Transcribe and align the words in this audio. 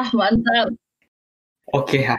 ah 0.00 0.08
mantap. 0.14 0.74
Oke, 1.70 2.02
hai. 2.02 2.18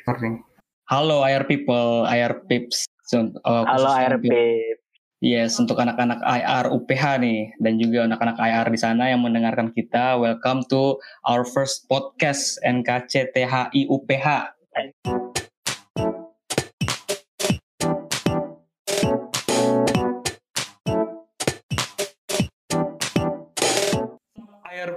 Recording. 0.00 0.40
Halo 0.86 1.24
IR 1.24 1.48
people, 1.48 2.04
IR 2.06 2.44
pips. 2.46 2.86
Uh, 3.12 3.32
Halo 3.44 3.90
IR 3.96 4.16
pips. 4.20 4.80
Yes, 5.24 5.56
untuk 5.56 5.80
anak-anak 5.80 6.20
IR 6.20 6.68
UPH 6.68 7.16
nih 7.24 7.48
dan 7.56 7.80
juga 7.80 8.04
anak-anak 8.04 8.36
IR 8.36 8.68
di 8.68 8.76
sana 8.76 9.08
yang 9.08 9.24
mendengarkan 9.24 9.72
kita, 9.72 10.20
welcome 10.20 10.60
to 10.68 11.00
our 11.24 11.48
first 11.48 11.88
podcast 11.88 12.60
NKCTHI 12.60 13.88
UPH. 13.88 14.52
Air 14.76 15.23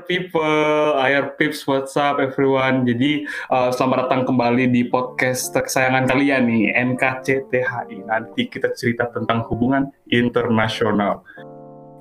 people, 0.08 0.96
air 1.04 1.36
pips, 1.36 1.68
what's 1.68 2.00
up 2.00 2.24
everyone? 2.24 2.88
Jadi 2.88 3.28
uh, 3.52 3.70
selamat 3.70 4.08
datang 4.08 4.24
kembali 4.24 4.72
di 4.72 4.88
podcast 4.88 5.52
kesayangan 5.52 6.08
kalian 6.08 6.48
nih, 6.48 6.72
NKCTHI. 6.74 8.08
Nanti 8.08 8.48
kita 8.48 8.72
cerita 8.74 9.12
tentang 9.12 9.44
hubungan 9.52 9.92
internasional. 10.10 11.22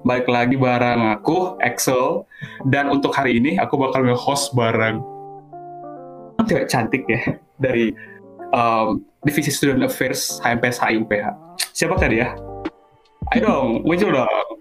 Balik 0.07 0.31
lagi 0.31 0.55
bareng 0.55 1.19
aku, 1.19 1.59
Excel. 1.59 2.23
Dan 2.71 2.95
untuk 2.95 3.11
hari 3.11 3.43
ini 3.43 3.59
aku 3.59 3.75
bakal 3.75 4.07
nge-host 4.07 4.55
bareng 4.55 5.03
cewek 6.47 6.71
cantik 6.71 7.03
ya 7.11 7.35
dari 7.59 7.91
um, 8.55 9.03
Divisi 9.27 9.51
Student 9.51 9.91
Affairs 9.91 10.39
HMPS 10.47 10.79
HIUPH. 10.79 11.35
Siapa 11.75 11.99
tadi 11.99 12.23
ya? 12.23 12.31
Ayo 13.35 13.51
dong, 13.51 13.69
muncul 13.83 14.15
dong. 14.15 14.56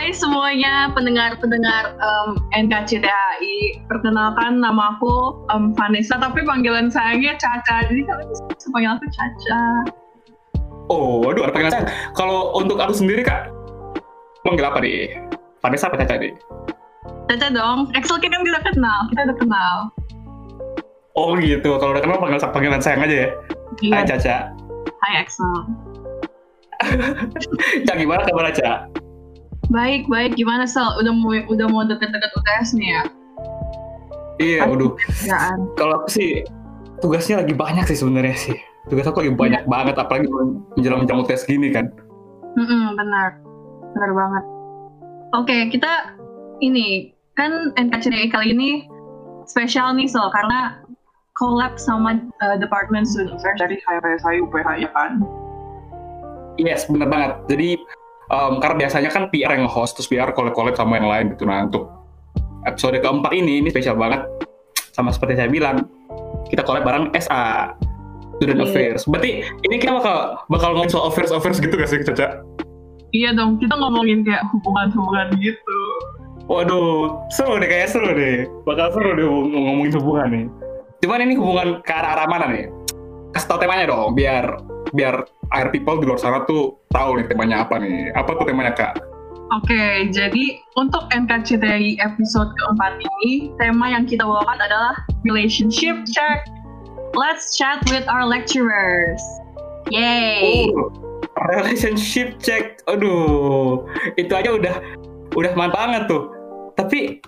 Hai 0.00 0.16
semuanya 0.16 0.88
pendengar-pendengar 0.96 1.92
um, 2.00 2.40
NKCTHI. 2.56 3.84
Perkenalkan 3.84 4.56
nama 4.56 4.96
aku 4.96 5.44
um, 5.52 5.76
Vanessa, 5.76 6.16
tapi 6.16 6.40
panggilan 6.40 6.88
sayangnya 6.88 7.36
Caca. 7.36 7.84
Jadi 7.84 8.08
kalian 8.08 8.32
bisa 8.32 8.68
panggil 8.72 8.96
aku 8.96 9.04
Caca. 9.12 9.64
Oh, 10.88 11.20
aduh 11.28 11.44
ada 11.44 11.52
panggilan 11.52 11.72
saya. 11.76 11.84
Kalau 12.16 12.56
untuk 12.56 12.80
aku 12.80 12.96
sendiri 12.96 13.20
kak, 13.20 13.52
panggil 14.40 14.72
apa 14.72 14.80
nih? 14.80 15.20
Vanessa 15.60 15.92
apa 15.92 16.00
Caca 16.00 16.16
nih? 16.16 16.32
Caca 17.28 17.46
dong. 17.52 17.92
Excel 17.92 18.16
kita 18.24 18.40
kan 18.40 18.48
udah 18.48 18.62
kenal, 18.72 19.00
kita 19.12 19.20
udah 19.28 19.36
kenal. 19.36 19.74
Oh 21.12 21.36
gitu. 21.36 21.76
Kalau 21.76 21.92
udah 21.92 22.00
kenal 22.00 22.16
panggil 22.16 22.40
panggilan 22.40 22.80
sayang 22.80 23.04
aja 23.04 23.28
ya. 23.28 23.28
Iya. 23.84 23.92
Hai 23.92 24.04
Caca. 24.08 24.36
Hai 25.04 25.12
Excel. 25.20 25.56
Cak 27.84 27.96
gimana 28.00 28.24
kabar 28.24 28.48
Caca? 28.48 28.88
Baik, 29.70 30.10
baik. 30.10 30.34
Gimana 30.34 30.66
Sal? 30.66 30.98
Udah 30.98 31.14
mau 31.14 31.30
udah 31.30 31.66
mau 31.70 31.86
deket-deket 31.86 32.30
UTS 32.34 32.74
nih 32.74 32.88
ya? 32.90 33.02
Iya, 34.42 34.60
udah. 34.66 34.98
Kalau 35.78 36.02
aku 36.02 36.08
sih 36.10 36.42
tugasnya 36.98 37.46
lagi 37.46 37.54
banyak 37.54 37.86
sih 37.86 38.02
sebenarnya 38.02 38.34
sih. 38.34 38.56
Tugas 38.90 39.06
aku 39.06 39.22
lagi 39.22 39.32
banyak 39.38 39.62
ya. 39.62 39.70
banget, 39.70 39.94
apalagi 39.94 40.26
menjelang 40.74 41.06
jam 41.06 41.22
UTS 41.22 41.46
gini 41.46 41.70
kan. 41.70 41.86
Mm 42.58 42.66
-mm, 42.66 42.84
benar, 42.98 43.38
benar 43.94 44.10
banget. 44.10 44.44
Oke, 45.38 45.56
kita 45.70 46.18
ini 46.58 47.14
kan 47.38 47.70
NKCDI 47.78 48.26
kali 48.34 48.50
ini 48.50 48.90
spesial 49.46 49.94
nih 49.94 50.10
Sal 50.10 50.34
karena 50.34 50.82
collab 51.38 51.78
sama 51.78 52.18
uh, 52.42 52.58
Department 52.58 53.06
Student 53.06 53.38
Affairs 53.38 53.58
dari 53.62 53.76
HPSI 53.86 54.34
UPH 54.42 54.68
ya 54.82 54.90
kan? 54.90 55.22
Yes, 56.58 56.90
benar 56.90 57.06
banget. 57.06 57.32
Jadi 57.46 57.68
um, 58.30 58.62
karena 58.62 58.86
biasanya 58.86 59.10
kan 59.10 59.28
PR 59.28 59.58
yang 59.58 59.66
host 59.66 59.98
terus 59.98 60.08
PR 60.08 60.30
collab-collab 60.32 60.78
sama 60.78 60.96
yang 60.96 61.10
lain 61.10 61.34
gitu 61.34 61.44
nah 61.44 61.66
untuk 61.66 61.90
episode 62.64 62.96
keempat 63.02 63.32
ini 63.34 63.60
ini 63.60 63.68
spesial 63.68 63.98
banget 63.98 64.24
sama 64.94 65.10
seperti 65.10 65.36
saya 65.36 65.50
bilang 65.50 65.84
kita 66.48 66.62
collab 66.62 66.86
bareng 66.86 67.10
SA 67.18 67.74
Student 68.40 68.64
yeah. 68.64 68.68
Affairs 68.70 69.02
berarti 69.04 69.30
ini 69.68 69.74
kita 69.76 69.92
bakal 69.92 70.40
bakal 70.48 70.72
ngomongin 70.72 70.90
soal 70.94 71.12
affairs 71.12 71.34
affairs 71.34 71.60
gitu 71.60 71.74
gak 71.76 71.90
sih 71.90 72.00
Caca? 72.00 72.40
Iya 73.10 73.34
dong 73.34 73.58
kita 73.58 73.74
ngomongin 73.74 74.22
kayak 74.22 74.46
hubungan-hubungan 74.54 75.34
gitu 75.42 75.78
Waduh, 76.50 77.30
seru 77.30 77.62
deh 77.62 77.70
kayak 77.70 77.94
seru 77.94 78.10
deh. 78.10 78.42
Bakal 78.66 78.90
seru 78.90 79.14
deh 79.14 79.22
ngomongin 79.22 79.94
hubungan 79.94 80.28
nih. 80.34 80.46
Cuman 80.98 81.22
ini 81.22 81.38
hubungan 81.38 81.78
ke 81.78 81.94
arah-arah 81.94 82.26
mana 82.26 82.50
nih? 82.50 82.66
Kasih 83.30 83.46
tau 83.46 83.62
temanya 83.62 83.86
dong, 83.86 84.18
biar 84.18 84.58
biar 84.94 85.26
air 85.54 85.68
people 85.74 85.98
di 85.98 86.06
luar 86.06 86.20
sana 86.20 86.46
tuh 86.46 86.78
tahu 86.94 87.18
nih 87.18 87.26
temanya 87.30 87.66
apa 87.66 87.78
nih. 87.78 88.10
Apa 88.14 88.36
tuh 88.38 88.46
temanya 88.46 88.74
kak? 88.74 88.94
Oke, 89.50 89.74
okay, 89.74 90.06
jadi 90.14 90.62
untuk 90.78 91.10
NKCTI 91.10 91.98
episode 91.98 92.54
keempat 92.54 93.02
ini, 93.02 93.50
tema 93.58 93.90
yang 93.90 94.06
kita 94.06 94.22
bawakan 94.22 94.62
adalah 94.62 94.94
relationship 95.26 96.06
check. 96.06 96.46
Let's 97.18 97.58
chat 97.58 97.82
with 97.90 98.06
our 98.06 98.22
lecturers. 98.22 99.18
Yay! 99.90 100.70
Oh, 100.70 100.94
relationship 101.50 102.38
check. 102.38 102.78
Aduh, 102.86 103.82
itu 104.14 104.30
aja 104.30 104.54
udah 104.54 104.74
udah 105.34 105.52
mantap 105.58 105.82
banget 105.82 106.02
tuh. 106.06 106.30
Tapi 106.78 107.18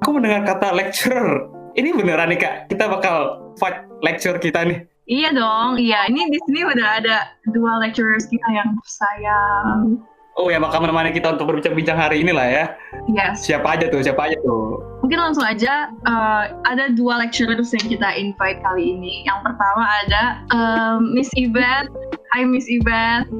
aku 0.00 0.16
mendengar 0.16 0.48
kata 0.48 0.72
lecturer. 0.72 1.44
Ini 1.76 1.92
beneran 1.92 2.32
nih 2.32 2.40
kak, 2.40 2.72
kita 2.72 2.88
bakal 2.88 3.16
fight 3.60 3.84
lecture 4.00 4.40
kita 4.40 4.64
nih. 4.64 4.80
Iya 5.06 5.30
dong, 5.30 5.78
iya. 5.78 6.10
Ini 6.10 6.18
di 6.34 6.38
sini 6.50 6.66
udah 6.66 6.98
ada 6.98 7.30
dua 7.54 7.78
lecturers 7.78 8.26
kita 8.26 8.48
yang 8.50 8.74
sayang. 8.82 10.02
Oh 10.36 10.50
ya, 10.50 10.58
bakal 10.58 10.82
menemani 10.82 11.14
kita 11.14 11.32
untuk 11.32 11.48
berbincang-bincang 11.48 11.96
hari 11.96 12.26
ini 12.26 12.34
lah 12.34 12.44
ya. 12.44 12.64
Yes. 13.08 13.46
Siapa 13.46 13.78
aja 13.78 13.86
tuh, 13.86 14.02
siapa 14.02 14.26
aja 14.26 14.36
tuh? 14.42 14.82
Mungkin 15.06 15.16
langsung 15.22 15.46
aja, 15.46 15.94
uh, 16.10 16.52
ada 16.66 16.90
dua 16.92 17.22
lecturers 17.22 17.70
yang 17.70 17.86
kita 17.86 18.08
invite 18.18 18.58
kali 18.66 18.98
ini. 18.98 19.22
Yang 19.24 19.46
pertama 19.46 19.82
ada 20.04 20.22
um, 20.50 21.14
Miss 21.14 21.30
Ibet. 21.38 21.86
Hai 22.34 22.42
Miss 22.42 22.66
Ibet. 22.66 23.30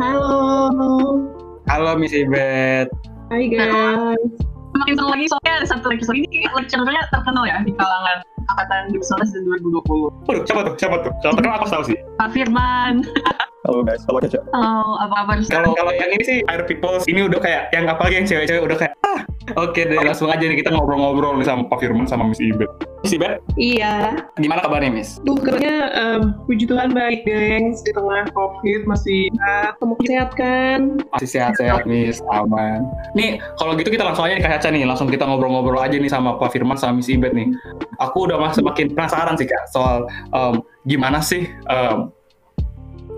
Halo. 0.00 1.20
Halo 1.68 2.00
Miss 2.00 2.16
Ibet. 2.16 2.88
Hai 3.28 3.44
guys. 3.46 4.32
Makin 4.80 4.94
seru 4.96 5.08
lagi 5.12 5.26
soalnya 5.28 5.52
ada 5.60 5.66
satu 5.68 5.86
lecturer 5.92 6.16
ini 6.24 6.48
lecturernya 6.56 7.02
terkenal 7.12 7.44
ya 7.44 7.60
di 7.60 7.72
kalangan 7.76 8.24
angkatan 8.48 8.96
2019 8.96 9.34
dan 9.36 9.42
2020. 9.60 10.26
Waduh, 10.26 10.42
siapa 10.48 10.60
tuh? 10.64 10.74
Siapa 10.80 10.96
tuh? 11.04 11.12
Kalau 11.20 11.34
terkenal 11.36 11.56
aku 11.60 11.68
tahu 11.68 11.84
sih. 11.92 11.96
Pak 12.16 12.28
Firman. 12.32 12.94
Halo 13.60 13.84
guys, 13.84 14.00
halo 14.08 14.24
Caca. 14.24 14.40
Halo, 14.56 14.96
apa 15.04 15.14
kabar? 15.20 15.36
Kalau 15.44 15.76
kalau 15.76 15.92
yang 15.92 16.16
ini 16.16 16.24
sih 16.24 16.38
Air 16.48 16.64
People 16.64 16.96
ini 17.04 17.28
udah 17.28 17.44
kayak 17.44 17.68
yang 17.76 17.92
apalagi 17.92 18.16
yang 18.16 18.24
cewek-cewek 18.24 18.64
udah 18.64 18.78
kayak 18.80 18.96
ah 19.04 19.20
oke 19.60 19.76
okay, 19.76 19.84
deh 19.84 20.00
langsung 20.00 20.32
aja 20.32 20.40
nih 20.40 20.64
kita 20.64 20.72
ngobrol-ngobrol 20.72 21.36
nih 21.36 21.44
sama 21.44 21.68
Pak 21.68 21.84
Firman 21.84 22.08
sama 22.08 22.24
Miss 22.24 22.40
Ibet. 22.40 22.72
Miss 23.04 23.12
Ibet? 23.12 23.44
Iya. 23.60 24.16
Gimana 24.40 24.64
kabarnya 24.64 24.88
Miss? 24.88 25.20
Duh 25.28 25.36
kabarnya 25.36 25.92
um, 25.92 26.40
puji 26.48 26.64
Tuhan 26.72 26.96
baik 26.96 27.28
gengs 27.28 27.84
di 27.84 27.92
tengah 27.92 28.32
COVID 28.32 28.80
masih 28.88 29.28
sehat. 29.28 29.76
Kamu 29.76 29.94
sehat 30.08 30.30
kan? 30.40 30.80
Masih 31.12 31.28
sehat-sehat 31.28 31.84
Miss, 31.84 32.24
aman. 32.32 32.88
Nih 33.12 33.44
kalau 33.60 33.76
gitu 33.76 33.92
kita 33.92 34.08
langsung 34.08 34.24
aja 34.24 34.40
nih 34.40 34.44
Kak 34.48 34.56
Caca 34.56 34.68
nih 34.72 34.88
langsung 34.88 35.12
kita 35.12 35.28
ngobrol-ngobrol 35.28 35.84
aja 35.84 36.00
nih 36.00 36.08
sama 36.08 36.40
Pak 36.40 36.56
Firman 36.56 36.80
sama 36.80 37.04
Miss 37.04 37.12
Ibet 37.12 37.36
nih. 37.36 37.52
Aku 38.00 38.24
udah 38.24 38.40
masih 38.40 38.64
makin 38.64 38.96
penasaran 38.96 39.36
sih 39.36 39.44
Kak 39.44 39.68
soal 39.68 40.08
um, 40.32 40.64
gimana 40.88 41.20
sih 41.20 41.44
um, 41.68 42.08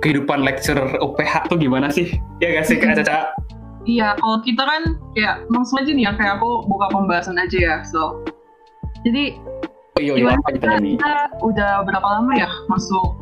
kehidupan 0.03 0.43
lecturer 0.43 0.99
UPH 0.99 1.47
tuh 1.47 1.57
gimana 1.57 1.89
sih? 1.89 2.19
Ya 2.43 2.59
gak 2.59 2.67
sih 2.67 2.77
Kak 2.77 2.99
Caca? 2.99 3.33
Iya, 3.87 4.15
kalau 4.19 4.39
kita 4.43 4.63
kan 4.63 4.83
ya 5.19 5.43
langsung 5.51 5.83
aja 5.83 5.91
nih 5.91 6.07
ya 6.07 6.13
kayak 6.15 6.39
aku 6.39 6.67
buka 6.67 6.91
pembahasan 6.91 7.39
aja 7.39 7.59
ya. 7.59 7.77
So, 7.87 8.23
jadi 9.07 9.39
oh, 9.99 10.01
iya, 10.03 10.13
iya, 10.19 10.35
apa 10.35 10.51
kita, 10.55 10.79
kita 10.79 11.13
udah 11.43 11.71
berapa 11.87 12.09
lama 12.21 12.33
ya 12.35 12.51
masuk 12.71 13.19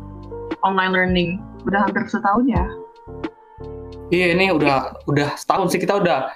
online 0.61 0.93
learning? 0.93 1.29
Udah 1.65 1.85
hampir 1.85 2.05
setahun 2.09 2.45
ya? 2.45 2.65
Iya, 4.13 4.37
ini 4.37 4.53
udah 4.53 5.01
udah 5.09 5.33
setahun 5.37 5.73
sih 5.73 5.81
kita 5.81 5.97
udah 5.97 6.29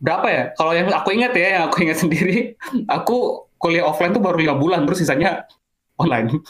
berapa 0.00 0.26
ya? 0.28 0.42
Kalau 0.56 0.72
yang 0.76 0.92
aku 0.92 1.16
ingat 1.16 1.32
ya, 1.32 1.60
yang 1.60 1.64
aku 1.72 1.84
ingat 1.84 2.00
sendiri, 2.04 2.56
aku 2.88 3.48
kuliah 3.56 3.84
offline 3.88 4.12
tuh 4.12 4.20
baru 4.20 4.36
lima 4.40 4.56
bulan, 4.60 4.84
terus 4.84 5.04
sisanya 5.04 5.48
online. 5.96 6.28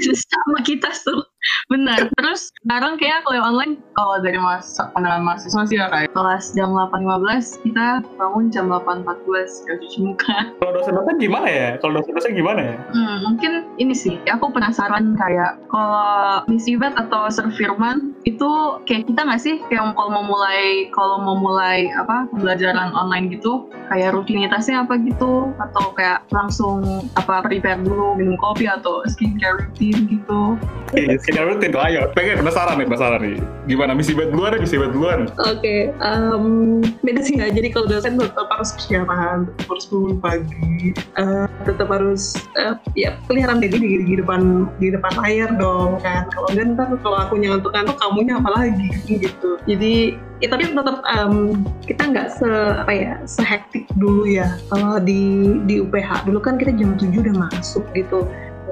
sama 0.00 0.60
kita 0.64 0.88
tuh 1.04 1.29
benar 1.72 2.10
terus 2.18 2.52
sekarang 2.64 3.00
kayak 3.00 3.24
kuliah 3.24 3.44
online 3.44 3.80
kalau 3.96 4.20
dari 4.20 4.36
mas 4.36 4.76
pandangan 4.92 5.24
mahasiswa 5.24 5.62
sih 5.64 5.76
ya 5.80 5.88
kayak 5.88 6.10
kelas 6.12 6.52
jam 6.52 6.72
8.15 6.76 7.64
kita 7.64 8.04
bangun 8.18 8.52
jam 8.52 8.66
8.14 8.68 9.66
gak 9.66 9.78
cuci 9.80 9.98
muka. 10.04 10.36
Kalau 10.60 10.72
dosen-dosen 10.76 11.16
gimana 11.16 11.48
ya? 11.48 11.68
Kalau 11.80 11.92
dosen-dosen 12.00 12.32
gimana 12.36 12.60
ya? 12.60 12.76
Hmm, 12.92 13.16
mungkin 13.24 13.52
ini 13.78 13.94
sih 13.94 14.20
aku 14.28 14.52
penasaran 14.52 15.16
kayak 15.16 15.60
kalau 15.72 16.44
Miss 16.50 16.66
Yvette 16.68 16.98
atau 16.98 17.30
Sir 17.32 17.48
Firman 17.54 18.12
itu 18.28 18.48
kayak 18.84 19.08
kita 19.08 19.20
nggak 19.24 19.40
sih 19.40 19.56
kayak 19.70 19.94
kalau 19.96 20.10
mau 20.12 20.24
mulai 20.26 20.90
kalau 20.92 21.16
mau 21.22 21.36
mulai 21.38 21.88
apa 21.94 22.28
pembelajaran 22.34 22.92
online 22.92 23.32
gitu 23.32 23.70
kayak 23.88 24.12
rutinitasnya 24.12 24.84
apa 24.84 24.98
gitu? 25.00 25.54
Atau 25.56 25.94
kayak 25.96 26.26
langsung 26.34 27.06
apa 27.16 27.44
prepare 27.46 27.80
dulu 27.80 28.18
minum 28.18 28.36
kopi 28.36 28.68
atau 28.68 29.06
skincare 29.08 29.64
routine 29.64 30.00
gitu? 30.10 30.58
Yes, 30.92 31.22
Tidak 31.30 31.46
rutin 31.46 31.70
tuh, 31.70 31.82
ayo. 31.86 32.10
Pengen 32.10 32.42
penasaran 32.42 32.74
nih, 32.82 32.86
penasaran 32.90 33.20
nih. 33.22 33.38
Gimana 33.70 33.94
misi 33.94 34.12
buat 34.18 34.34
duluan 34.34 34.58
misi 34.58 34.74
buat 34.74 34.90
duluan. 34.90 35.30
Oke, 35.46 35.94
um, 36.02 36.82
beda 37.06 37.22
sih 37.22 37.38
nggak. 37.38 37.54
Jadi 37.54 37.68
kalau 37.70 37.86
dosen 37.86 38.18
tetap 38.18 38.50
harus 38.50 38.74
persiapan, 38.74 39.46
tetap 39.46 39.66
harus 39.70 39.84
bangun 39.86 40.16
pagi, 40.18 40.90
uh, 41.22 41.46
tetap 41.62 41.86
harus 41.86 42.34
uh, 42.58 42.74
ya 42.98 43.14
kelihatan 43.30 43.62
diri 43.62 43.78
di, 43.78 43.90
di 44.10 44.14
depan 44.18 44.66
di 44.82 44.90
depan 44.90 45.12
layar 45.22 45.54
dong 45.54 46.02
kan. 46.02 46.26
Kalau 46.34 46.50
enggak 46.50 46.74
ntar 46.74 46.88
kalau 46.98 47.18
aku 47.22 47.38
ngantuk-ngantuk 47.38 47.96
kamunya 48.02 48.34
apa 48.42 48.50
lagi 48.50 48.90
gitu. 49.06 49.54
Jadi 49.70 50.18
ya 50.40 50.48
tapi 50.48 50.72
tetap 50.72 51.04
um, 51.04 51.62
kita 51.84 52.02
nggak 52.10 52.28
se 52.32 52.48
apa 52.80 52.92
ya 52.92 53.14
sehektik 53.28 53.84
dulu 54.00 54.24
ya 54.24 54.56
kalau 54.72 54.96
di 54.96 55.52
di 55.68 55.84
UPH 55.84 56.24
dulu 56.24 56.40
kan 56.40 56.56
kita 56.56 56.72
jam 56.80 56.96
7 56.96 57.12
udah 57.12 57.36
masuk 57.36 57.84
gitu 57.92 58.24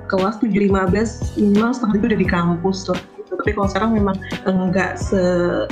kelas 0.09 0.41
7.15 0.41 1.37
minimal 1.37 1.71
setengah 1.71 1.95
itu 1.95 2.07
udah 2.07 2.21
di 2.21 2.29
kampus 2.29 2.79
gitu. 2.83 2.95
tapi 3.31 3.51
kalau 3.53 3.69
sekarang 3.69 3.91
memang 3.93 4.17
enggak 4.43 4.97
se 4.97 5.21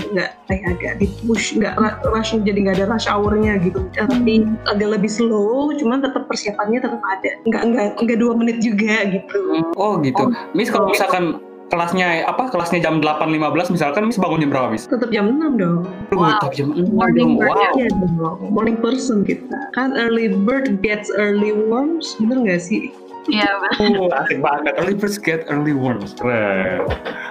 enggak 0.07 0.37
kayak 0.45 0.65
agak 0.71 0.93
di 0.97 1.09
push 1.23 1.57
enggak 1.57 1.75
rush 2.05 2.37
jadi 2.37 2.59
nggak 2.61 2.77
ada 2.77 2.87
rush 2.87 3.07
hournya 3.07 3.57
gitu 3.59 3.81
Eh, 3.93 4.05
tapi 4.05 4.45
agak 4.67 4.89
lebih 4.93 5.09
slow 5.09 5.73
cuman 5.73 5.99
tetap 5.99 6.25
persiapannya 6.27 6.79
tetap 6.79 7.01
ada 7.01 7.31
enggak 7.43 7.63
enggak 7.65 7.87
enggak 7.97 8.19
dua 8.19 8.33
menit 8.35 8.61
juga 8.61 9.09
gitu 9.11 9.41
Oh 9.75 9.97
gitu. 9.99 10.31
Miss 10.53 10.69
kalau 10.69 10.89
misalkan 10.89 11.41
kelasnya 11.67 12.23
apa 12.23 12.47
kelasnya 12.47 12.79
jam 12.79 13.03
8.15 13.03 13.43
misalkan 13.73 14.07
Miss 14.07 14.15
bangun 14.17 14.39
jam 14.39 14.51
berapa 14.53 14.69
Miss? 14.71 14.87
tetap 14.87 15.11
jam 15.11 15.27
6 15.27 15.57
dong 15.57 15.83
Wow. 16.13 16.39
tetap 16.39 16.53
jam 16.55 16.69
6 16.71 16.87
Morning 16.89 17.35
dong. 17.35 17.41
bird, 17.41 17.51
Wow. 17.51 17.73
Iya 17.75 17.89
dong, 17.91 18.39
morning 18.53 18.77
person 18.79 19.19
kita 19.21 19.59
kan 19.73 19.91
early 19.93 20.31
bird 20.31 20.79
gets 20.79 21.11
early 21.11 21.51
worms 21.53 22.15
bener 22.17 22.39
nggak 22.39 22.61
sih 22.61 22.93
Iya, 23.27 23.49
Oh, 23.83 24.09
asik 24.13 24.39
banget. 24.39 24.73
Early 24.79 24.95
birds 24.95 25.19
get 25.19 25.47
early 25.51 25.75
worms. 25.75 26.15
Keren. 26.15 26.87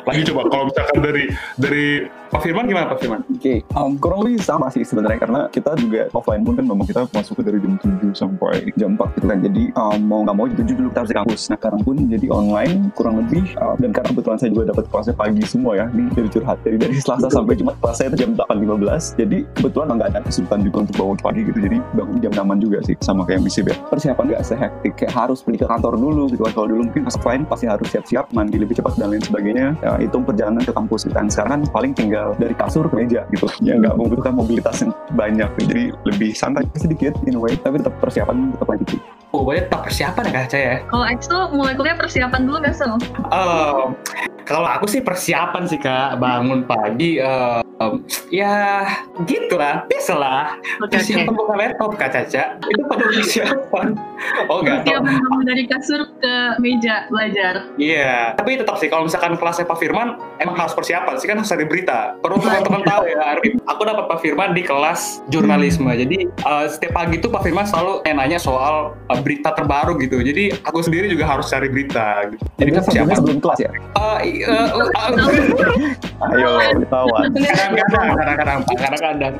Lagi 0.06 0.22
coba 0.30 0.42
kalau 0.52 0.70
misalkan 0.70 1.00
dari 1.02 1.24
dari 1.58 1.86
Pak 2.30 2.42
Firman 2.42 2.68
gimana 2.68 2.92
Pak 2.92 3.00
Firman? 3.00 3.22
Oke, 3.32 3.64
um, 3.78 3.96
kurang 3.96 4.26
lebih 4.26 4.44
sama 4.44 4.68
sih 4.68 4.84
sebenarnya 4.84 5.18
karena 5.22 5.40
kita 5.50 5.78
juga 5.78 6.10
offline 6.12 6.44
pun 6.44 6.58
kan 6.58 6.66
memang 6.66 6.86
kita 6.86 7.06
masuk 7.14 7.40
dari 7.42 7.62
jam 7.62 7.78
7 7.80 8.12
sampai 8.12 8.76
jam 8.76 8.98
4 8.98 9.18
gitu 9.18 9.26
kan. 9.30 9.40
Jadi 9.46 9.64
um, 9.78 10.00
mau 10.04 10.20
nggak 10.26 10.36
mau 10.36 10.46
jam 10.50 10.66
7 10.66 10.74
dulu 10.74 10.88
kita 10.90 11.00
harus 11.06 11.12
di 11.14 11.18
kampus. 11.18 11.42
Nah 11.48 11.58
sekarang 11.62 11.82
pun 11.86 11.96
jadi 12.10 12.28
online 12.34 12.74
kurang 12.98 13.16
lebih 13.22 13.46
um, 13.62 13.78
dan 13.78 13.90
karena 13.94 14.10
kebetulan 14.12 14.38
saya 14.42 14.50
juga 14.52 14.66
dapat 14.74 14.86
kelasnya 14.90 15.16
pagi 15.16 15.44
semua 15.46 15.72
ya. 15.78 15.86
Ini 15.94 16.04
dari 16.12 16.30
curhat 16.30 16.58
dari 16.66 16.78
dari 16.82 16.96
Selasa 16.98 17.28
sampai 17.30 17.54
Jumat 17.56 17.76
kelas 17.80 17.96
saya 18.02 18.08
itu 18.12 18.18
jam 18.26 18.32
8.15. 18.36 19.22
Jadi 19.22 19.38
kebetulan 19.56 19.86
nggak 19.96 20.10
ada 20.12 20.20
kesulitan 20.26 20.60
juga 20.66 20.78
untuk 20.90 20.96
bangun 20.98 21.20
pagi 21.22 21.42
gitu. 21.46 21.60
Jadi 21.62 21.78
bangun 21.94 22.18
jam 22.20 22.34
6 22.34 22.66
juga 22.66 22.78
sih 22.86 22.96
sama 23.06 23.22
kayak 23.24 23.42
misi 23.46 23.62
ya. 23.62 23.76
Persiapan 23.90 24.26
nggak 24.34 24.44
sehektik 24.44 24.94
kayak 24.98 25.14
harus 25.14 25.40
pergi 25.46 25.62
ke 25.62 25.68
kantor 25.70 25.85
dulu 25.94 26.26
gitu 26.34 26.42
kan. 26.42 26.54
Kalau 26.58 26.68
dulu 26.74 26.90
mungkin 26.90 27.06
pas 27.06 27.14
offline 27.14 27.46
pasti 27.46 27.70
harus 27.70 27.86
siap-siap 27.94 28.34
mandi 28.34 28.58
lebih 28.58 28.82
cepat 28.82 28.98
dan 28.98 29.14
lain 29.14 29.22
sebagainya. 29.22 29.78
Ya, 29.86 30.02
itu 30.02 30.18
perjalanan 30.18 30.66
ke 30.66 30.74
kampus 30.74 31.06
gitu 31.06 31.14
kan. 31.14 31.30
Sekarang 31.30 31.62
kan 31.62 31.62
paling 31.70 31.94
tinggal 31.94 32.34
dari 32.42 32.58
kasur 32.58 32.90
ke 32.90 32.96
meja 32.98 33.30
gitu. 33.30 33.46
Ya 33.62 33.78
nggak 33.78 33.94
membutuhkan 33.94 34.34
mobilitas 34.34 34.82
yang 34.82 34.90
banyak. 35.14 35.50
Jadi 35.62 35.94
lebih 36.10 36.34
santai 36.34 36.66
sedikit 36.74 37.14
in 37.30 37.38
a 37.38 37.42
way. 37.42 37.54
Tapi 37.54 37.78
tetap 37.78 37.94
persiapan 38.02 38.58
tetap 38.58 38.68
lanjut 38.74 38.88
sih. 38.90 39.02
Oh, 39.36 39.46
banyak 39.46 39.70
tetap 39.70 39.82
persiapan 39.86 40.24
ya 40.26 40.32
Kak 40.32 40.46
Ca 40.48 40.58
ya? 40.58 40.76
kalau 40.88 41.06
X 41.12 41.20
tuh 41.28 41.44
mulai 41.52 41.76
kuliah 41.76 41.98
persiapan 42.00 42.42
dulu 42.48 42.58
nggak 42.64 42.72
sih? 42.72 42.88
Eh, 42.88 43.84
kalau 44.46 44.70
aku 44.70 44.86
sih 44.86 45.02
persiapan 45.02 45.66
sih 45.66 45.82
kak. 45.82 46.22
Bangun 46.22 46.64
pagi 46.70 47.18
eh, 47.18 47.60
em, 47.82 47.94
ya 48.30 48.86
gitulah. 49.26 49.84
Biasa 49.90 50.14
lah 50.16 50.56
persiapan 50.86 51.34
buka 51.34 51.54
laptop 51.58 51.92
kak 51.98 52.14
Caca. 52.14 52.62
Itu 52.62 52.82
pada 52.86 53.04
persiapan. 53.18 53.88
Oh 54.48 54.62
enggak. 54.62 54.86
Persiapan 54.86 55.12
tahu 55.12 55.22
bangun 55.26 55.44
dari 55.50 55.64
kasur 55.66 56.02
ke 56.22 56.36
meja 56.62 57.10
belajar. 57.10 57.54
iya. 57.82 58.38
Tapi 58.38 58.62
tetap 58.62 58.78
sih 58.78 58.88
kalau 58.88 59.10
misalkan 59.10 59.36
kelasnya 59.36 59.66
Pak 59.66 59.82
Firman 59.82 60.22
emang 60.40 60.56
harus 60.56 60.78
persiapan 60.78 61.18
sih 61.18 61.28
kan 61.28 61.42
harus 61.42 61.50
cari 61.50 61.66
berita. 61.66 62.14
Perlu 62.22 62.38
teman-teman 62.40 62.86
tahu 62.86 63.04
ya 63.10 63.20
Arif. 63.36 63.58
Aku 63.66 63.82
dapat 63.82 64.06
Pak 64.08 64.20
Firman 64.22 64.54
di 64.54 64.62
kelas 64.62 65.26
jurnalisme. 65.34 65.90
Jadi 65.90 66.30
eh, 66.30 66.66
setiap 66.70 66.94
pagi 67.02 67.18
tuh 67.18 67.34
Pak 67.34 67.42
Firman 67.42 67.66
selalu 67.66 68.06
nanya 68.06 68.38
soal 68.38 68.94
eh, 69.10 69.20
berita 69.26 69.52
terbaru 69.58 69.98
gitu. 70.00 70.22
Jadi 70.22 70.54
aku 70.64 70.86
sendiri 70.86 71.10
juga 71.10 71.26
harus 71.26 71.50
cari 71.50 71.68
berita 71.68 72.30
gitu. 72.30 72.46
Jadi 72.62 72.70
kan 72.70 72.82
persiapan. 72.86 73.16
sebelum 73.18 73.40
kelas 73.42 73.60
ya. 73.60 73.72
Eh, 73.74 74.20
i- 74.36 74.44
eh, 74.44 74.68
eh, 74.68 76.28
Ayo 76.28 76.50
ketahuan. 76.78 77.22
kadang-kadang 77.32 78.14
kadang-kadang 78.14 78.58
Pak, 78.62 78.76
kadang-kadang 78.78 79.34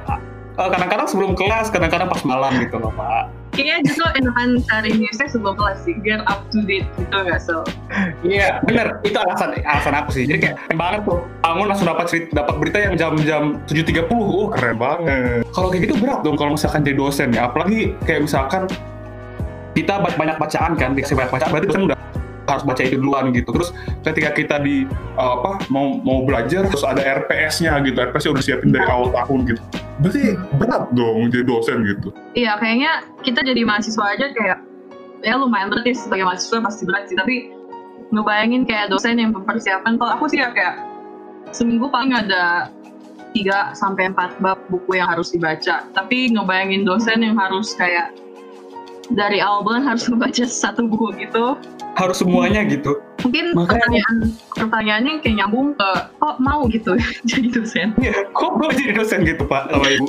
Eh, 0.56 0.70
kadang-kadang 0.72 1.04
sebelum 1.04 1.36
kelas 1.36 1.68
kadang-kadang 1.68 2.08
pas 2.08 2.24
malam 2.24 2.56
gitu 2.56 2.80
loh 2.80 2.88
pak. 2.96 3.28
Kayaknya 3.52 3.76
justru 3.84 4.08
enakan 4.16 4.50
cari 4.64 4.92
newsnya 4.96 5.28
sebelum 5.28 5.52
kelas 5.54 5.84
sih, 5.84 6.00
biar 6.00 6.24
up 6.24 6.48
to 6.48 6.64
date 6.64 6.88
gitu 6.96 7.12
nggak 7.12 7.40
so. 7.40 7.60
iya 8.24 8.64
bener. 8.64 9.04
Itu 9.04 9.20
alasan 9.20 9.52
alasan 9.60 9.94
aku 9.94 10.16
sih. 10.16 10.24
Jadi 10.24 10.40
kayak 10.42 10.56
keren 10.58 10.80
banget 10.80 11.02
tuh 11.04 11.20
bangun 11.44 11.68
langsung 11.68 11.88
dapat 11.88 12.08
cerita 12.08 12.40
dapat 12.40 12.56
berita 12.56 12.78
yang 12.80 12.96
jam-jam 12.96 13.44
7.30 13.68 14.08
oh 14.16 14.48
keren 14.48 14.80
banget. 14.80 15.44
Kalau 15.52 15.68
kayak 15.68 15.92
gitu 15.92 15.96
berat 16.00 16.24
dong 16.24 16.40
kalau 16.40 16.56
misalkan 16.56 16.88
jadi 16.88 16.96
dosen 16.96 17.36
ya. 17.36 17.52
Apalagi 17.52 17.80
kayak 18.08 18.24
misalkan 18.24 18.64
kita 19.72 20.00
ba- 20.00 20.16
banyak 20.16 20.40
bacaan 20.40 20.72
kan 20.74 20.96
dikasih 20.96 21.16
banyak 21.16 21.32
bacaan. 21.36 21.52
Berarti 21.52 21.68
dosen 21.68 21.84
udah 21.86 22.00
harus 22.46 22.64
baca 22.66 22.82
itu 22.82 22.98
duluan 23.02 23.34
gitu 23.34 23.50
terus 23.54 23.74
ketika 24.06 24.30
kita 24.34 24.56
di 24.62 24.86
uh, 25.18 25.42
apa 25.42 25.66
mau 25.74 25.98
mau 26.02 26.22
belajar 26.24 26.66
terus 26.70 26.86
ada 26.86 27.02
RPS-nya 27.02 27.82
gitu 27.84 27.98
RPS-nya 27.98 28.32
udah 28.38 28.44
siapin 28.44 28.70
dari 28.74 28.86
awal 28.86 29.10
tahun 29.12 29.40
gitu 29.50 29.62
berarti 30.02 30.24
berat 30.60 30.84
dong 30.94 31.32
jadi 31.32 31.44
dosen 31.48 31.78
gitu 31.88 32.12
Iya, 32.36 32.60
kayaknya 32.60 32.92
kita 33.24 33.40
jadi 33.48 33.64
mahasiswa 33.64 34.06
aja 34.12 34.28
kayak 34.36 34.60
ya 35.24 35.40
lumayan 35.40 35.72
berat 35.72 35.88
sih 35.88 35.96
sebagai 35.96 36.28
mahasiswa 36.28 36.60
pasti 36.60 36.84
berat 36.84 37.08
sih, 37.08 37.16
tapi 37.16 37.36
ngebayangin 38.12 38.68
kayak 38.68 38.92
dosen 38.92 39.16
yang 39.18 39.32
mempersiapkan. 39.32 39.96
Kalau 39.96 40.12
aku 40.20 40.28
sih 40.28 40.44
ya 40.44 40.52
kayak 40.52 40.84
seminggu 41.56 41.88
paling 41.88 42.12
ada 42.12 42.70
3 43.32 43.72
sampai 43.72 44.12
4 44.12 44.44
bab 44.44 44.60
buku 44.68 45.00
yang 45.00 45.08
harus 45.08 45.32
dibaca. 45.32 45.88
Tapi 45.96 46.36
ngebayangin 46.36 46.84
dosen 46.84 47.24
yang 47.24 47.40
harus 47.40 47.72
kayak 47.80 48.12
dari 49.16 49.40
awal 49.40 49.64
bulan 49.64 49.88
harus 49.88 50.06
membaca 50.12 50.44
satu 50.44 50.84
buku 50.92 51.16
gitu. 51.24 51.56
Harus 51.96 52.20
semuanya 52.20 52.62
gitu 52.64 53.00
Mungkin 53.24 53.56
Makanya- 53.56 53.66
pertanyaan 53.82 54.16
pertanyaannya 54.54 55.14
kayak 55.20 55.36
nyambung 55.40 55.74
ke 55.74 55.90
oh 56.20 56.36
mau 56.38 56.68
gitu 56.70 56.94
jadi 57.30 57.48
dosen. 57.50 57.88
Iya, 57.98 58.30
kok 58.30 58.54
mau 58.56 58.70
jadi 58.70 58.94
dosen 58.94 59.26
gitu 59.26 59.44
Pak 59.44 59.72
sama 59.72 59.88
Ibu? 59.90 60.06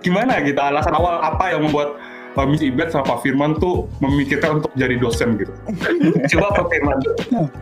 Gimana 0.00 0.40
gitu 0.40 0.56
alasan 0.56 0.94
awal 0.94 1.20
apa 1.20 1.52
yang 1.52 1.66
membuat 1.66 1.98
Pak 2.32 2.46
Miss 2.46 2.62
Ibet 2.62 2.94
sama 2.94 3.02
Pak 3.04 3.26
Firman 3.26 3.58
tuh 3.58 3.90
memikirkan 3.98 4.62
untuk 4.62 4.70
jadi 4.72 4.94
dosen 4.96 5.34
gitu? 5.36 5.50
Coba 6.32 6.54
Pak 6.54 6.66
Firman. 6.70 6.96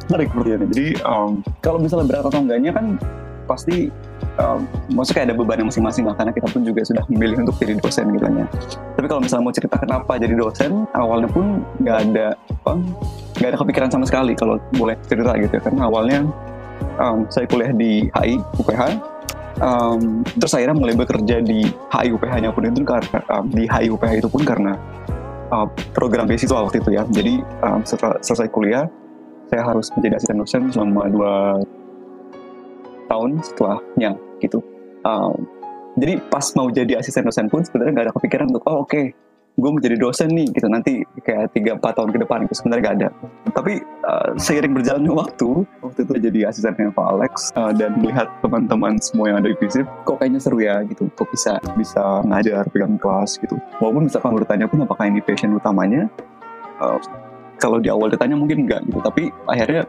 menarik 0.06 0.28
pertanyaannya. 0.30 0.68
Jadi 0.70 0.86
um, 1.02 1.30
kalau 1.58 1.78
misalnya 1.80 2.06
berat 2.06 2.24
atau 2.28 2.38
enggaknya 2.38 2.70
kan 2.70 2.86
pasti 3.46 3.88
um, 4.42 4.66
maksudnya 4.92 5.16
kayak 5.22 5.26
ada 5.32 5.36
beban 5.38 5.56
yang 5.62 5.68
masing-masing 5.70 6.04
lah 6.04 6.14
karena 6.18 6.32
kita 6.34 6.46
pun 6.50 6.60
juga 6.66 6.80
sudah 6.84 7.04
memilih 7.08 7.36
untuk 7.46 7.56
jadi 7.62 7.72
dosen 7.78 8.04
gitu 8.12 8.24
kan 8.26 8.34
ya. 8.42 8.46
Tapi 8.98 9.06
kalau 9.06 9.20
misalnya 9.22 9.44
mau 9.46 9.54
cerita 9.54 9.76
kenapa 9.78 10.12
jadi 10.18 10.34
dosen, 10.34 10.84
awalnya 10.92 11.28
pun 11.30 11.62
nggak 11.80 11.96
ada 12.10 12.26
apa, 12.34 12.72
nggak 13.40 13.48
ada 13.54 13.58
kepikiran 13.62 13.88
sama 13.88 14.04
sekali 14.04 14.32
kalau 14.34 14.60
boleh 14.74 14.96
cerita 15.06 15.32
gitu 15.38 15.52
ya. 15.56 15.62
Karena 15.62 15.80
awalnya 15.88 16.18
um, 17.00 17.24
saya 17.30 17.46
kuliah 17.48 17.72
di 17.72 18.10
HI 18.12 18.36
UPH. 18.60 18.82
Um, 19.56 20.20
terus 20.36 20.52
akhirnya 20.52 20.76
mulai 20.76 20.92
bekerja 20.92 21.40
di 21.40 21.64
HI 21.88 22.12
UPH-nya 22.12 22.52
pun 22.52 22.68
itu 22.68 22.84
karena 22.84 23.18
um, 23.32 23.48
di 23.48 23.64
HI 23.64 23.88
UPH 23.88 24.12
itu 24.20 24.28
pun 24.28 24.44
karena 24.44 24.76
uh, 25.48 25.64
program 25.96 26.28
beasiswa 26.28 26.60
waktu 26.60 26.84
itu 26.84 26.90
ya. 26.92 27.08
Jadi 27.08 27.40
um, 27.64 27.80
setelah 27.80 28.20
selesai 28.20 28.52
kuliah 28.52 28.84
saya 29.46 29.62
harus 29.62 29.88
menjadi 29.94 30.18
asisten 30.18 30.38
dosen 30.42 30.62
selama 30.74 31.06
dua 31.08 31.32
tahun 33.06 33.40
setelahnya 33.42 34.10
gitu. 34.42 34.60
Um, 35.06 35.46
jadi 35.96 36.20
pas 36.28 36.44
mau 36.58 36.68
jadi 36.68 37.00
asisten 37.00 37.24
dosen 37.24 37.48
pun 37.48 37.64
sebenarnya 37.64 37.92
nggak 37.96 38.06
ada 38.10 38.14
kepikiran 38.20 38.46
untuk 38.52 38.64
oh 38.68 38.84
oke 38.84 39.16
gue 39.56 39.70
mau 39.72 39.80
jadi 39.80 39.96
dosen 39.96 40.28
nih 40.36 40.52
gitu 40.52 40.68
nanti 40.68 41.00
kayak 41.24 41.48
tiga 41.56 41.80
empat 41.80 41.96
tahun 41.96 42.12
ke 42.12 42.18
depan 42.28 42.44
itu 42.44 42.54
sebenarnya 42.60 42.82
nggak 42.84 42.96
ada. 43.00 43.08
Tapi 43.56 43.72
uh, 44.04 44.28
seiring 44.36 44.76
berjalannya 44.76 45.12
waktu 45.16 45.64
waktu 45.80 46.00
itu 46.04 46.12
jadi 46.28 46.40
asistennya 46.52 46.92
Pak 46.92 47.06
Alex 47.16 47.32
uh, 47.56 47.72
dan 47.72 47.96
melihat 47.96 48.28
teman-teman 48.44 49.00
semua 49.00 49.32
yang 49.32 49.40
ada 49.40 49.48
di 49.48 49.56
FISIP 49.56 49.88
kok 50.04 50.20
kayaknya 50.20 50.40
seru 50.44 50.60
ya 50.60 50.84
gitu 50.84 51.08
kok 51.16 51.32
bisa 51.32 51.56
bisa 51.72 52.20
ngajar 52.28 52.68
pegang 52.68 53.00
kelas 53.00 53.40
gitu. 53.40 53.56
Walaupun 53.80 54.12
misalkan 54.12 54.36
bertanya 54.36 54.68
pun 54.68 54.84
apakah 54.84 55.08
ini 55.08 55.24
passion 55.24 55.56
utamanya 55.56 56.04
uh, 56.84 57.00
kalau 57.56 57.80
di 57.80 57.88
awal 57.88 58.12
ditanya 58.12 58.36
mungkin 58.36 58.68
enggak 58.68 58.84
gitu 58.84 59.00
tapi 59.00 59.32
akhirnya 59.48 59.88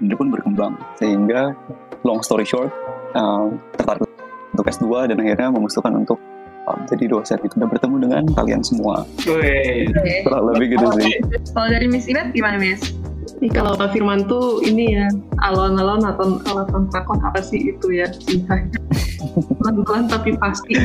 ini 0.00 0.14
pun 0.16 0.32
berkembang. 0.32 0.78
Sehingga 0.96 1.52
long 2.06 2.20
story 2.24 2.46
short 2.46 2.72
uh, 3.14 3.52
tertarik 3.76 4.06
untuk 4.52 4.66
S2 4.68 5.12
dan 5.12 5.16
akhirnya 5.20 5.48
memutuskan 5.52 5.92
untuk 5.96 6.20
uh, 6.68 6.78
jadi 6.88 7.08
dosen 7.08 7.38
itu 7.42 7.56
dan 7.56 7.68
bertemu 7.68 7.96
dengan 8.08 8.22
kalian 8.36 8.62
semua. 8.64 9.04
Wih, 9.24 9.88
kurang 10.24 10.44
lebih 10.52 10.76
gitu 10.76 10.86
sih. 11.00 11.12
Kalau 11.52 11.68
dari 11.72 11.86
Miss 11.88 12.06
Ibet 12.08 12.32
gimana 12.36 12.56
Miss? 12.60 12.80
Nih 13.38 13.50
kalau 13.50 13.74
Pak 13.74 13.94
Firman 13.94 14.26
tuh 14.30 14.62
ini 14.62 14.94
ya 14.98 15.06
alon-alon 15.42 16.02
atau 16.06 16.38
alon 16.46 16.86
takon 16.90 17.18
apa 17.22 17.42
sih 17.42 17.74
itu 17.74 17.90
ya? 17.90 18.06
Cintanya 18.10 18.78
pelan-pelan 19.58 20.06
tapi 20.10 20.34
pasti. 20.38 20.74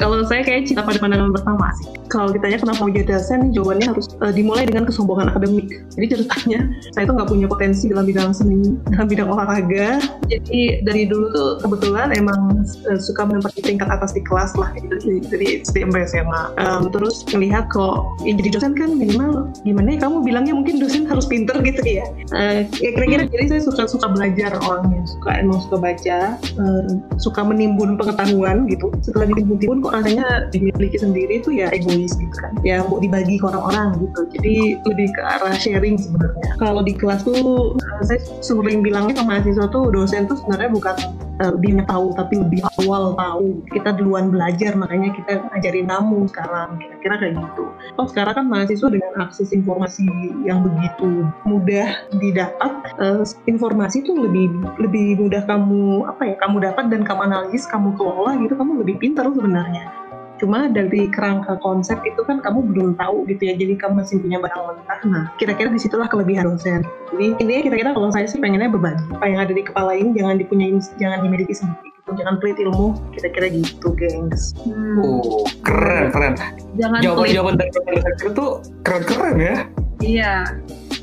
Kalau 0.00 0.24
saya 0.24 0.40
kayak 0.40 0.64
cinta 0.64 0.80
pada 0.80 0.96
pandangan 0.96 1.28
pertama 1.28 1.68
sih 1.76 1.99
kalau 2.10 2.34
ditanya 2.34 2.58
kenapa 2.58 2.82
mau 2.82 2.90
jadi 2.90 3.06
dosen, 3.06 3.54
jawabannya 3.54 3.86
harus 3.94 4.10
uh, 4.18 4.34
dimulai 4.34 4.66
dengan 4.66 4.84
kesombongan 4.84 5.30
akademik. 5.30 5.70
Jadi 5.94 6.06
ceritanya 6.10 6.60
saya 6.90 7.06
itu 7.06 7.12
nggak 7.14 7.30
punya 7.30 7.46
potensi 7.46 7.86
dalam 7.86 8.04
bidang 8.04 8.34
seni, 8.34 8.74
dalam 8.90 9.06
bidang 9.06 9.30
olahraga. 9.30 10.02
Jadi 10.26 10.82
dari 10.82 11.06
dulu 11.06 11.30
tuh 11.30 11.48
kebetulan 11.62 12.10
emang 12.10 12.66
uh, 12.90 12.98
suka 12.98 13.22
menempati 13.22 13.62
tingkat 13.62 13.86
atas 13.86 14.10
di 14.10 14.26
kelas 14.26 14.58
lah, 14.58 14.74
gitu. 14.74 15.22
dari 15.30 15.62
SD 15.62 15.86
sampai 15.86 16.02
SMA. 16.10 16.42
Um, 16.58 16.90
terus 16.90 17.22
melihat 17.30 17.70
kok 17.70 18.10
ya 18.26 18.34
jadi 18.34 18.58
dosen 18.58 18.74
kan 18.74 18.90
minimal 18.98 19.54
gimana 19.62 19.94
ya 19.94 19.98
kamu 20.02 20.26
bilangnya 20.26 20.54
mungkin 20.58 20.82
dosen 20.82 21.06
harus 21.06 21.30
pinter 21.30 21.54
gitu 21.68 21.80
ya. 21.86 22.04
Uh, 22.34 22.66
ya 22.82 22.90
kira-kira 22.90 23.30
jadi 23.30 23.46
saya 23.46 23.62
suka 23.62 23.86
suka 23.86 24.10
belajar 24.10 24.58
orangnya, 24.66 25.06
suka 25.06 25.30
emang 25.38 25.62
suka 25.62 25.76
baca, 25.78 26.18
uh, 26.58 26.90
suka 27.22 27.40
menimbun 27.46 27.94
pengetahuan 27.94 28.66
gitu. 28.66 28.90
Setelah 29.06 29.30
ditimbun-timbun 29.30 29.78
kok 29.86 29.94
rasanya 29.94 30.50
dimiliki 30.50 30.98
sendiri 30.98 31.38
itu 31.38 31.54
ya 31.54 31.70
egois 31.70 31.99
gitu 32.08 32.34
kan. 32.40 32.52
Ya 32.64 32.80
mau 32.86 33.02
dibagi 33.02 33.36
ke 33.36 33.44
orang-orang 33.44 34.00
gitu. 34.00 34.20
Jadi 34.38 34.54
lebih 34.86 35.08
ke 35.12 35.20
arah 35.20 35.54
sharing 35.56 36.00
sebenarnya. 36.00 36.56
Kalau 36.56 36.80
di 36.80 36.94
kelas 36.96 37.26
tuh 37.26 37.74
saya 38.04 38.20
sering 38.40 38.80
bilangnya 38.80 39.20
ke 39.20 39.24
mahasiswa 39.24 39.66
tuh 39.68 39.92
dosen 39.92 40.24
tuh 40.24 40.40
sebenarnya 40.40 40.70
bukan 40.72 40.96
uh, 41.40 41.50
lebih 41.56 41.82
tahu 41.84 42.12
tapi 42.16 42.34
lebih 42.40 42.60
awal 42.80 43.12
tahu. 43.16 43.60
Kita 43.72 43.96
duluan 43.96 44.32
belajar 44.32 44.72
makanya 44.76 45.12
kita 45.16 45.44
ngajarin 45.50 45.86
kamu 45.88 46.18
sekarang. 46.30 46.68
Kira-kira 46.80 47.14
kayak 47.20 47.34
gitu. 47.40 47.64
Oh 47.96 48.06
sekarang 48.08 48.34
kan 48.36 48.46
mahasiswa 48.48 48.88
dengan 48.88 49.12
akses 49.20 49.50
informasi 49.52 50.06
yang 50.44 50.64
begitu 50.64 51.28
mudah 51.44 51.88
didapat 52.20 52.72
uh, 53.00 53.24
informasi 53.48 54.04
tuh 54.04 54.16
lebih 54.16 54.52
lebih 54.80 55.20
mudah 55.20 55.42
kamu 55.44 56.08
apa 56.08 56.22
ya 56.32 56.36
kamu 56.40 56.56
dapat 56.64 56.84
dan 56.92 57.02
kamu 57.04 57.20
analisis 57.28 57.68
kamu 57.68 57.92
kelola 57.96 58.36
gitu. 58.40 58.54
Kamu 58.56 58.84
lebih 58.84 59.00
pintar 59.00 59.28
sebenarnya 59.32 59.99
cuma 60.40 60.72
dari 60.72 61.06
kerangka 61.12 61.60
konsep 61.60 62.00
itu 62.08 62.24
kan 62.24 62.40
kamu 62.40 62.64
belum 62.72 62.90
tahu 62.96 63.28
gitu 63.28 63.52
ya 63.52 63.54
jadi 63.54 63.76
kamu 63.76 64.00
masih 64.00 64.16
punya 64.24 64.40
barang 64.40 64.62
mentah. 64.72 65.00
Nah 65.04 65.24
kira-kira 65.36 65.68
di 65.68 65.76
situlah 65.76 66.08
kelebihan 66.08 66.48
dosen. 66.48 66.80
Jadi 67.12 67.36
intinya 67.36 67.62
kira-kira 67.68 67.90
kalau 67.92 68.08
saya 68.08 68.24
sih 68.24 68.40
pengennya 68.40 68.72
berbagi 68.72 69.04
apa 69.12 69.24
yang 69.28 69.38
ada 69.44 69.52
di 69.52 69.60
kepala 69.60 69.92
ini 69.92 70.16
jangan 70.16 70.40
dipunyai 70.40 70.80
jangan 70.96 71.18
dimiliki 71.20 71.52
sendiri 71.52 71.92
gitu. 71.92 72.10
Jangan 72.16 72.34
pelit 72.40 72.56
ilmu 72.56 72.96
kira-kira 73.12 73.46
gitu 73.52 73.88
gengs. 73.94 74.56
Hmm. 74.64 75.04
oh 75.04 75.44
keren 75.60 76.08
keren. 76.08 76.34
Jangan 76.80 76.98
jawaban 77.04 77.28
jawaban 77.36 77.54
dari 77.60 77.70
dosen 77.76 78.32
itu 78.32 78.46
keren 78.88 79.02
keren 79.04 79.36
ya. 79.36 79.56
Iya 80.00 80.34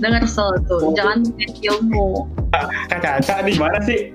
dengar 0.01 0.25
soal 0.25 0.57
tuh. 0.65 0.81
Oh. 0.81 0.93
jangan 0.97 1.21
pelit 1.37 1.53
ilmu. 1.61 2.25
Kaca-kaca 2.89 3.45
di 3.45 3.53
mana 3.61 3.77
sih 3.85 4.09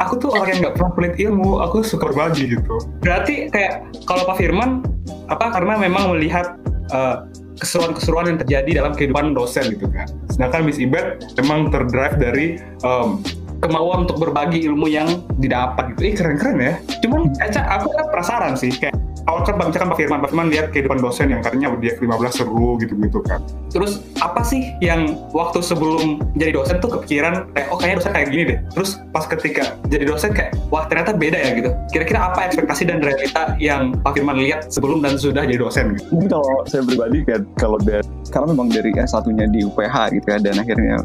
aku 0.00 0.14
tuh 0.20 0.30
orang 0.32 0.56
yang 0.56 0.58
nggak 0.68 0.74
pernah 0.76 0.92
pelit 0.92 1.14
ilmu 1.16 1.62
aku 1.64 1.84
suka 1.84 2.12
berbagi 2.12 2.56
gitu 2.56 2.76
berarti 3.00 3.48
kayak 3.52 3.88
kalau 4.04 4.24
Pak 4.28 4.36
Firman 4.40 4.84
apa 5.30 5.52
karena 5.52 5.74
memang 5.80 6.14
melihat 6.16 6.58
uh, 6.92 7.26
keseruan-keseruan 7.56 8.28
yang 8.28 8.38
terjadi 8.38 8.70
dalam 8.84 8.92
kehidupan 8.92 9.32
dosen 9.32 9.72
gitu 9.72 9.88
kan 9.88 10.06
sedangkan 10.28 10.68
Miss 10.68 10.76
Ibet 10.76 11.36
memang 11.40 11.72
terdrive 11.72 12.16
dari 12.20 12.46
um, 12.84 13.24
kemauan 13.64 14.04
untuk 14.04 14.20
berbagi 14.20 14.68
ilmu 14.68 14.86
yang 14.90 15.24
didapat 15.40 15.96
gitu. 15.96 16.12
Ih 16.12 16.14
keren-keren 16.14 16.58
ya. 16.60 16.74
Cuman 17.00 17.32
Eca, 17.40 17.64
aku 17.64 17.88
kan 17.96 18.06
penasaran 18.12 18.52
sih 18.54 18.72
kayak 18.72 18.94
awal 19.26 19.42
kan 19.42 19.58
misalkan 19.58 19.90
Pak 19.90 19.98
Firman, 19.98 20.18
Pak 20.22 20.30
Firman 20.30 20.48
lihat 20.50 20.66
kehidupan 20.70 20.98
dosen 21.02 21.26
yang 21.30 21.42
katanya 21.42 21.74
dia 21.82 21.98
15 21.98 22.06
seru 22.30 22.78
gitu-gitu 22.78 23.18
kan. 23.26 23.42
Terus 23.70 24.02
apa 24.22 24.40
sih 24.46 24.70
yang 24.78 25.18
waktu 25.34 25.60
sebelum 25.60 26.22
jadi 26.38 26.54
dosen 26.54 26.78
tuh 26.78 26.98
kepikiran 26.98 27.50
kayak 27.52 27.68
oh 27.74 27.78
kayaknya 27.78 27.96
dosen 28.02 28.12
kayak 28.14 28.28
gini 28.30 28.42
deh. 28.54 28.58
Terus 28.72 28.90
pas 29.10 29.24
ketika 29.26 29.74
jadi 29.90 30.04
dosen 30.06 30.30
kayak 30.30 30.54
wah 30.70 30.86
ternyata 30.86 31.14
beda 31.14 31.38
ya 31.38 31.50
gitu. 31.58 31.70
Kira-kira 31.90 32.30
apa 32.30 32.46
ekspektasi 32.50 32.82
dan 32.86 33.02
realita 33.02 33.58
yang 33.58 33.94
Pak 34.00 34.14
Firman 34.14 34.38
lihat 34.38 34.70
sebelum 34.70 35.02
dan 35.02 35.18
sudah 35.18 35.42
jadi 35.42 35.58
dosen 35.58 35.98
gitu? 35.98 36.06
Mungkin 36.14 36.30
kalau 36.38 36.62
saya 36.70 36.82
pribadi 36.86 37.18
kan 37.26 37.42
kalau 37.58 37.78
dari 37.82 38.06
karena 38.30 38.46
memang 38.54 38.68
dari 38.70 38.90
S1-nya 38.94 39.46
di 39.50 39.60
UPH 39.66 39.96
gitu 40.18 40.26
ya 40.30 40.38
dan 40.42 40.54
akhirnya 40.58 40.96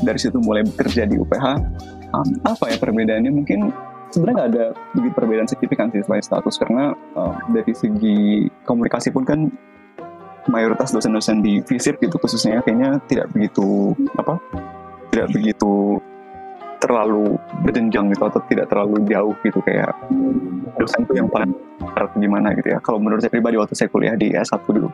dari 0.00 0.18
situ 0.20 0.36
mulai 0.40 0.64
bekerja 0.64 1.04
di 1.04 1.16
UPH 1.20 1.44
um, 2.14 2.28
apa 2.44 2.64
ya 2.72 2.76
perbedaannya 2.80 3.32
mungkin 3.32 3.72
sebenarnya 4.10 4.36
nggak 4.36 4.50
ada 4.54 4.64
begitu 4.94 5.14
perbedaan 5.14 5.48
signifikan 5.48 5.88
sih 5.94 6.02
selain 6.02 6.22
status 6.22 6.54
karena 6.58 6.94
uh, 7.14 7.34
dari 7.50 7.72
segi 7.72 8.50
komunikasi 8.66 9.14
pun 9.14 9.22
kan 9.22 9.50
mayoritas 10.50 10.90
dosen-dosen 10.90 11.40
di 11.40 11.62
FISIP 11.62 12.02
gitu 12.02 12.16
khususnya 12.18 12.60
kayaknya 12.64 12.98
tidak 13.06 13.30
begitu 13.30 13.94
apa 14.18 14.36
tidak 15.14 15.30
begitu 15.30 16.02
terlalu 16.80 17.36
berjenjang 17.60 18.08
gitu 18.08 18.24
atau 18.24 18.40
tidak 18.48 18.66
terlalu 18.72 19.04
jauh 19.04 19.36
gitu 19.44 19.60
kayak 19.60 19.92
dosen 20.80 21.04
tuh 21.04 21.12
yang 21.12 21.28
paling 21.28 21.52
berat 21.92 22.08
gimana 22.16 22.56
gitu 22.56 22.72
ya. 22.72 22.80
Kalau 22.80 22.96
menurut 22.96 23.20
saya 23.20 23.28
pribadi 23.28 23.60
waktu 23.60 23.76
saya 23.76 23.92
kuliah 23.92 24.16
di 24.16 24.32
S1 24.32 24.64
dulu 24.64 24.88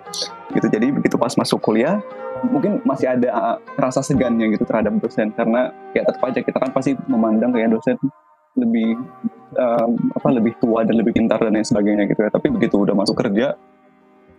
gitu 0.50 0.66
jadi 0.66 0.90
begitu 0.90 1.14
pas 1.14 1.30
masuk 1.38 1.62
kuliah 1.62 2.02
mungkin 2.44 2.82
masih 2.82 3.12
ada 3.16 3.28
uh, 3.32 3.56
rasa 3.78 4.02
segannya 4.02 4.50
gitu 4.52 4.66
terhadap 4.66 4.92
dosen 4.99 5.32
karena 5.32 5.73
ya 5.94 6.04
tetap 6.04 6.23
aja 6.26 6.40
kita 6.42 6.58
kan 6.58 6.70
pasti 6.75 6.92
memandang 7.08 7.54
kayak 7.54 7.73
dosen 7.73 7.96
lebih 8.57 8.97
um, 9.57 9.91
apa 10.17 10.29
lebih 10.33 10.57
tua 10.59 10.83
dan 10.83 10.97
lebih 10.99 11.17
pintar 11.17 11.39
dan 11.41 11.55
lain 11.55 11.67
sebagainya 11.67 12.09
gitu 12.09 12.21
ya. 12.27 12.31
Tapi 12.33 12.49
begitu 12.51 12.83
udah 12.83 12.95
masuk 12.97 13.17
kerja 13.21 13.55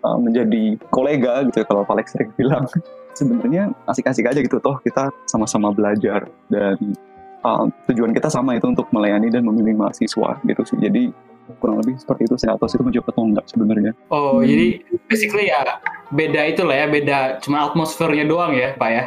uh, 0.04 0.18
menjadi 0.20 0.78
kolega 0.90 1.46
gitu 1.48 1.64
ya 1.64 1.66
kalau 1.66 1.88
Alex 1.88 2.14
sering 2.14 2.34
bilang. 2.36 2.66
Sebenarnya 3.18 3.74
asik-asik 3.90 4.30
aja 4.30 4.38
gitu 4.38 4.62
toh 4.62 4.78
kita 4.86 5.10
sama-sama 5.26 5.74
belajar. 5.74 6.30
Dan 6.54 6.94
uh, 7.42 7.66
tujuan 7.90 8.14
kita 8.14 8.30
sama 8.30 8.54
itu 8.58 8.70
untuk 8.70 8.86
melayani 8.94 9.34
dan 9.34 9.42
memilih 9.42 9.74
mahasiswa 9.74 10.38
gitu 10.46 10.62
sih. 10.62 10.78
Jadi 10.78 11.10
kurang 11.58 11.82
lebih 11.82 11.98
seperti 11.98 12.30
itu. 12.30 12.36
Saya 12.38 12.54
atau 12.54 12.70
itu 12.70 12.86
menjawab 12.86 13.10
atau 13.10 13.24
enggak 13.26 13.46
sebenarnya. 13.50 13.92
Oh 14.14 14.38
hmm. 14.38 14.46
jadi 14.46 14.68
basically 15.10 15.50
ya 15.50 15.82
beda 16.14 16.42
itu 16.46 16.62
lah 16.62 16.86
ya 16.86 16.88
beda 16.88 17.18
cuma 17.42 17.66
atmosfernya 17.68 18.30
doang 18.30 18.54
ya 18.54 18.78
pak 18.78 18.90
ya? 18.94 19.04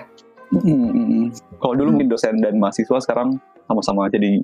Hmm, 0.51 0.67
hmm, 0.67 0.91
hmm. 0.91 1.25
kalau 1.63 1.79
dulu 1.79 1.95
mungkin 1.95 2.11
dosen 2.11 2.43
dan 2.43 2.59
mahasiswa 2.59 2.99
sekarang 2.99 3.39
sama-sama 3.71 4.11
jadi 4.11 4.43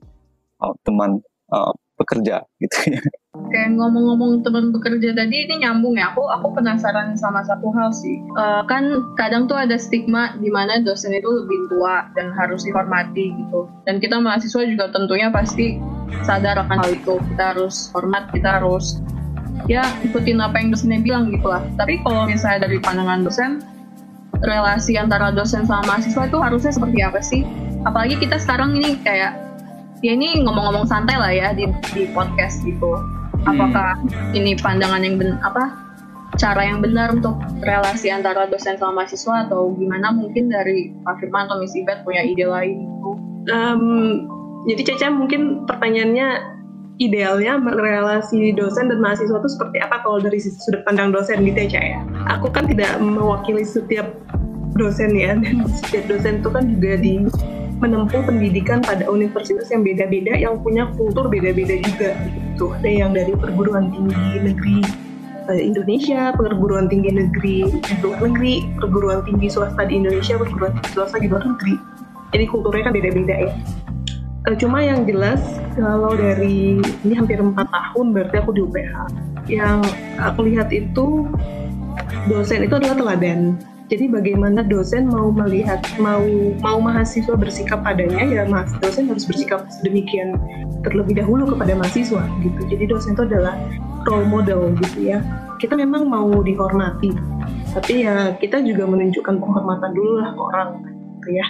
uh, 0.62 0.74
teman 0.84 1.20
uh, 1.52 1.72
pekerja 1.96 2.44
gitu 2.60 2.92
ya. 2.92 3.00
Kayak 3.52 3.76
ngomong-ngomong 3.76 4.44
teman 4.44 4.72
bekerja 4.72 5.16
tadi 5.16 5.48
ini 5.48 5.64
nyambung 5.64 5.96
ya. 5.96 6.12
Aku 6.12 6.24
aku 6.28 6.52
penasaran 6.56 7.16
sama 7.16 7.40
satu 7.44 7.72
hal 7.72 7.92
sih. 7.92 8.20
Uh, 8.36 8.64
kan 8.68 8.88
kadang 9.16 9.48
tuh 9.48 9.56
ada 9.56 9.76
stigma 9.80 10.36
di 10.40 10.52
mana 10.52 10.80
dosen 10.84 11.16
itu 11.16 11.28
lebih 11.28 11.68
tua 11.72 12.08
dan 12.16 12.32
harus 12.36 12.64
dihormati 12.64 13.32
gitu. 13.32 13.68
Dan 13.88 14.00
kita 14.00 14.20
mahasiswa 14.20 14.62
juga 14.68 14.92
tentunya 14.92 15.32
pasti 15.32 15.80
sadar 16.24 16.60
akan 16.64 16.84
hal 16.84 16.90
itu. 16.96 17.16
Kita 17.32 17.56
harus 17.56 17.88
hormat, 17.96 18.28
kita 18.32 18.60
harus 18.60 19.00
ya 19.68 19.84
ikutin 20.04 20.36
apa 20.40 20.60
yang 20.60 20.68
dosennya 20.72 21.00
bilang 21.00 21.32
gitu 21.32 21.48
lah. 21.48 21.64
Tapi 21.80 22.00
kalau 22.04 22.28
misalnya 22.28 22.68
dari 22.68 22.76
pandangan 22.80 23.24
dosen, 23.24 23.64
relasi 24.44 25.00
antara 25.00 25.32
dosen 25.32 25.64
sama 25.64 25.96
mahasiswa 25.96 26.28
itu 26.28 26.38
harusnya 26.40 26.72
seperti 26.76 26.98
apa 27.00 27.20
sih? 27.24 27.40
Apalagi 27.88 28.20
kita 28.20 28.36
sekarang 28.36 28.76
ini 28.76 29.00
kayak 29.00 29.45
ya 30.04 30.12
ini 30.12 30.44
ngomong-ngomong 30.44 30.84
santai 30.88 31.16
lah 31.16 31.32
ya 31.32 31.52
di, 31.56 31.68
di 31.92 32.08
podcast 32.12 32.60
gitu. 32.64 33.00
Apakah 33.46 33.96
hmm. 34.00 34.36
ini 34.36 34.58
pandangan 34.58 35.00
yang 35.06 35.16
ben, 35.16 35.38
apa 35.40 35.86
cara 36.36 36.66
yang 36.66 36.84
benar 36.84 37.16
untuk 37.16 37.38
relasi 37.64 38.12
antara 38.12 38.44
dosen 38.50 38.76
sama 38.76 39.02
mahasiswa 39.02 39.48
atau 39.48 39.72
gimana 39.78 40.12
mungkin 40.12 40.52
dari 40.52 40.92
Pak 41.06 41.22
Firman 41.22 41.48
atau 41.48 41.62
Miss 41.62 41.72
Ibet 41.72 42.04
punya 42.04 42.22
ide 42.26 42.44
lain 42.44 42.76
gitu? 42.84 43.10
Um, 43.46 43.84
jadi 44.66 44.82
Caca 44.92 45.06
mungkin 45.14 45.64
pertanyaannya 45.64 46.58
idealnya 46.96 47.60
relasi 47.60 48.56
dosen 48.56 48.88
dan 48.88 48.98
mahasiswa 48.98 49.38
itu 49.38 49.50
seperti 49.52 49.78
apa 49.84 50.00
kalau 50.00 50.18
dari 50.18 50.40
sudut 50.40 50.82
pandang 50.84 51.14
dosen 51.14 51.46
gitu 51.46 51.56
ya 51.56 51.68
Caca 51.70 51.80
ya? 51.80 52.00
Aku 52.36 52.50
kan 52.52 52.68
tidak 52.68 52.98
mewakili 52.98 53.62
setiap 53.64 54.10
dosen 54.76 55.16
ya. 55.16 55.38
Dan 55.38 55.64
setiap 55.70 56.04
dosen 56.10 56.44
itu 56.44 56.48
kan 56.52 56.64
juga 56.68 56.92
di 57.00 57.24
menempuh 57.76 58.24
pendidikan 58.24 58.80
pada 58.80 59.04
universitas 59.08 59.68
yang 59.68 59.84
beda-beda 59.84 60.32
yang 60.32 60.56
punya 60.64 60.88
kultur 60.96 61.28
beda-beda 61.28 61.76
juga 61.76 62.16
gitu. 62.32 62.72
Ada 62.80 62.88
yang 62.88 63.10
dari 63.12 63.36
perguruan 63.36 63.92
tinggi 63.92 64.40
negeri 64.40 64.78
eh, 65.52 65.60
Indonesia, 65.60 66.32
perguruan 66.32 66.88
tinggi 66.88 67.12
negeri 67.12 67.68
luar 68.00 68.18
negeri, 68.24 68.64
perguruan 68.80 69.20
tinggi 69.28 69.52
swasta 69.52 69.84
di 69.84 70.00
Indonesia, 70.00 70.40
perguruan 70.40 70.72
tinggi 70.80 70.90
swasta 70.96 71.16
di 71.20 71.28
luar 71.28 71.44
negeri. 71.44 71.74
Jadi 72.32 72.44
kulturnya 72.48 72.82
kan 72.88 72.94
beda-beda 72.96 73.34
ya. 73.44 73.52
Eh, 74.46 74.56
cuma 74.56 74.80
yang 74.80 75.04
jelas 75.04 75.42
kalau 75.76 76.16
dari 76.16 76.80
ini 76.80 77.14
hampir 77.18 77.36
empat 77.42 77.68
tahun 77.68 78.16
berarti 78.16 78.36
aku 78.40 78.50
di 78.56 78.60
UPH. 78.64 78.94
Yang 79.46 79.78
aku 80.16 80.40
lihat 80.48 80.72
itu 80.72 81.28
dosen 82.26 82.64
itu 82.64 82.74
adalah 82.74 82.96
teladan 82.96 83.60
jadi 83.86 84.10
bagaimana 84.10 84.66
dosen 84.66 85.06
mau 85.06 85.30
melihat 85.30 85.78
mau 86.02 86.26
mau 86.58 86.78
mahasiswa 86.82 87.38
bersikap 87.38 87.86
padanya 87.86 88.26
ya 88.26 88.42
mas 88.50 88.74
dosen 88.82 89.06
harus 89.06 89.22
bersikap 89.22 89.70
sedemikian 89.70 90.34
terlebih 90.82 91.18
dahulu 91.18 91.54
kepada 91.54 91.74
mahasiswa 91.74 92.22
gitu. 92.42 92.60
Jadi 92.70 92.84
dosen 92.86 93.18
itu 93.18 93.26
adalah 93.26 93.58
role 94.06 94.26
model 94.26 94.70
gitu 94.78 95.10
ya. 95.14 95.18
Kita 95.56 95.74
memang 95.74 96.06
mau 96.06 96.28
dihormati, 96.44 97.16
tapi 97.72 98.04
ya 98.04 98.36
kita 98.38 98.60
juga 98.62 98.84
menunjukkan 98.86 99.40
penghormatan 99.40 99.90
dulu 99.96 100.22
lah 100.22 100.30
orang 100.36 100.68
gitu 101.22 101.28
ya. 101.34 101.46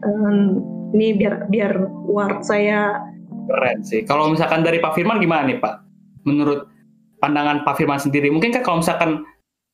Um, 0.00 0.64
ini 0.96 1.18
biar 1.18 1.50
biar 1.52 1.72
ward 2.08 2.40
saya 2.46 3.04
keren 3.50 3.84
sih. 3.84 4.06
Kalau 4.06 4.32
misalkan 4.32 4.62
dari 4.62 4.78
Pak 4.80 4.96
Firman 4.96 5.20
gimana 5.20 5.44
nih 5.50 5.58
Pak? 5.60 5.74
Menurut 6.24 6.70
pandangan 7.18 7.66
Pak 7.66 7.76
Firman 7.76 8.00
sendiri, 8.00 8.32
mungkin 8.32 8.54
kan 8.54 8.62
kalau 8.64 8.80
misalkan 8.80 9.26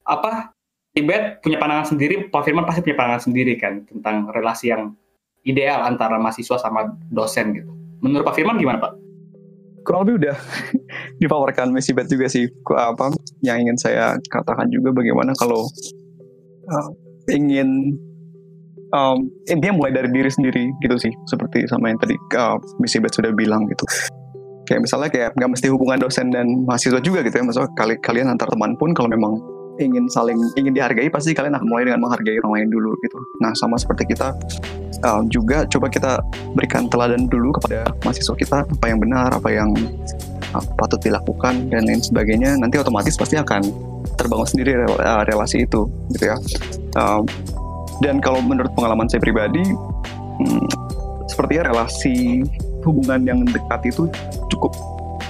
apa 0.07 0.56
Tibet 0.97 1.45
punya 1.45 1.61
pandangan 1.61 1.93
sendiri, 1.93 2.33
Pak 2.33 2.43
Firman 2.49 2.65
pasti 2.65 2.81
punya 2.81 2.97
pandangan 2.97 3.23
sendiri 3.29 3.61
kan 3.61 3.85
tentang 3.85 4.33
relasi 4.33 4.73
yang 4.73 4.97
ideal 5.45 5.85
antara 5.85 6.17
mahasiswa 6.17 6.57
sama 6.57 6.89
dosen 7.13 7.53
gitu. 7.53 7.69
Menurut 8.01 8.25
Pak 8.25 8.35
Firman 8.41 8.57
gimana 8.57 8.81
Pak? 8.81 9.07
kurang 9.87 10.03
lebih 10.03 10.27
udah 10.27 10.37
dipaparkan 11.23 11.71
Messi 11.71 11.95
Bet 11.95 12.11
juga 12.11 12.27
sih 12.27 12.51
apa 12.75 13.15
yang 13.47 13.63
ingin 13.63 13.79
saya 13.79 14.19
katakan 14.27 14.67
juga 14.75 14.91
bagaimana 14.91 15.31
kalau 15.39 15.71
uh, 16.67 16.89
ingin 17.31 17.95
um, 18.91 19.31
intinya 19.47 19.79
mulai 19.79 19.95
dari 19.95 20.11
diri 20.11 20.27
sendiri 20.27 20.75
gitu 20.83 20.99
sih 20.99 21.15
seperti 21.31 21.71
sama 21.71 21.95
yang 21.95 22.03
tadi 22.03 22.19
uh, 22.35 22.59
Messi 22.83 22.99
Bet 22.99 23.15
sudah 23.15 23.31
bilang 23.31 23.71
gitu 23.71 23.87
kayak 24.67 24.83
misalnya 24.83 25.09
kayak 25.15 25.31
nggak 25.39 25.51
mesti 25.55 25.71
hubungan 25.71 26.03
dosen 26.03 26.35
dan 26.35 26.67
mahasiswa 26.67 26.99
juga 26.99 27.23
gitu 27.23 27.39
ya 27.39 27.47
maksudnya 27.47 27.71
kali 27.79 27.95
kalian 28.03 28.35
antar 28.35 28.51
teman 28.51 28.75
pun 28.75 28.91
kalau 28.91 29.07
memang 29.07 29.39
ingin 29.77 30.09
saling 30.09 30.39
ingin 30.57 30.73
dihargai 30.73 31.09
pasti 31.13 31.37
kalian 31.37 31.57
akan 31.57 31.69
mulai 31.69 31.89
dengan 31.89 32.01
menghargai 32.05 32.39
orang 32.45 32.53
lain 32.63 32.69
dulu 32.73 32.97
gitu. 33.05 33.19
Nah 33.41 33.53
sama 33.57 33.77
seperti 33.77 34.09
kita 34.09 34.33
uh, 35.05 35.23
juga 35.29 35.69
coba 35.69 35.87
kita 35.93 36.21
berikan 36.57 36.89
teladan 36.89 37.29
dulu 37.29 37.53
kepada 37.61 37.89
mahasiswa 38.05 38.37
kita 38.37 38.59
apa 38.65 38.87
yang 38.89 38.99
benar 39.01 39.31
apa 39.33 39.49
yang 39.53 39.71
uh, 40.57 40.65
patut 40.81 41.01
dilakukan 41.01 41.69
dan 41.69 41.85
lain 41.85 42.01
sebagainya. 42.01 42.57
Nanti 42.57 42.81
otomatis 42.81 43.17
pasti 43.17 43.37
akan 43.37 43.63
terbangun 44.17 44.49
sendiri 44.49 44.87
uh, 44.87 45.23
relasi 45.29 45.69
itu 45.69 45.89
gitu 46.17 46.25
ya. 46.33 46.37
Uh, 46.97 47.23
dan 48.05 48.21
kalau 48.21 48.41
menurut 48.45 48.73
pengalaman 48.77 49.09
saya 49.09 49.25
pribadi 49.25 49.65
hmm, 50.41 50.69
sepertinya 51.29 51.73
relasi 51.73 52.45
hubungan 52.85 53.25
yang 53.25 53.41
dekat 53.45 53.89
itu 53.89 54.09
cukup 54.53 54.73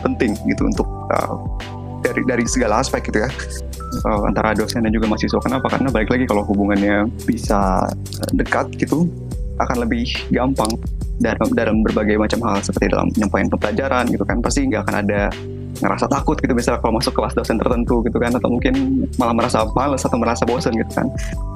penting 0.04 0.34
gitu 0.46 0.68
untuk 0.68 0.86
uh, 1.14 1.40
dari 2.04 2.22
dari 2.26 2.44
segala 2.46 2.82
aspek 2.82 3.02
gitu 3.10 3.26
ya 3.26 3.30
uh, 4.04 4.28
antara 4.28 4.52
dosen 4.52 4.84
dan 4.84 4.92
juga 4.92 5.08
mahasiswa. 5.08 5.40
Kenapa? 5.40 5.66
Karena 5.72 5.88
balik 5.88 6.10
lagi 6.12 6.24
kalau 6.28 6.42
hubungannya 6.44 7.08
bisa 7.24 7.86
dekat 8.36 8.68
gitu 8.76 9.08
akan 9.56 9.88
lebih 9.88 10.04
gampang 10.28 10.68
dalam 11.16 11.48
dalam 11.56 11.76
berbagai 11.80 12.20
macam 12.20 12.44
hal 12.44 12.60
seperti 12.60 12.92
dalam 12.92 13.08
penyampaian 13.08 13.48
pembelajaran 13.48 14.04
gitu 14.12 14.24
kan 14.28 14.44
pasti 14.44 14.68
nggak 14.68 14.84
akan 14.84 14.96
ada 15.00 15.22
ngerasa 15.78 16.06
takut 16.08 16.36
gitu 16.40 16.52
misalnya 16.52 16.80
kalau 16.80 16.96
masuk 16.98 17.12
kelas 17.16 17.34
dosen 17.36 17.56
tertentu 17.60 18.00
gitu 18.04 18.16
kan 18.16 18.32
atau 18.32 18.48
mungkin 18.48 19.04
malah 19.20 19.34
merasa 19.36 19.64
males 19.72 20.02
atau 20.02 20.18
merasa 20.18 20.42
bosan 20.48 20.72
gitu 20.74 20.92
kan 20.96 21.06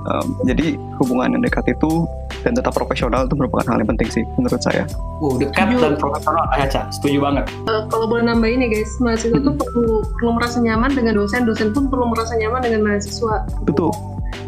um, 0.09 0.27
jadi 0.45 0.77
hubungan 1.01 1.37
yang 1.39 1.43
dekat 1.45 1.65
itu 1.73 2.05
dan 2.45 2.57
tetap 2.57 2.73
profesional 2.73 3.29
itu 3.29 3.35
merupakan 3.37 3.67
hal 3.69 3.79
yang 3.81 3.91
penting 3.97 4.09
sih 4.09 4.25
menurut 4.41 4.61
saya. 4.65 4.89
Uh, 5.21 5.37
dekat 5.37 5.77
setuju. 5.77 5.83
dan 5.85 5.93
profesional, 6.01 6.45
ah, 6.49 6.65
Aca, 6.65 6.83
setuju 6.89 7.19
banget. 7.21 7.45
Uh, 7.69 7.83
kalau 7.93 8.07
boleh 8.09 8.25
nambahin 8.25 8.65
ya 8.65 8.69
guys, 8.73 8.93
mahasiswa 9.01 9.37
hmm. 9.37 9.47
tuh 9.47 9.55
perlu 9.61 10.01
perlu 10.17 10.31
merasa 10.41 10.57
nyaman 10.65 10.91
dengan 10.97 11.15
dosen, 11.21 11.45
dosen 11.45 11.69
pun 11.77 11.93
perlu 11.93 12.09
merasa 12.09 12.33
nyaman 12.41 12.61
dengan 12.65 12.81
mahasiswa. 12.89 13.45
Betul. 13.69 13.93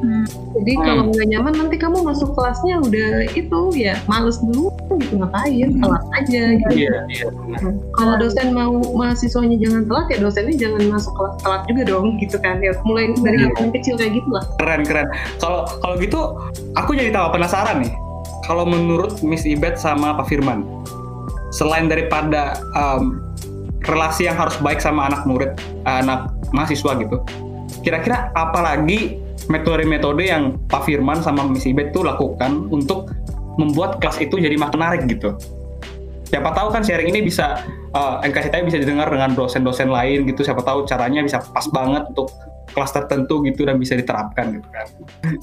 Hmm. 0.03 0.27
Jadi 0.59 0.73
hmm. 0.75 0.83
kalau 0.83 1.03
nggak 1.15 1.29
nyaman 1.31 1.55
nanti 1.55 1.77
kamu 1.79 1.99
masuk 2.03 2.35
kelasnya 2.35 2.83
udah 2.83 3.11
itu 3.39 3.61
ya 3.79 3.95
males 4.11 4.43
dulu 4.43 4.75
gitu 4.99 5.15
ngapain 5.23 5.69
hmm. 5.71 5.79
telat 5.79 6.05
aja 6.19 6.43
gitu. 6.59 6.73
Iya 6.75 6.97
iya. 7.07 7.27
Hmm. 7.31 7.79
Kalau 7.95 8.15
dosen 8.19 8.51
mau 8.51 8.75
mahasiswanya 8.99 9.57
jangan 9.63 9.87
telat 9.87 10.07
ya 10.11 10.19
dosennya 10.19 10.57
jangan 10.59 10.83
masuk 10.91 11.13
kelas 11.15 11.35
telat 11.47 11.63
juga 11.71 11.83
dong 11.87 12.19
gitu 12.19 12.37
kan 12.43 12.59
ya 12.59 12.75
mulai 12.83 13.15
dari 13.15 13.39
hmm. 13.39 13.55
yang 13.55 13.71
kecil 13.71 13.95
kayak 13.95 14.19
gitu 14.19 14.29
lah. 14.35 14.45
Keren 14.59 14.83
keren. 14.83 15.07
Kalau 15.39 15.71
kalau 15.79 15.95
gitu 16.03 16.21
aku 16.75 16.99
jadi 16.99 17.15
tahu 17.15 17.39
penasaran 17.39 17.87
nih. 17.87 17.95
Kalau 18.43 18.67
menurut 18.67 19.23
Miss 19.23 19.47
Ibet 19.47 19.79
sama 19.79 20.19
Pak 20.19 20.27
Firman, 20.27 20.67
selain 21.55 21.87
daripada 21.87 22.59
um, 22.75 23.23
relasi 23.87 24.27
yang 24.27 24.35
harus 24.35 24.59
baik 24.59 24.83
sama 24.83 25.07
anak 25.07 25.23
murid, 25.31 25.55
anak 25.87 26.27
mahasiswa 26.51 26.91
gitu, 26.99 27.23
kira-kira 27.87 28.35
apalagi 28.35 29.23
metode-metode 29.49 30.23
yang 30.27 30.59
Pak 30.71 30.87
Firman 30.87 31.23
sama 31.23 31.47
Miss 31.47 31.67
Ibet 31.67 31.91
tuh 31.91 32.07
lakukan 32.07 32.69
untuk 32.71 33.11
membuat 33.57 34.01
kelas 34.01 34.21
itu 34.23 34.39
jadi 34.39 34.55
makin 34.57 34.79
menarik 34.81 35.03
gitu. 35.09 35.37
Siapa 36.33 36.57
tahu 36.57 36.73
kan 36.73 36.81
sharing 36.81 37.13
ini 37.13 37.21
bisa 37.21 37.61
uh, 37.93 38.25
eh, 38.25 38.33
NKCTI 38.33 38.65
bisa 38.65 38.81
didengar 38.81 39.13
dengan 39.13 39.37
dosen-dosen 39.37 39.93
lain 39.93 40.25
gitu. 40.25 40.41
Siapa 40.41 40.65
tahu 40.65 40.89
caranya 40.89 41.21
bisa 41.21 41.45
pas 41.53 41.69
banget 41.69 42.09
untuk 42.09 42.33
kelas 42.73 42.89
tertentu 42.97 43.45
gitu 43.45 43.69
dan 43.69 43.77
bisa 43.77 43.93
diterapkan 43.93 44.57
gitu 44.57 44.69
kan. 44.73 44.87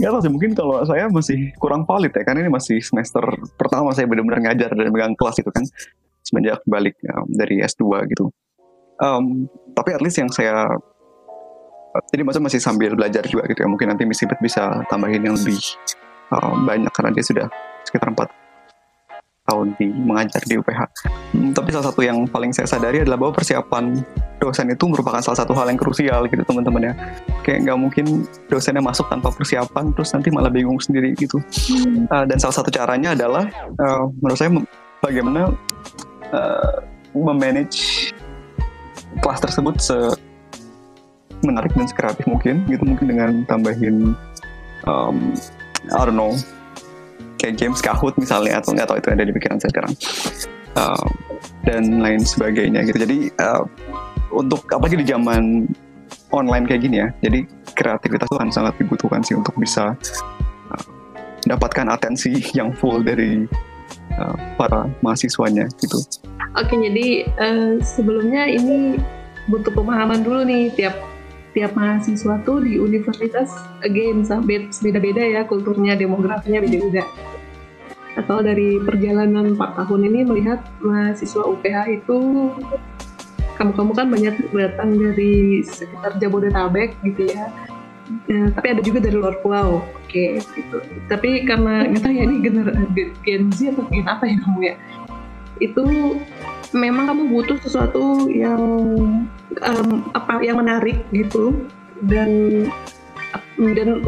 Ya 0.02 0.10
tahu 0.10 0.26
sih 0.26 0.32
mungkin 0.34 0.58
kalau 0.58 0.82
saya 0.82 1.06
masih 1.14 1.54
kurang 1.62 1.86
valid 1.86 2.10
ya 2.10 2.26
karena 2.26 2.50
ini 2.50 2.52
masih 2.52 2.82
semester 2.82 3.22
pertama 3.54 3.94
saya 3.94 4.10
benar-benar 4.10 4.50
ngajar 4.50 4.74
dan 4.74 4.90
megang 4.90 5.14
kelas 5.14 5.38
itu 5.38 5.54
kan 5.54 5.62
semenjak 6.26 6.58
balik 6.66 6.98
um, 7.14 7.30
dari 7.38 7.62
S2 7.62 8.10
gitu. 8.10 8.34
Um, 9.00 9.48
tapi 9.78 9.96
at 9.96 10.02
least 10.02 10.18
yang 10.20 10.28
saya 10.34 10.68
jadi 12.10 12.22
masa 12.22 12.38
masih 12.38 12.62
sambil 12.62 12.94
belajar 12.94 13.26
juga 13.26 13.50
gitu 13.50 13.66
ya. 13.66 13.68
Mungkin 13.70 13.90
nanti 13.90 14.06
Miss 14.06 14.22
bisa 14.42 14.86
tambahin 14.88 15.26
yang 15.26 15.36
lebih 15.36 15.58
uh, 16.34 16.54
banyak 16.62 16.92
karena 16.94 17.12
dia 17.14 17.26
sudah 17.26 17.46
sekitar 17.86 18.14
4 18.14 18.30
tahun 19.50 19.74
di 19.82 19.90
mengajar 19.90 20.46
di 20.46 20.62
UPH 20.62 20.82
hmm, 21.34 21.58
tapi 21.58 21.74
salah 21.74 21.90
satu 21.90 22.06
yang 22.06 22.30
paling 22.30 22.54
saya 22.54 22.70
sadari 22.70 23.02
adalah 23.02 23.18
bahwa 23.18 23.34
persiapan 23.34 23.98
dosen 24.38 24.70
itu 24.70 24.86
merupakan 24.86 25.18
salah 25.26 25.42
satu 25.42 25.58
hal 25.58 25.74
yang 25.74 25.80
krusial 25.82 26.30
gitu 26.30 26.46
teman-teman 26.46 26.94
ya. 26.94 26.94
Kayak 27.42 27.60
nggak 27.66 27.78
mungkin 27.82 28.06
dosennya 28.48 28.86
masuk 28.86 29.10
tanpa 29.10 29.34
persiapan 29.34 29.90
terus 29.98 30.14
nanti 30.14 30.30
malah 30.30 30.54
bingung 30.54 30.78
sendiri 30.78 31.18
gitu. 31.18 31.42
Uh, 32.14 32.24
dan 32.30 32.38
salah 32.38 32.56
satu 32.62 32.70
caranya 32.70 33.18
adalah 33.18 33.50
uh, 33.82 34.06
menurut 34.22 34.38
saya 34.38 34.54
bagaimana 35.02 35.50
uh, 36.32 36.78
memanage 37.18 38.14
kelas 39.20 39.42
tersebut 39.42 39.76
se 39.82 39.98
menarik 41.44 41.72
dan 41.76 41.88
sekreatif 41.88 42.26
mungkin 42.28 42.68
gitu 42.68 42.84
mungkin 42.84 43.06
dengan 43.08 43.30
tambahin 43.48 44.14
um, 44.88 45.34
I 45.90 46.02
don't 46.04 46.20
know 46.20 46.36
kayak 47.40 47.56
games 47.56 47.80
Kahoot 47.80 48.20
misalnya 48.20 48.60
atau 48.60 48.76
nggak 48.76 48.88
tahu 48.92 48.98
itu 49.00 49.10
ada 49.16 49.24
di 49.24 49.32
pikiran 49.32 49.58
saya 49.58 49.72
sekarang 49.72 49.94
uh, 50.76 51.08
dan 51.64 52.04
lain 52.04 52.22
sebagainya 52.22 52.84
gitu 52.88 52.98
jadi 53.08 53.18
uh, 53.40 53.64
untuk 54.36 54.68
apalagi 54.70 55.00
di 55.00 55.08
zaman 55.08 55.66
online 56.36 56.68
kayak 56.68 56.82
gini 56.86 56.98
ya 57.02 57.08
jadi 57.24 57.48
kreativitas 57.74 58.28
itu 58.28 58.38
kan 58.38 58.50
sangat 58.52 58.74
dibutuhkan 58.78 59.24
sih 59.24 59.40
untuk 59.40 59.56
bisa 59.56 59.96
uh, 60.70 60.86
mendapatkan 61.48 61.88
atensi 61.96 62.36
yang 62.52 62.76
full 62.76 63.02
dari 63.02 63.48
uh, 64.20 64.36
para 64.60 64.92
mahasiswanya 65.00 65.66
gitu. 65.80 65.98
Oke 66.60 66.76
jadi 66.76 67.08
uh, 67.40 67.74
sebelumnya 67.82 68.46
ini 68.52 69.00
butuh 69.50 69.74
pemahaman 69.74 70.22
dulu 70.22 70.46
nih 70.46 70.70
tiap 70.76 70.94
tiap 71.60 71.76
mahasiswa 71.76 72.40
tuh 72.48 72.64
di 72.64 72.80
universitas 72.80 73.52
again 73.84 74.24
beda-beda 74.80 75.20
ya 75.20 75.42
kulturnya 75.44 76.00
demografinya 76.00 76.64
beda-beda 76.64 77.04
atau 78.16 78.40
dari 78.40 78.80
perjalanan 78.80 79.60
4 79.60 79.80
tahun 79.84 80.02
ini 80.08 80.20
melihat 80.24 80.64
mahasiswa 80.80 81.44
UPH 81.44 81.78
itu 82.00 82.18
kamu-kamu 83.60 83.92
kan 83.92 84.08
banyak 84.08 84.36
datang 84.56 84.96
dari 84.96 85.60
sekitar 85.68 86.16
Jabodetabek 86.16 86.96
gitu 87.04 87.28
ya 87.28 87.52
Ya, 88.26 88.50
tapi 88.50 88.74
ada 88.74 88.82
juga 88.82 89.06
dari 89.06 89.14
luar 89.14 89.38
pulau, 89.46 89.86
oke 89.86 90.10
okay, 90.10 90.42
gitu. 90.58 90.82
Tapi 91.06 91.46
karena 91.46 91.86
kita 91.94 92.10
ya 92.10 92.26
ini 92.26 92.42
gener 92.42 92.74
Gen 93.22 93.54
Z 93.54 93.78
atau 93.78 93.86
Gen 93.94 94.06
apa 94.10 94.26
ya 94.26 94.38
kamu 94.42 94.60
ya? 94.66 94.76
Itu 95.62 95.86
memang 96.74 97.06
kamu 97.06 97.30
butuh 97.30 97.62
sesuatu 97.62 98.26
yang 98.34 98.62
um, 99.66 100.10
apa 100.14 100.42
yang 100.44 100.62
menarik 100.62 101.02
gitu. 101.14 101.66
Dan 102.00 102.64
dan 103.60 104.00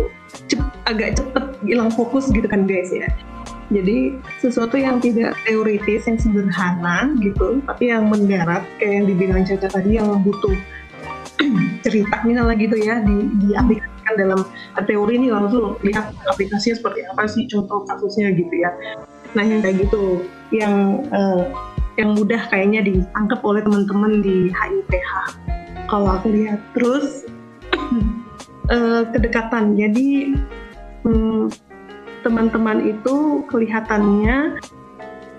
cep, 0.47 0.62
agak 0.88 1.19
cepet 1.19 1.45
hilang 1.67 1.91
fokus 1.91 2.32
gitu 2.32 2.47
kan 2.47 2.63
guys 2.65 2.89
ya. 2.91 3.08
Jadi 3.71 4.19
sesuatu 4.43 4.75
yang 4.75 4.99
tidak 4.99 5.32
teoritis 5.47 6.04
yang 6.04 6.19
sederhana 6.19 7.15
gitu 7.23 7.63
tapi 7.63 7.88
yang 7.88 8.12
mendarat 8.12 8.67
kayak 8.75 8.99
yang 8.99 9.06
dibilang 9.08 9.43
Caca 9.47 9.71
tadi 9.71 9.95
yang 9.95 10.19
butuh 10.27 10.51
cerita 11.88 12.19
misalnya 12.27 12.56
gitu 12.60 12.75
ya 12.75 12.99
di 12.99 13.32
diaplikasikan 13.47 14.15
dalam 14.19 14.39
teori 14.84 15.13
ini. 15.19 15.32
Langsung 15.32 15.80
lihat 15.88 16.12
aplikasinya 16.27 16.75
seperti 16.84 16.99
apa 17.08 17.23
sih 17.32 17.47
contoh 17.47 17.88
kasusnya 17.88 18.36
gitu 18.36 18.51
ya. 18.51 18.71
Nah 19.39 19.43
yang 19.47 19.63
kayak 19.63 19.88
gitu 19.88 20.27
yang 20.51 21.08
uh, 21.15 21.47
yang 22.02 22.18
mudah 22.18 22.42
kayaknya 22.50 22.82
ditangkap 22.82 23.40
oleh 23.46 23.62
teman-teman 23.62 24.26
di 24.26 24.50
HIPH 24.50 25.12
kalau 25.86 26.18
aku 26.18 26.34
lihat 26.34 26.58
terus 26.74 27.30
uh, 28.74 29.06
kedekatan. 29.14 29.78
Jadi 29.78 30.34
teman 31.02 31.52
teman-teman 32.22 32.86
itu 32.86 33.46
kelihatannya 33.50 34.62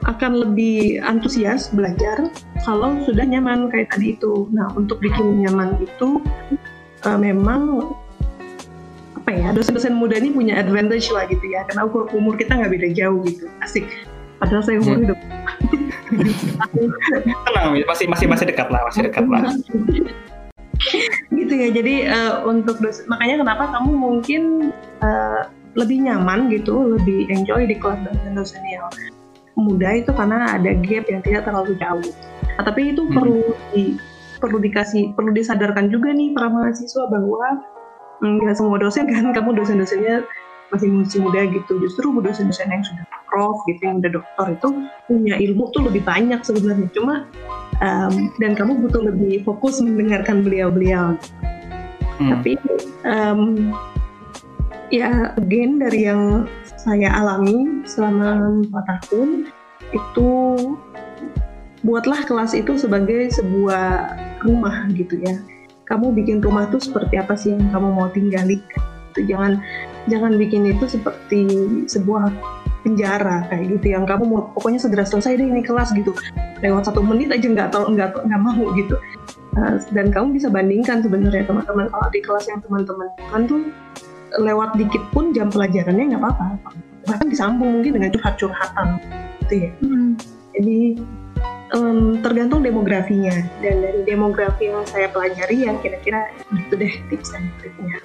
akan 0.02 0.32
lebih 0.34 0.98
antusias 0.98 1.70
belajar 1.70 2.26
kalau 2.66 2.98
sudah 3.06 3.22
nyaman 3.22 3.70
kayak 3.70 3.90
tadi 3.94 4.18
itu. 4.18 4.50
Nah, 4.50 4.70
untuk 4.74 4.98
bikin 4.98 5.46
nyaman 5.46 5.78
itu 5.78 6.18
uh, 7.06 7.18
memang 7.18 7.94
apa 9.14 9.30
ya 9.30 9.54
dosen-dosen 9.54 9.94
muda 9.94 10.18
ini 10.18 10.34
punya 10.34 10.58
advantage 10.58 11.06
lah 11.14 11.26
gitu 11.30 11.46
ya. 11.46 11.62
Karena 11.70 11.86
ukur 11.86 12.10
umur 12.12 12.34
kita 12.34 12.58
nggak 12.58 12.72
beda 12.74 12.88
jauh 12.92 13.22
gitu. 13.22 13.46
Asik 13.62 13.86
padahal 14.42 14.62
saya 14.66 14.82
umurnya 14.82 14.98
hmm. 14.98 15.06
udah 15.06 15.18
tenang 17.46 17.66
masih 17.86 18.06
masih 18.10 18.26
masih 18.26 18.46
dekat 18.50 18.66
lah 18.74 18.82
masih 18.90 19.06
dekat 19.06 19.24
lah 19.30 19.42
gitu 21.38 21.54
ya 21.54 21.68
jadi 21.70 21.94
uh, 22.10 22.34
untuk 22.42 22.82
dosen, 22.82 23.06
makanya 23.06 23.46
kenapa 23.46 23.70
kamu 23.70 23.90
mungkin 23.94 24.42
uh, 24.98 25.46
lebih 25.78 26.02
nyaman 26.02 26.50
gitu 26.50 26.98
lebih 26.98 27.30
enjoy 27.30 27.70
di 27.70 27.78
kelas 27.78 28.02
dosen-dosen 28.02 28.62
yang 28.66 28.90
muda 29.54 29.94
itu 29.94 30.10
karena 30.10 30.58
ada 30.58 30.74
gap 30.82 31.06
yang 31.06 31.22
tidak 31.22 31.46
terlalu 31.46 31.78
jauh 31.78 32.10
nah, 32.58 32.66
tapi 32.66 32.90
itu 32.90 33.06
hmm. 33.06 33.14
perlu 33.14 33.42
di 33.70 33.94
perlu 34.42 34.58
dikasih 34.58 35.14
perlu 35.14 35.30
disadarkan 35.30 35.86
juga 35.86 36.10
nih 36.10 36.34
para 36.34 36.50
mahasiswa 36.50 37.06
bahwa 37.06 37.62
nggak 38.22 38.58
semua 38.58 38.78
dosen 38.82 39.06
kan 39.06 39.30
kamu 39.30 39.54
dosen-dosennya 39.54 40.26
masih 40.72 40.88
masih 40.90 41.20
muda 41.20 41.44
gitu. 41.46 41.72
Justru 41.78 42.08
dosen-dosen 42.08 42.72
yang 42.72 42.82
sudah 42.82 43.04
prof 43.28 43.60
gitu 43.68 43.80
yang 43.84 44.00
udah 44.00 44.12
dokter 44.20 44.46
itu 44.56 44.68
punya 45.08 45.34
ilmu 45.36 45.68
tuh 45.70 45.86
lebih 45.86 46.02
banyak 46.04 46.40
sebenarnya. 46.42 46.88
Cuma 46.96 47.28
um, 47.84 48.32
dan 48.40 48.52
kamu 48.56 48.80
butuh 48.82 49.02
lebih 49.12 49.44
fokus 49.44 49.78
mendengarkan 49.84 50.42
beliau-beliau. 50.42 51.16
Hmm. 52.20 52.28
tapi 52.38 52.60
um, 53.08 53.72
ya 54.92 55.32
again 55.40 55.80
dari 55.80 56.12
yang 56.12 56.44
saya 56.76 57.08
alami 57.08 57.82
selama 57.88 58.60
empat 58.68 58.84
tahun 59.08 59.48
itu 59.96 60.30
buatlah 61.82 62.22
kelas 62.28 62.52
itu 62.54 62.78
sebagai 62.78 63.32
sebuah 63.32 64.14
rumah 64.44 64.86
gitu 64.94 65.18
ya. 65.24 65.40
Kamu 65.88 66.14
bikin 66.14 66.40
rumah 66.40 66.70
tuh 66.70 66.78
seperti 66.78 67.18
apa 67.18 67.34
sih 67.34 67.56
yang 67.56 67.68
kamu 67.74 67.88
mau 67.96 68.08
tinggali? 68.12 68.62
Itu 69.12 69.20
jangan 69.28 69.60
jangan 70.10 70.34
bikin 70.38 70.66
itu 70.66 70.84
seperti 70.88 71.46
sebuah 71.86 72.32
penjara 72.82 73.46
kayak 73.46 73.78
gitu 73.78 73.94
yang 73.94 74.04
kamu 74.04 74.26
mau 74.26 74.50
pokoknya 74.58 74.82
segera 74.82 75.06
selesai 75.06 75.38
deh 75.38 75.46
ini 75.46 75.62
kelas 75.62 75.94
gitu. 75.94 76.10
Lewat 76.62 76.90
satu 76.90 77.02
menit 77.02 77.30
aja 77.30 77.46
nggak 77.46 77.70
tahu 77.70 77.94
nggak 77.94 78.26
nggak 78.26 78.42
mau 78.42 78.64
gitu. 78.74 78.98
Uh, 79.52 79.76
dan 79.92 80.08
kamu 80.10 80.40
bisa 80.40 80.48
bandingkan 80.50 81.04
sebenarnya 81.04 81.46
teman-teman. 81.46 81.86
Kalau 81.90 82.08
di 82.10 82.20
kelas 82.24 82.44
yang 82.50 82.60
teman-teman 82.64 83.08
kan 83.30 83.42
tuh 83.46 83.62
lewat 84.40 84.74
dikit 84.80 85.02
pun 85.14 85.30
jam 85.30 85.48
pelajarannya 85.48 86.14
nggak 86.14 86.22
apa-apa. 86.22 86.74
Bahkan 87.06 87.26
disambung 87.30 87.80
mungkin 87.80 87.98
dengan 87.98 88.10
curhat-curhatan 88.14 88.86
gitu 89.46 89.54
ya. 89.68 89.70
Hmm. 89.82 90.14
jadi 90.52 91.00
um, 91.74 92.20
tergantung 92.20 92.60
demografinya. 92.60 93.32
Dan 93.64 93.82
dari 93.82 94.02
demografi 94.04 94.68
yang 94.68 94.84
saya 94.84 95.08
pelajari 95.10 95.66
ya 95.66 95.72
kira-kira 95.80 96.28
itu 96.52 96.74
deh 96.76 96.92
tips 97.08 97.32
dan 97.32 97.48
triknya 97.60 97.98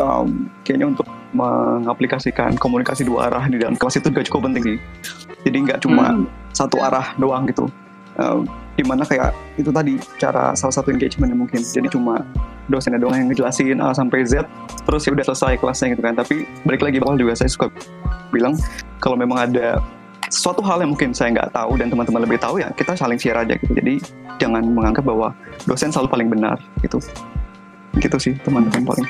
um, 0.00 0.48
kayaknya 0.62 0.90
untuk 0.94 1.06
mengaplikasikan 1.34 2.54
komunikasi 2.54 3.02
dua 3.02 3.26
arah 3.30 3.50
di 3.50 3.58
dalam 3.58 3.74
kelas 3.74 3.98
itu 3.98 4.08
juga 4.10 4.22
cukup 4.26 4.50
penting 4.50 4.62
sih. 4.62 4.78
Jadi 5.44 5.56
nggak 5.66 5.78
cuma 5.82 6.14
hmm. 6.14 6.26
satu 6.54 6.78
arah 6.80 7.12
doang 7.18 7.44
gitu. 7.50 7.66
Um, 8.14 8.46
di 8.74 8.82
mana 8.82 9.06
kayak 9.06 9.34
itu 9.54 9.70
tadi 9.70 9.98
cara 10.18 10.54
salah 10.58 10.74
satu 10.74 10.90
engagement 10.90 11.30
yang 11.30 11.40
mungkin 11.46 11.62
jadi 11.62 11.86
cuma 11.90 12.26
dosennya 12.66 12.98
doang 12.98 13.14
yang 13.14 13.28
ngejelasin 13.30 13.78
A 13.78 13.94
sampai 13.94 14.26
Z 14.26 14.46
terus 14.82 15.06
ya 15.06 15.14
udah 15.14 15.26
selesai 15.30 15.58
kelasnya 15.62 15.94
gitu 15.94 16.02
kan 16.02 16.14
tapi 16.18 16.46
balik 16.66 16.82
lagi 16.82 16.98
bakal 16.98 17.14
juga 17.18 17.38
saya 17.38 17.50
suka 17.50 17.70
bilang 18.34 18.58
kalau 18.98 19.14
memang 19.14 19.50
ada 19.50 19.78
suatu 20.26 20.58
hal 20.66 20.82
yang 20.82 20.90
mungkin 20.90 21.14
saya 21.14 21.30
nggak 21.30 21.54
tahu 21.54 21.78
dan 21.78 21.86
teman-teman 21.92 22.26
lebih 22.26 22.38
tahu 22.42 22.58
ya 22.58 22.68
kita 22.74 22.98
saling 22.98 23.20
share 23.20 23.38
aja 23.38 23.54
gitu 23.54 23.72
jadi 23.78 24.02
jangan 24.42 24.66
menganggap 24.66 25.06
bahwa 25.06 25.30
dosen 25.70 25.94
selalu 25.94 26.08
paling 26.10 26.28
benar 26.32 26.58
gitu 26.82 26.98
gitu 28.02 28.16
sih 28.18 28.34
teman-teman 28.42 28.82
paling 28.82 29.06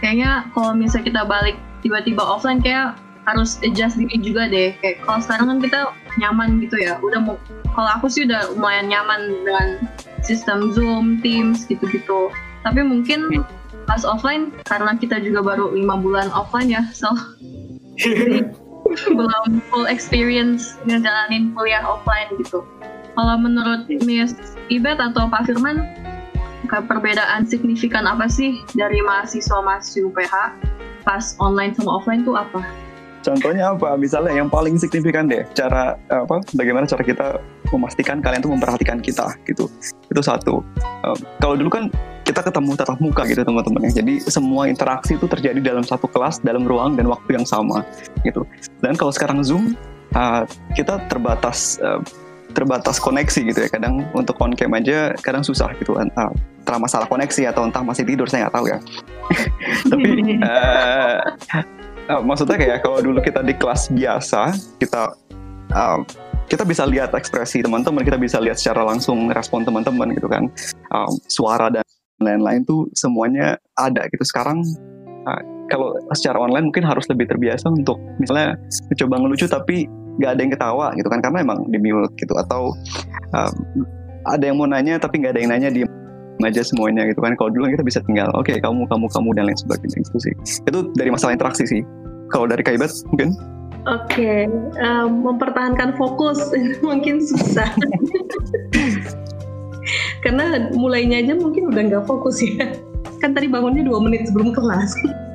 kayaknya 0.00 0.48
kalau 0.56 0.72
misalnya 0.72 1.06
kita 1.12 1.22
balik 1.28 1.56
tiba-tiba 1.84 2.20
offline 2.24 2.60
kayak 2.60 2.96
harus 3.28 3.60
adjust 3.62 4.00
diri 4.00 4.16
juga 4.20 4.48
deh. 4.48 4.74
Kayak 4.80 5.04
kalau 5.04 5.20
sekarang 5.22 5.46
kan 5.46 5.58
kita 5.60 5.80
nyaman 6.18 6.48
gitu 6.64 6.76
ya. 6.80 6.96
Udah 7.04 7.20
mau 7.20 7.36
kalau 7.76 7.90
aku 8.00 8.10
sih 8.10 8.26
udah 8.26 8.56
lumayan 8.56 8.90
nyaman 8.90 9.44
dengan 9.44 9.66
sistem 10.24 10.72
Zoom, 10.72 11.20
Teams 11.22 11.68
gitu-gitu. 11.68 12.32
Tapi 12.64 12.80
mungkin 12.82 13.28
pas 13.88 14.02
offline 14.04 14.54
karena 14.66 14.94
kita 14.96 15.18
juga 15.22 15.42
baru 15.42 15.72
lima 15.72 16.00
bulan 16.00 16.28
offline 16.32 16.72
ya 16.72 16.82
so. 16.90 17.10
Belum 18.90 19.62
full 19.70 19.86
experience 19.86 20.74
ngejalanin 20.82 21.54
kuliah 21.54 21.84
offline 21.86 22.26
gitu. 22.42 22.66
Kalau 23.14 23.36
menurut 23.38 23.86
Miss 24.06 24.34
Ibet 24.70 24.98
atau 24.98 25.30
Pak 25.30 25.46
Firman 25.46 25.99
perbedaan 26.70 27.42
signifikan 27.42 28.06
apa 28.06 28.30
sih 28.30 28.62
dari 28.78 29.02
mahasiswa-mahasiswa 29.02 30.06
UPH 30.06 30.34
pas 31.02 31.34
online 31.42 31.74
sama 31.74 31.98
offline 31.98 32.22
tuh 32.22 32.38
apa? 32.38 32.62
Contohnya 33.20 33.76
apa? 33.76 34.00
Misalnya 34.00 34.32
yang 34.32 34.48
paling 34.48 34.80
signifikan 34.80 35.28
deh, 35.28 35.44
cara 35.52 35.98
apa? 36.08 36.40
Bagaimana 36.56 36.88
cara 36.88 37.04
kita 37.04 37.36
memastikan 37.68 38.24
kalian 38.24 38.40
tuh 38.40 38.52
memperhatikan 38.56 39.02
kita 39.04 39.36
gitu. 39.44 39.68
Itu 40.08 40.20
satu. 40.24 40.64
Um, 41.04 41.18
kalau 41.36 41.54
dulu 41.60 41.68
kan 41.68 41.84
kita 42.24 42.40
ketemu 42.46 42.78
tatap 42.78 42.96
muka 43.02 43.28
gitu 43.28 43.44
teman-teman 43.44 43.90
ya. 43.90 44.00
Jadi 44.00 44.24
semua 44.24 44.72
interaksi 44.72 45.20
itu 45.20 45.28
terjadi 45.28 45.60
dalam 45.60 45.84
satu 45.84 46.08
kelas, 46.08 46.40
dalam 46.40 46.64
ruang 46.64 46.96
dan 46.96 47.12
waktu 47.12 47.36
yang 47.36 47.44
sama 47.44 47.84
gitu. 48.24 48.48
Dan 48.80 48.96
kalau 48.96 49.12
sekarang 49.12 49.44
Zoom, 49.44 49.76
uh, 50.16 50.48
kita 50.72 51.04
terbatas 51.12 51.76
uh, 51.84 52.00
terbatas 52.52 53.00
koneksi 53.00 53.40
gitu 53.50 53.58
ya. 53.66 53.68
Kadang 53.70 54.06
untuk 54.12 54.36
on 54.42 54.54
cam 54.54 54.74
aja 54.74 55.14
kadang 55.22 55.42
susah 55.42 55.72
gitu. 55.78 55.96
Entah, 55.96 56.30
entah 56.62 56.78
masalah 56.78 57.06
koneksi 57.06 57.50
atau 57.50 57.66
entah 57.66 57.82
masih 57.82 58.04
tidur 58.06 58.26
saya 58.26 58.46
nggak 58.46 58.54
tahu 58.54 58.66
ya. 58.68 58.78
Tapi 59.92 60.10
uh, 60.42 61.18
uh, 62.10 62.22
maksudnya 62.22 62.56
kayak 62.58 62.78
kalau 62.82 62.98
dulu 63.00 63.18
kita 63.22 63.40
di 63.44 63.54
kelas 63.54 63.90
biasa 63.94 64.54
kita 64.82 65.14
uh, 65.74 66.00
kita 66.50 66.66
bisa 66.66 66.82
lihat 66.82 67.14
ekspresi 67.14 67.62
teman-teman 67.62 68.02
kita 68.02 68.18
bisa 68.18 68.42
lihat 68.42 68.58
secara 68.58 68.82
langsung 68.82 69.30
respon 69.30 69.62
teman-teman 69.62 70.10
gitu 70.18 70.26
kan. 70.26 70.50
Um, 70.90 71.14
suara 71.30 71.70
dan 71.70 71.86
lain-lain 72.20 72.66
tuh 72.66 72.90
semuanya 72.92 73.56
ada 73.78 74.04
gitu. 74.10 74.26
Sekarang 74.26 74.60
uh, 75.24 75.42
kalau 75.70 75.94
secara 76.18 76.42
online 76.42 76.68
mungkin 76.68 76.82
harus 76.82 77.06
lebih 77.06 77.30
terbiasa 77.30 77.70
untuk 77.70 77.96
misalnya 78.18 78.58
mencoba 78.90 79.14
ngelucu 79.22 79.46
tapi 79.46 79.86
nggak 80.20 80.36
ada 80.36 80.40
yang 80.44 80.52
ketawa 80.52 80.86
gitu 80.94 81.08
kan 81.08 81.24
karena 81.24 81.40
emang 81.40 81.64
di 81.72 81.78
mute 81.80 82.12
gitu. 82.20 82.36
Atau 82.36 82.76
um, 83.32 83.54
ada 84.28 84.44
yang 84.44 84.60
mau 84.60 84.68
nanya 84.68 85.00
tapi 85.00 85.24
nggak 85.24 85.32
ada 85.34 85.40
yang 85.40 85.50
nanya 85.56 85.68
di 85.72 85.80
aja 86.44 86.62
semuanya 86.64 87.08
gitu 87.08 87.20
kan. 87.24 87.32
Kalau 87.36 87.50
dulu 87.52 87.68
kan 87.68 87.80
kita 87.80 87.84
bisa 87.84 88.00
tinggal 88.04 88.28
oke 88.36 88.48
okay, 88.48 88.60
kamu 88.60 88.84
kamu 88.88 89.08
kamu 89.08 89.28
dan 89.36 89.44
lain 89.48 89.58
sebagainya 89.58 89.98
itu 90.04 90.18
sih. 90.20 90.34
Itu 90.68 90.92
dari 90.96 91.08
masalah 91.08 91.32
interaksi 91.32 91.64
sih. 91.64 91.80
Kalau 92.30 92.46
dari 92.46 92.60
kaibat 92.60 92.92
mungkin? 93.10 93.32
Oke 93.88 94.12
okay. 94.12 94.40
um, 94.84 95.24
mempertahankan 95.24 95.96
fokus 95.96 96.52
mungkin 96.86 97.24
susah. 97.24 97.72
Karena 100.24 100.68
mulainya 100.76 101.24
aja 101.24 101.32
mungkin 101.32 101.72
udah 101.72 101.82
nggak 101.88 102.04
fokus 102.04 102.44
ya. 102.44 102.76
Kan 103.20 103.32
tadi 103.32 103.48
bangunnya 103.48 103.84
dua 103.84 104.00
menit 104.00 104.28
sebelum 104.28 104.52
kelas 104.52 104.92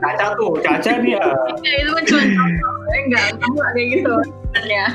Caca 0.00 0.26
tuh, 0.36 0.52
Caca 0.62 0.92
dia. 1.00 1.22
Ya, 1.64 1.76
itu 1.82 1.90
kan 1.92 2.04
cuma 2.06 2.22
contoh. 2.24 2.72
Enggak, 2.90 3.26
kamu 3.38 3.58
kayak 3.74 3.88
gitu 3.96 4.14
ya. 4.66 4.86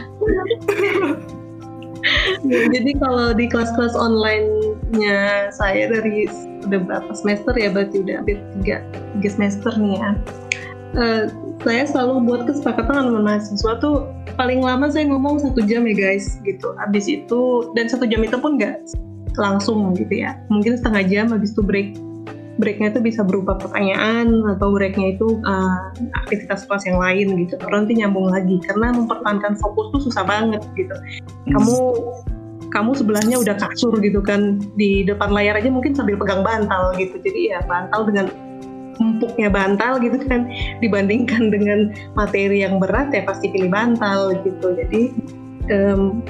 Jadi 2.46 2.92
kalau 3.02 3.34
di 3.34 3.50
kelas-kelas 3.50 3.98
online-nya 3.98 5.50
saya 5.50 5.90
dari 5.90 6.30
udah 6.70 6.80
berapa 6.86 7.12
semester 7.18 7.54
ya 7.58 7.74
berarti 7.74 8.06
udah 8.06 8.22
hampir 8.22 8.38
tiga, 8.62 8.86
tiga 9.18 9.30
semester 9.30 9.74
nih 9.74 9.98
ya. 9.98 10.12
Uh, 10.96 11.24
saya 11.66 11.84
selalu 11.90 12.30
buat 12.30 12.42
kesepakatan 12.46 13.10
dengan 13.10 13.24
mahasiswa 13.26 13.74
tuh 13.82 14.06
paling 14.38 14.62
lama 14.62 14.86
saya 14.88 15.10
ngomong 15.10 15.42
satu 15.42 15.66
jam 15.66 15.90
ya 15.90 15.96
guys 15.98 16.38
gitu. 16.46 16.78
Habis 16.78 17.10
itu 17.10 17.74
dan 17.74 17.90
satu 17.90 18.06
jam 18.06 18.22
itu 18.22 18.38
pun 18.38 18.62
nggak 18.62 18.86
langsung 19.36 19.98
gitu 19.98 20.14
ya. 20.14 20.38
Mungkin 20.54 20.78
setengah 20.78 21.04
jam 21.10 21.26
habis 21.34 21.58
itu 21.58 21.66
break 21.66 21.98
breaknya 22.56 22.96
itu 22.96 23.00
bisa 23.04 23.22
berupa 23.24 23.60
pertanyaan 23.60 24.32
atau 24.56 24.72
breaknya 24.72 25.16
itu 25.16 25.40
uh, 25.44 25.92
aktivitas 26.24 26.64
kelas 26.68 26.84
yang 26.88 27.00
lain 27.00 27.28
gitu. 27.46 27.60
Nanti 27.68 28.00
nyambung 28.00 28.32
lagi 28.32 28.60
karena 28.64 28.96
mempertahankan 28.96 29.60
fokus 29.60 29.92
tuh 29.92 30.02
susah 30.12 30.24
banget 30.24 30.64
gitu. 30.80 30.96
Kamu 31.52 31.78
kamu 32.72 32.92
sebelahnya 32.92 33.40
udah 33.40 33.56
kasur 33.56 33.96
gitu 34.04 34.20
kan 34.20 34.60
di 34.76 35.08
depan 35.08 35.32
layar 35.32 35.56
aja 35.56 35.72
mungkin 35.72 35.96
sambil 35.96 36.20
pegang 36.20 36.44
bantal 36.44 36.96
gitu. 36.96 37.16
Jadi 37.20 37.56
ya 37.56 37.60
bantal 37.68 38.08
dengan 38.08 38.28
empuknya 38.96 39.52
bantal 39.52 40.00
gitu 40.00 40.20
kan 40.24 40.48
dibandingkan 40.84 41.52
dengan 41.52 41.92
materi 42.16 42.64
yang 42.64 42.80
berat 42.80 43.12
ya 43.12 43.28
pasti 43.28 43.52
pilih 43.52 43.72
bantal 43.72 44.32
gitu. 44.48 44.76
Jadi 44.76 45.02
um, 45.72 46.24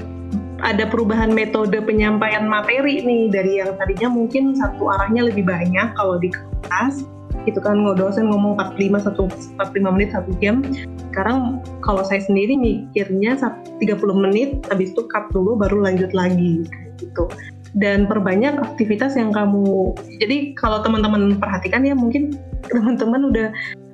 ada 0.63 0.87
perubahan 0.87 1.35
metode 1.35 1.75
penyampaian 1.83 2.47
materi 2.47 3.03
nih 3.03 3.27
dari 3.27 3.59
yang 3.59 3.75
tadinya 3.75 4.07
mungkin 4.07 4.55
satu 4.55 4.87
arahnya 4.87 5.27
lebih 5.27 5.43
banyak 5.43 5.91
kalau 5.99 6.15
di 6.21 6.31
kelas 6.31 7.03
itu 7.45 7.59
kan 7.61 7.83
dosen 7.99 8.31
ngomong 8.31 8.57
45 8.57 9.05
satu 9.05 9.27
45 9.59 9.95
menit 9.95 10.09
satu 10.15 10.31
jam. 10.39 10.63
Sekarang 11.11 11.61
kalau 11.83 12.01
saya 12.01 12.23
sendiri 12.23 12.57
mikirnya 12.57 13.37
30 13.37 13.83
menit 14.15 14.65
habis 14.71 14.95
itu 14.95 15.03
cut 15.11 15.29
dulu 15.35 15.59
baru 15.59 15.83
lanjut 15.83 16.15
lagi 16.15 16.65
gitu. 16.97 17.27
Dan 17.75 18.07
perbanyak 18.07 18.55
aktivitas 18.55 19.19
yang 19.19 19.35
kamu 19.35 19.91
jadi 20.23 20.55
kalau 20.55 20.79
teman-teman 20.79 21.35
perhatikan 21.35 21.83
ya 21.83 21.91
mungkin 21.91 22.39
teman-teman 22.71 23.29
udah 23.29 23.47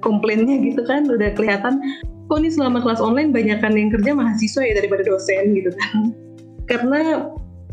komplainnya 0.06 0.62
gitu 0.62 0.86
kan 0.86 1.10
udah 1.10 1.34
kelihatan 1.34 1.82
kok 2.30 2.40
ini 2.40 2.50
selama 2.54 2.80
kelas 2.80 3.04
online 3.04 3.34
banyakkan 3.36 3.76
yang 3.76 3.92
kerja 3.92 4.16
mahasiswa 4.16 4.62
ya 4.64 4.74
daripada 4.78 5.04
dosen 5.04 5.52
gitu 5.52 5.74
kan 5.76 6.14
karena 6.72 7.28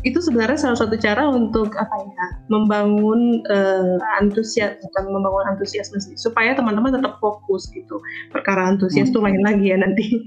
itu 0.07 0.19
sebenarnya 0.23 0.55
salah 0.55 0.79
satu 0.79 0.95
cara 0.95 1.27
untuk 1.27 1.75
apa 1.75 1.95
ya 1.99 2.27
membangun 2.47 3.43
uh, 3.51 3.99
antusias 4.23 4.79
bukan 4.79 5.03
membangun 5.11 5.55
antusiasme 5.55 5.99
sih 5.99 6.15
supaya 6.15 6.55
teman-teman 6.55 6.95
tetap 6.95 7.19
fokus 7.19 7.67
gitu. 7.75 7.99
Perkara 8.31 8.71
antusias 8.71 9.11
hmm. 9.11 9.15
tuh 9.15 9.21
lain 9.23 9.41
lagi 9.43 9.75
ya 9.75 9.77
nanti. 9.79 10.23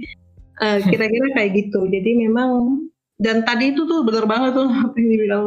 Uh, 0.61 0.79
kira-kira 0.93 1.33
kayak 1.33 1.51
gitu. 1.57 1.89
Jadi 1.89 2.21
memang 2.21 2.85
dan 3.17 3.47
tadi 3.49 3.73
itu 3.73 3.89
tuh 3.89 4.05
bener 4.05 4.29
banget 4.29 4.61
tuh 4.61 4.69
apa 4.85 4.97
yang 5.01 5.09
dibilang 5.09 5.47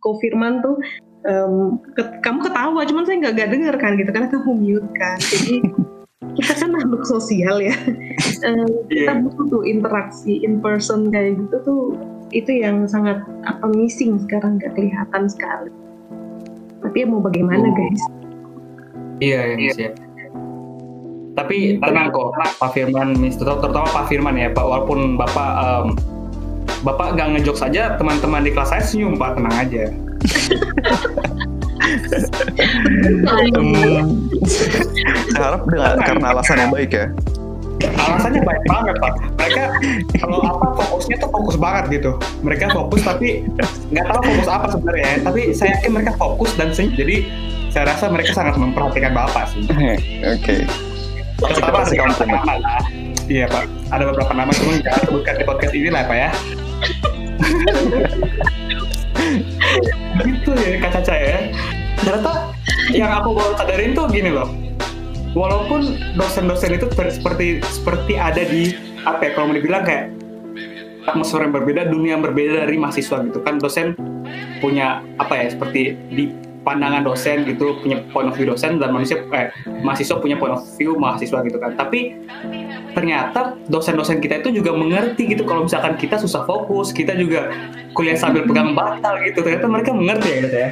Kofirman 0.00 0.64
tuh 0.64 0.80
um, 1.28 1.76
ke, 1.92 2.02
kamu 2.24 2.48
ketawa 2.48 2.80
cuman 2.88 3.04
saya 3.04 3.28
nggak 3.28 3.50
dengar 3.52 3.74
kan 3.76 3.94
gitu 3.94 4.10
karena 4.10 4.26
kamu 4.26 4.52
mute 4.58 4.90
kan. 4.98 5.18
Jadi 5.22 5.62
kita 6.42 6.52
kan 6.58 6.70
makhluk 6.74 7.06
sosial 7.06 7.62
ya. 7.62 7.76
Uh, 8.42 8.66
kita 8.90 9.22
butuh 9.22 9.46
tuh 9.46 9.62
interaksi 9.62 10.42
in 10.42 10.58
person 10.58 11.14
kayak 11.14 11.38
gitu 11.38 11.56
tuh 11.62 11.82
itu 12.32 12.64
yang 12.64 12.88
sangat 12.88 13.20
apa 13.44 13.68
missing 13.76 14.16
sekarang 14.24 14.56
nggak 14.56 14.72
kelihatan 14.74 15.22
sekali. 15.28 15.70
Tapi 16.82 16.96
ya 17.04 17.06
mau 17.06 17.20
bagaimana 17.22 17.68
oh. 17.68 17.72
guys? 17.76 18.02
Iya 19.22 19.40
iya 19.54 19.72
iya. 19.78 19.90
tapi 21.32 21.80
tenang 21.80 22.12
kok 22.12 22.36
Pak 22.60 22.76
Firman 22.76 23.16
terutama 23.32 23.88
Pak 23.88 24.04
Firman 24.10 24.36
ya 24.36 24.52
Pak 24.52 24.66
walaupun 24.68 25.16
Bapak 25.16 25.52
um, 25.64 25.86
Bapak 26.82 27.14
nggak 27.14 27.38
ngejok 27.38 27.56
saja 27.56 27.94
teman-teman 27.96 28.42
di 28.42 28.50
kelas 28.50 28.74
saya 28.74 28.82
senyum 28.82 29.14
Pak 29.14 29.38
tenang 29.38 29.54
aja. 29.54 29.84
Hmm, 33.52 34.28
saya 35.30 35.40
harap 35.40 35.62
dengan 35.70 35.98
karena 36.02 36.26
alasan 36.34 36.58
yang 36.62 36.72
baik 36.74 36.90
ya 36.94 37.06
alasannya 37.90 38.40
baik 38.44 38.62
banget 38.68 38.94
pak. 39.00 39.12
Mereka 39.38 39.62
kalau 40.22 40.38
apa 40.44 40.66
fokusnya 40.78 41.16
tuh 41.18 41.30
fokus 41.30 41.56
banget 41.58 41.84
gitu. 42.00 42.10
Mereka 42.44 42.70
fokus 42.70 43.00
tapi 43.02 43.46
nggak 43.90 44.06
tahu 44.08 44.20
fokus 44.32 44.48
apa 44.48 44.66
sebenarnya. 44.70 45.12
Tapi 45.26 45.40
saya 45.54 45.78
yakin 45.78 45.90
mereka 45.94 46.12
fokus 46.16 46.50
dan 46.54 46.70
senyum. 46.70 46.94
Jadi 46.94 47.16
saya 47.72 47.88
rasa 47.88 48.12
mereka 48.12 48.36
sangat 48.36 48.54
memperhatikan 48.60 49.12
bapak 49.16 49.48
sih. 49.50 49.64
Oke. 49.66 49.96
Okay. 50.38 50.60
Pertama 51.42 51.82
lah. 52.60 52.82
Iya 53.30 53.46
pak, 53.48 53.64
ada 53.88 54.02
beberapa 54.10 54.34
nama 54.34 54.50
cuma 54.50 54.76
jangan 54.82 55.02
sebutkan 55.08 55.34
di 55.38 55.44
podcast 55.46 55.72
ini 55.72 55.88
lah 55.88 56.02
pak 56.04 56.16
ya. 56.18 56.30
gitu 60.22 60.50
ya 60.52 60.76
Kak 60.82 60.90
Caca 61.00 61.14
ya. 61.16 61.38
Ternyata 62.02 62.32
yang 62.92 63.10
aku 63.14 63.32
baru 63.32 63.54
sadarin 63.56 63.94
tuh 63.94 64.10
gini 64.10 64.30
loh 64.34 64.61
walaupun 65.32 65.96
dosen-dosen 66.16 66.76
itu 66.76 66.86
seperti 66.92 67.60
seperti 67.64 68.14
ada 68.16 68.42
di 68.44 68.76
apa 69.02 69.20
ya 69.26 69.30
kalau 69.34 69.50
mau 69.50 69.56
dibilang 69.56 69.82
kayak 69.82 70.12
atmosfer 71.06 71.42
yang 71.42 71.54
berbeda, 71.54 71.90
dunia 71.90 72.10
yang 72.18 72.22
berbeda 72.22 72.62
dari 72.66 72.78
mahasiswa 72.78 73.26
gitu 73.26 73.42
kan. 73.42 73.58
Dosen 73.58 73.98
punya 74.62 75.02
apa 75.18 75.34
ya 75.34 75.46
seperti 75.50 75.98
di 76.14 76.30
pandangan 76.62 77.02
dosen 77.02 77.42
gitu 77.42 77.74
punya 77.82 78.06
point 78.14 78.30
of 78.30 78.38
view 78.38 78.46
dosen 78.46 78.78
dan 78.78 78.94
manusia 78.94 79.18
eh, 79.34 79.50
mahasiswa 79.82 80.22
punya 80.22 80.38
point 80.38 80.54
of 80.54 80.62
view 80.78 80.94
mahasiswa 80.94 81.42
gitu 81.42 81.58
kan. 81.58 81.74
Tapi 81.74 82.22
ternyata 82.94 83.58
dosen-dosen 83.66 84.22
kita 84.22 84.46
itu 84.46 84.62
juga 84.62 84.70
mengerti 84.76 85.26
gitu 85.26 85.42
kalau 85.42 85.66
misalkan 85.66 85.98
kita 85.98 86.22
susah 86.22 86.46
fokus 86.46 86.94
kita 86.94 87.18
juga 87.18 87.50
kuliah 87.98 88.14
sambil 88.14 88.46
pegang 88.46 88.78
bantal 88.78 89.18
gitu. 89.26 89.42
Ternyata 89.42 89.66
mereka 89.66 89.90
mengerti 89.90 90.28
ya 90.30 90.38
gitu 90.46 90.56
ya. 90.56 90.70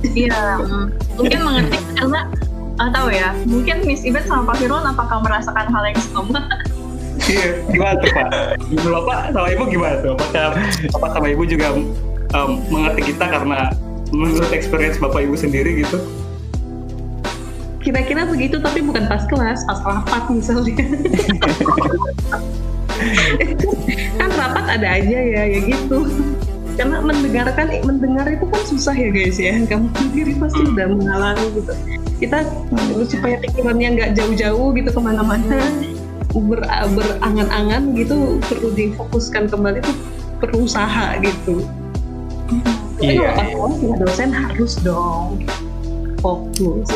Iya 0.00 0.40
mungkin 1.20 1.40
mengerti 1.44 1.76
karena 1.94 2.20
nggak 2.80 2.92
tahu 2.96 3.08
ya. 3.12 3.28
Mungkin 3.44 3.76
Miss 3.84 4.02
Ibet 4.08 4.24
sama 4.24 4.48
Pak 4.48 4.64
Firman 4.64 4.88
apakah 4.88 5.20
merasakan 5.20 5.68
hal 5.68 5.84
yang 5.92 6.00
sama? 6.00 6.40
Iya 7.28 7.62
gimana 7.68 7.94
tuh 8.00 8.10
Pak? 8.16 8.28
Bapak 8.80 9.18
sama 9.30 9.48
Ibu 9.52 9.64
gimana 9.68 10.02
tuh? 10.02 10.16
Apakah 10.16 10.56
Bapak 10.88 11.10
sama 11.14 11.26
Ibu 11.30 11.42
juga 11.46 11.68
um, 12.34 12.50
mengerti 12.72 13.12
kita 13.14 13.28
karena 13.28 13.70
menurut 14.10 14.50
experience 14.50 14.98
bapak 14.98 15.22
ibu 15.26 15.36
sendiri 15.38 15.82
gitu? 15.82 15.98
Kira-kira 17.80 18.28
begitu 18.28 18.60
tapi 18.60 18.84
bukan 18.84 19.08
pas 19.08 19.24
kelas 19.24 19.64
pas 19.64 19.80
rapat 19.86 20.22
misalnya. 20.28 20.76
Kan 24.20 24.30
rapat 24.36 24.64
ada 24.80 24.88
aja 25.00 25.18
ya 25.20 25.42
ya 25.48 25.60
gitu. 25.64 26.04
Karena 26.76 27.00
mendengarkan 27.04 27.68
mendengar 27.84 28.24
itu 28.28 28.44
kan 28.48 28.62
susah 28.64 28.96
ya 28.96 29.08
guys 29.12 29.36
ya. 29.40 29.56
Kamu 29.64 29.88
sendiri 29.96 30.32
pasti 30.36 30.64
udah 30.64 30.86
mengalami 30.92 31.44
gitu 31.56 31.72
kita 32.20 32.44
supaya 33.08 33.40
pikirannya 33.40 33.88
nggak 33.96 34.10
jauh-jauh 34.12 34.76
gitu 34.76 34.90
ke 34.92 35.00
mana-mana. 35.00 35.58
Ber, 36.30 36.62
berangan-angan 36.94 37.90
gitu 37.98 38.38
perlu 38.46 38.70
difokuskan 38.70 39.50
kembali 39.50 39.82
tuh 39.82 39.96
perlu 40.38 40.62
usaha 40.68 41.18
gitu. 41.18 41.66
Tapi 43.00 43.18
iya. 43.18 43.34
kalau 43.34 43.74
pas 43.74 43.98
dosen 44.04 44.30
harus 44.30 44.78
dong 44.84 45.42
fokus. 46.22 46.86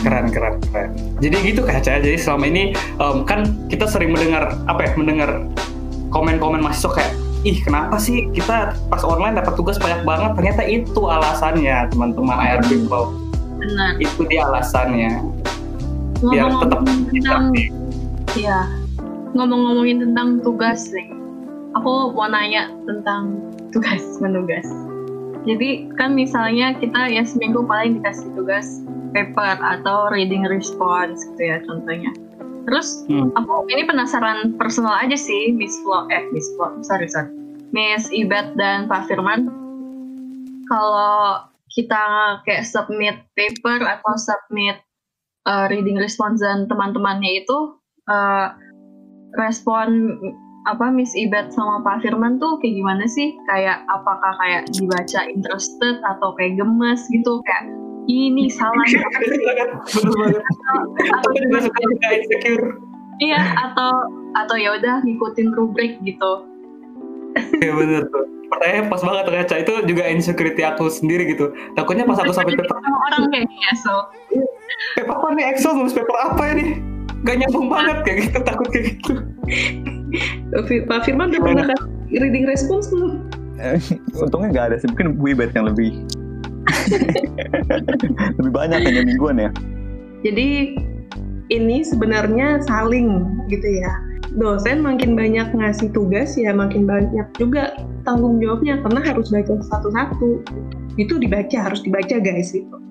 Keren 0.00 0.32
keren 0.32 0.56
keren. 0.72 0.90
Jadi 1.20 1.36
gitu 1.52 1.68
kaca 1.68 2.00
jadi 2.00 2.16
selama 2.16 2.48
ini 2.48 2.72
um, 2.96 3.28
kan 3.28 3.44
kita 3.68 3.84
sering 3.84 4.14
mendengar 4.14 4.56
apa 4.64 4.88
ya 4.88 4.90
mendengar 4.96 5.44
komen-komen 6.08 6.64
mahasiswa 6.64 6.96
kayak 6.96 7.12
ih 7.44 7.58
kenapa 7.60 8.00
sih 8.00 8.30
kita 8.32 8.72
pas 8.88 9.02
online 9.04 9.36
dapat 9.36 9.52
tugas 9.52 9.76
banyak 9.76 10.00
banget? 10.06 10.32
Ternyata 10.38 10.62
itu 10.64 11.02
alasannya 11.04 11.92
teman-teman 11.92 12.40
AR 12.40 12.64
People 12.64 13.21
benar. 13.62 13.92
Itu 14.02 14.26
dia 14.26 14.42
alasannya. 14.50 15.12
Biar 16.22 16.50
tetap 16.58 16.80
tentang 16.86 17.44
ya 18.38 18.66
ngomong-ngomongin 19.34 20.10
tentang 20.10 20.42
tugas 20.42 20.90
nih. 20.90 21.08
Aku 21.78 22.12
mau 22.12 22.28
nanya 22.28 22.68
tentang 22.84 23.40
tugas 23.70 24.02
menugas. 24.22 24.66
Jadi 25.42 25.90
kan 25.98 26.14
misalnya 26.14 26.74
kita 26.78 27.10
ya 27.10 27.26
seminggu 27.26 27.66
paling 27.66 27.98
dikasih 27.98 28.30
tugas 28.38 28.78
paper 29.10 29.58
atau 29.58 30.06
reading 30.14 30.46
response 30.46 31.26
gitu 31.34 31.42
ya 31.50 31.58
contohnya. 31.66 32.14
Terus 32.62 33.02
hmm. 33.10 33.34
aku 33.34 33.66
ini 33.74 33.82
penasaran 33.82 34.54
personal 34.54 34.94
aja 34.94 35.18
sih 35.18 35.50
Miss 35.50 35.74
Flo 35.82 36.06
eh 36.14 36.22
Miss 36.30 36.46
Flo 36.54 36.78
sorry 36.86 37.10
sorry. 37.10 37.30
Miss 37.74 38.06
Ibet 38.14 38.54
dan 38.54 38.86
Pak 38.86 39.10
Firman 39.10 39.50
kalau 40.70 41.42
kita 41.72 42.02
kayak 42.44 42.68
submit 42.68 43.16
paper 43.32 43.80
atau 43.80 44.12
submit 44.20 44.76
uh, 45.48 45.66
reading 45.72 45.96
response 45.96 46.44
dan 46.44 46.68
teman-temannya 46.68 47.42
itu 47.44 47.58
uh, 48.08 48.52
respon 49.40 50.20
apa 50.62 50.94
Miss 50.94 51.10
Ibet 51.18 51.50
sama 51.50 51.82
Pak 51.82 52.06
Firman 52.06 52.38
tuh 52.38 52.60
kayak 52.62 52.78
gimana 52.78 53.04
sih? 53.10 53.34
Kayak 53.50 53.82
apakah 53.90 54.32
kayak 54.38 54.70
dibaca 54.70 55.20
interested 55.26 55.98
atau 56.06 56.30
kayak 56.38 56.54
gemes 56.60 57.02
gitu 57.10 57.42
kayak 57.42 57.64
ini 58.06 58.46
salah. 58.50 58.86
Iya 63.22 63.38
atau 63.38 63.92
atau 64.34 64.56
ya 64.58 64.74
udah 64.74 64.98
ngikutin 65.06 65.54
rubrik 65.54 65.94
gitu. 66.02 66.42
Iya 67.62 67.70
bener 67.78 68.02
tuh. 68.10 68.41
Pertanyaan 68.62 68.94
pas 68.94 69.02
banget 69.02 69.24
ternyata 69.26 69.54
itu 69.58 69.72
juga 69.90 70.02
insecurity 70.06 70.62
aku 70.62 70.86
sendiri 70.86 71.34
gitu. 71.34 71.50
Takutnya 71.74 72.06
pas 72.06 72.22
aku 72.22 72.30
sampai 72.30 72.54
paper 72.54 72.78
orang 72.78 73.26
kayak 73.34 73.50
so. 73.82 74.06
Paper 74.94 75.18
apa 75.18 75.26
nih 75.34 75.50
Excel 75.50 75.74
nulis 75.74 75.90
paper 75.90 76.14
apa 76.14 76.42
ini? 76.54 76.78
Gak 77.26 77.42
nyambung 77.42 77.66
banget 77.66 78.06
kayak 78.06 78.18
gitu 78.30 78.38
takut 78.46 78.70
kayak 78.70 78.84
gitu. 78.94 79.12
Pak 80.86 81.02
Firman 81.02 81.34
udah 81.34 81.42
pernah 81.42 81.64
kasih 81.74 82.18
reading 82.22 82.46
response 82.46 82.86
belum? 82.94 83.26
Eh, 83.58 83.82
untungnya 84.14 84.54
nggak 84.54 84.66
ada 84.70 84.76
sih, 84.78 84.86
mungkin 84.94 85.18
Wibet 85.18 85.50
yang 85.58 85.66
lebih 85.66 86.06
lebih 88.38 88.52
banyak 88.54 88.78
hanya 88.78 89.02
mingguan 89.02 89.42
ya. 89.42 89.50
Jadi 90.22 90.78
ini 91.50 91.82
sebenarnya 91.82 92.62
saling 92.62 93.26
gitu 93.50 93.66
ya. 93.66 93.90
Dosen 94.32 94.80
makin 94.80 95.12
banyak 95.12 95.52
ngasih 95.52 95.92
tugas 95.92 96.40
ya 96.40 96.56
makin 96.56 96.88
banyak 96.88 97.28
juga 97.36 97.76
tanggung 98.08 98.40
jawabnya 98.40 98.80
karena 98.80 99.00
harus 99.04 99.28
baca 99.28 99.60
satu-satu. 99.60 100.40
Itu 100.96 101.20
dibaca 101.20 101.68
harus 101.68 101.84
dibaca 101.84 102.16
guys 102.16 102.56
gitu. 102.56 102.82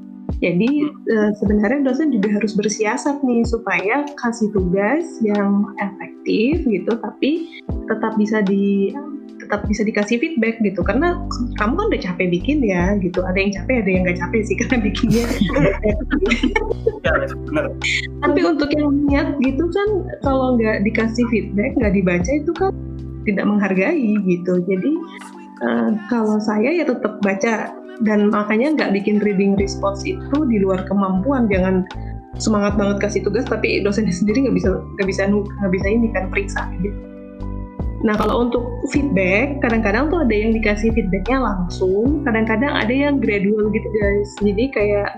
Jadi 0.41 0.89
uh, 0.89 1.31
sebenarnya 1.37 1.85
dosen 1.85 2.09
juga 2.09 2.33
harus 2.33 2.57
bersiasat 2.57 3.21
nih 3.21 3.45
supaya 3.45 4.09
kasih 4.17 4.49
tugas 4.53 5.05
yang 5.21 5.69
efektif 5.77 6.65
gitu, 6.65 6.91
tapi 6.97 7.61
tetap 7.85 8.17
bisa 8.17 8.41
di 8.41 8.89
tetap 9.51 9.67
bisa 9.67 9.83
dikasih 9.83 10.15
feedback 10.15 10.63
gitu. 10.63 10.79
Karena 10.79 11.19
kamu 11.59 11.75
kan 11.75 11.85
udah 11.91 12.01
capek 12.07 12.31
bikin 12.31 12.63
ya 12.63 12.95
gitu. 13.03 13.19
Ada 13.19 13.35
yang 13.35 13.51
capek 13.51 13.75
ada 13.83 13.89
yang 13.91 14.01
nggak 14.07 14.19
capek 14.23 14.41
sih 14.47 14.55
karena 14.63 14.77
bikinnya. 14.79 15.25
Ya, 17.03 17.13
benar. 17.27 17.65
tapi 18.23 18.39
untuk 18.47 18.71
yang 18.71 18.95
niat 19.11 19.35
gitu 19.43 19.67
kan 19.75 19.89
kalau 20.23 20.55
nggak 20.55 20.87
dikasih 20.87 21.27
feedback 21.27 21.75
nggak 21.75 21.91
dibaca 21.91 22.31
itu 22.31 22.51
kan 22.55 22.71
tidak 23.27 23.43
menghargai 23.43 24.15
gitu. 24.23 24.63
Jadi 24.63 24.91
uh, 25.67 25.99
kalau 26.07 26.39
saya 26.39 26.71
ya 26.71 26.87
tetap 26.87 27.19
baca. 27.19 27.75
Dan 28.01 28.33
makanya 28.33 28.73
nggak 28.73 28.97
bikin 28.97 29.21
reading 29.21 29.53
response 29.61 30.01
itu 30.07 30.37
di 30.49 30.57
luar 30.57 30.87
kemampuan. 30.89 31.45
Jangan 31.51 31.85
semangat 32.41 32.73
banget 32.79 32.97
kasih 32.97 33.21
tugas 33.21 33.45
tapi 33.45 33.83
dosennya 33.85 34.15
sendiri 34.15 34.47
nggak 34.47 34.57
bisa 34.57 34.69
nggak 34.97 35.05
bisa 35.11 35.21
nggak 35.29 35.73
bisa 35.75 35.87
ini 35.91 36.07
kan 36.09 36.31
periksa 36.31 36.65
gitu 36.81 37.10
Nah 38.01 38.17
kalau 38.17 38.49
untuk 38.49 38.81
feedback, 38.89 39.61
kadang-kadang 39.61 40.09
tuh 40.09 40.25
ada 40.25 40.33
yang 40.33 40.51
dikasih 40.57 40.89
feedbacknya 40.93 41.37
langsung, 41.37 42.25
kadang-kadang 42.25 42.73
ada 42.73 42.89
yang 42.89 43.21
gradual 43.21 43.69
gitu 43.69 43.87
guys. 43.93 44.29
Jadi 44.41 44.63
kayak 44.73 45.09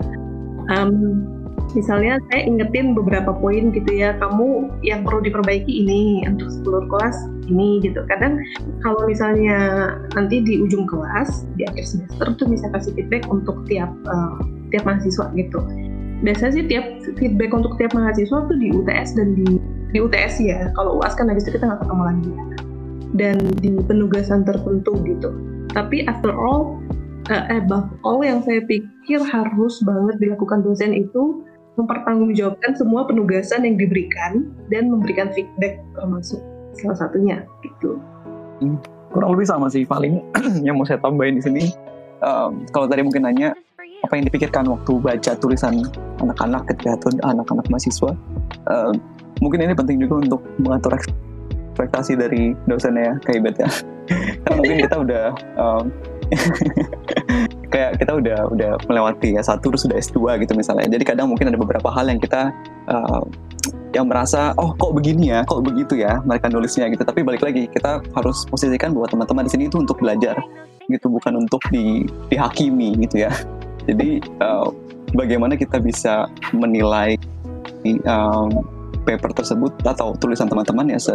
um, 0.68 1.24
misalnya 1.72 2.20
saya 2.28 2.44
ingetin 2.44 2.92
beberapa 2.92 3.32
poin 3.32 3.72
gitu 3.72 3.88
ya, 3.88 4.12
kamu 4.20 4.68
yang 4.84 5.00
perlu 5.00 5.24
diperbaiki 5.24 5.72
ini 5.72 6.28
untuk 6.28 6.52
seluruh 6.60 6.84
kelas 6.92 7.16
ini 7.48 7.80
gitu. 7.80 8.04
Kadang 8.04 8.36
kalau 8.84 9.00
misalnya 9.08 9.56
nanti 10.12 10.44
di 10.44 10.60
ujung 10.60 10.84
kelas 10.84 11.48
di 11.56 11.64
akhir 11.64 11.88
semester 11.88 12.36
tuh 12.36 12.46
bisa 12.52 12.68
kasih 12.68 12.92
feedback 12.92 13.24
untuk 13.32 13.64
tiap 13.64 13.88
uh, 14.04 14.36
tiap 14.68 14.84
mahasiswa 14.84 15.32
gitu. 15.32 15.64
Biasanya 16.20 16.52
sih 16.52 16.64
tiap 16.68 16.84
feedback 17.16 17.48
untuk 17.56 17.80
tiap 17.80 17.96
mahasiswa 17.96 18.44
tuh 18.44 18.56
di 18.60 18.68
UTS 18.76 19.16
dan 19.16 19.32
di 19.32 19.56
di 19.96 19.98
UTS 20.04 20.36
ya. 20.44 20.68
Kalau 20.76 21.00
UAS 21.00 21.16
kan 21.16 21.32
habis 21.32 21.48
itu 21.48 21.56
kita 21.56 21.64
nggak 21.64 21.80
ketemu 21.80 22.04
lagi 22.04 22.28
ya 22.28 22.73
dan 23.14 23.38
di 23.62 23.74
penugasan 23.86 24.42
tertentu 24.42 24.94
gitu. 25.06 25.30
Tapi 25.70 26.06
after 26.06 26.34
all, 26.34 26.78
uh, 27.30 27.44
above 27.50 27.88
all 28.02 28.20
yang 28.20 28.42
saya 28.42 28.60
pikir 28.66 29.22
harus 29.22 29.80
banget 29.86 30.18
dilakukan 30.20 30.66
dosen 30.66 30.92
itu 30.92 31.42
mempertanggungjawabkan 31.74 32.78
semua 32.78 33.02
penugasan 33.06 33.66
yang 33.66 33.74
diberikan 33.74 34.46
dan 34.70 34.90
memberikan 34.90 35.30
feedback 35.34 35.82
termasuk 35.98 36.38
salah 36.78 36.98
satunya 36.98 37.42
gitu. 37.66 37.98
Hmm, 38.62 38.78
kurang 39.10 39.34
lebih 39.34 39.46
sama 39.46 39.66
sih 39.66 39.82
paling 39.82 40.22
yang 40.66 40.78
mau 40.78 40.86
saya 40.86 41.02
tambahin 41.02 41.38
di 41.38 41.42
sini. 41.42 41.64
Um, 42.22 42.64
kalau 42.70 42.86
tadi 42.86 43.04
mungkin 43.04 43.26
nanya 43.26 43.52
apa 44.06 44.16
yang 44.16 44.24
dipikirkan 44.28 44.64
waktu 44.70 44.96
baca 45.00 45.32
tulisan 45.36 45.84
anak-anak 46.22 46.62
ketika 46.72 47.10
anak-anak 47.26 47.66
mahasiswa, 47.68 48.16
um, 48.70 48.94
mungkin 49.42 49.66
ini 49.66 49.74
penting 49.74 49.98
juga 49.98 50.22
untuk 50.22 50.40
mengatur 50.62 50.94
ekspektasi 51.74 52.14
dari 52.14 52.54
dosennya 52.70 53.18
ya 53.18 53.34
ya. 53.34 53.68
Karena 54.46 54.54
mungkin 54.62 54.76
kita 54.86 54.96
udah 55.02 55.24
um, 55.58 55.84
kayak 57.74 57.98
kita 57.98 58.12
udah 58.14 58.38
udah 58.54 58.70
melewati 58.86 59.34
ya 59.34 59.42
satu 59.42 59.74
terus 59.74 59.82
sudah 59.82 59.98
S2 59.98 60.38
gitu 60.46 60.54
misalnya. 60.54 60.86
Jadi 60.86 61.02
kadang 61.02 61.26
mungkin 61.26 61.50
ada 61.50 61.58
beberapa 61.58 61.90
hal 61.90 62.06
yang 62.06 62.22
kita 62.22 62.54
uh, 62.86 63.26
yang 63.90 64.06
merasa 64.06 64.54
oh 64.54 64.70
kok 64.78 64.94
begini 64.94 65.34
ya? 65.34 65.42
Kok 65.42 65.66
begitu 65.66 65.98
ya? 65.98 66.22
Mereka 66.22 66.46
nulisnya 66.54 66.86
gitu. 66.94 67.02
Tapi 67.02 67.26
balik 67.26 67.42
lagi 67.42 67.66
kita 67.66 67.98
harus 68.14 68.46
posisikan 68.46 68.94
bahwa 68.94 69.10
teman-teman 69.10 69.50
di 69.50 69.50
sini 69.50 69.64
itu 69.66 69.82
untuk 69.82 69.98
belajar 69.98 70.38
gitu 70.86 71.08
bukan 71.08 71.42
untuk 71.42 71.64
di, 71.74 72.06
dihakimi 72.30 72.94
gitu 73.08 73.26
ya. 73.26 73.32
Jadi 73.90 74.22
uh, 74.38 74.68
bagaimana 75.16 75.58
kita 75.58 75.80
bisa 75.80 76.28
menilai 76.52 77.16
um, 78.04 78.64
paper 79.04 79.30
tersebut 79.36 79.72
atau 79.84 80.16
tulisan 80.16 80.48
teman-teman 80.48 80.88
ya 80.88 80.98
se 80.98 81.14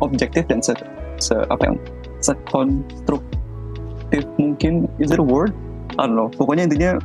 objektif 0.00 0.48
dan 0.48 0.64
se, 0.64 0.72
se 1.20 1.36
apa 1.48 1.72
yang 1.72 1.76
sekonstruktif 2.20 4.24
mungkin. 4.36 4.88
Is 5.00 5.12
it 5.12 5.20
a 5.20 5.24
word? 5.24 5.52
I 5.98 6.06
don't 6.06 6.16
know. 6.16 6.30
Pokoknya 6.32 6.70
intinya 6.70 6.96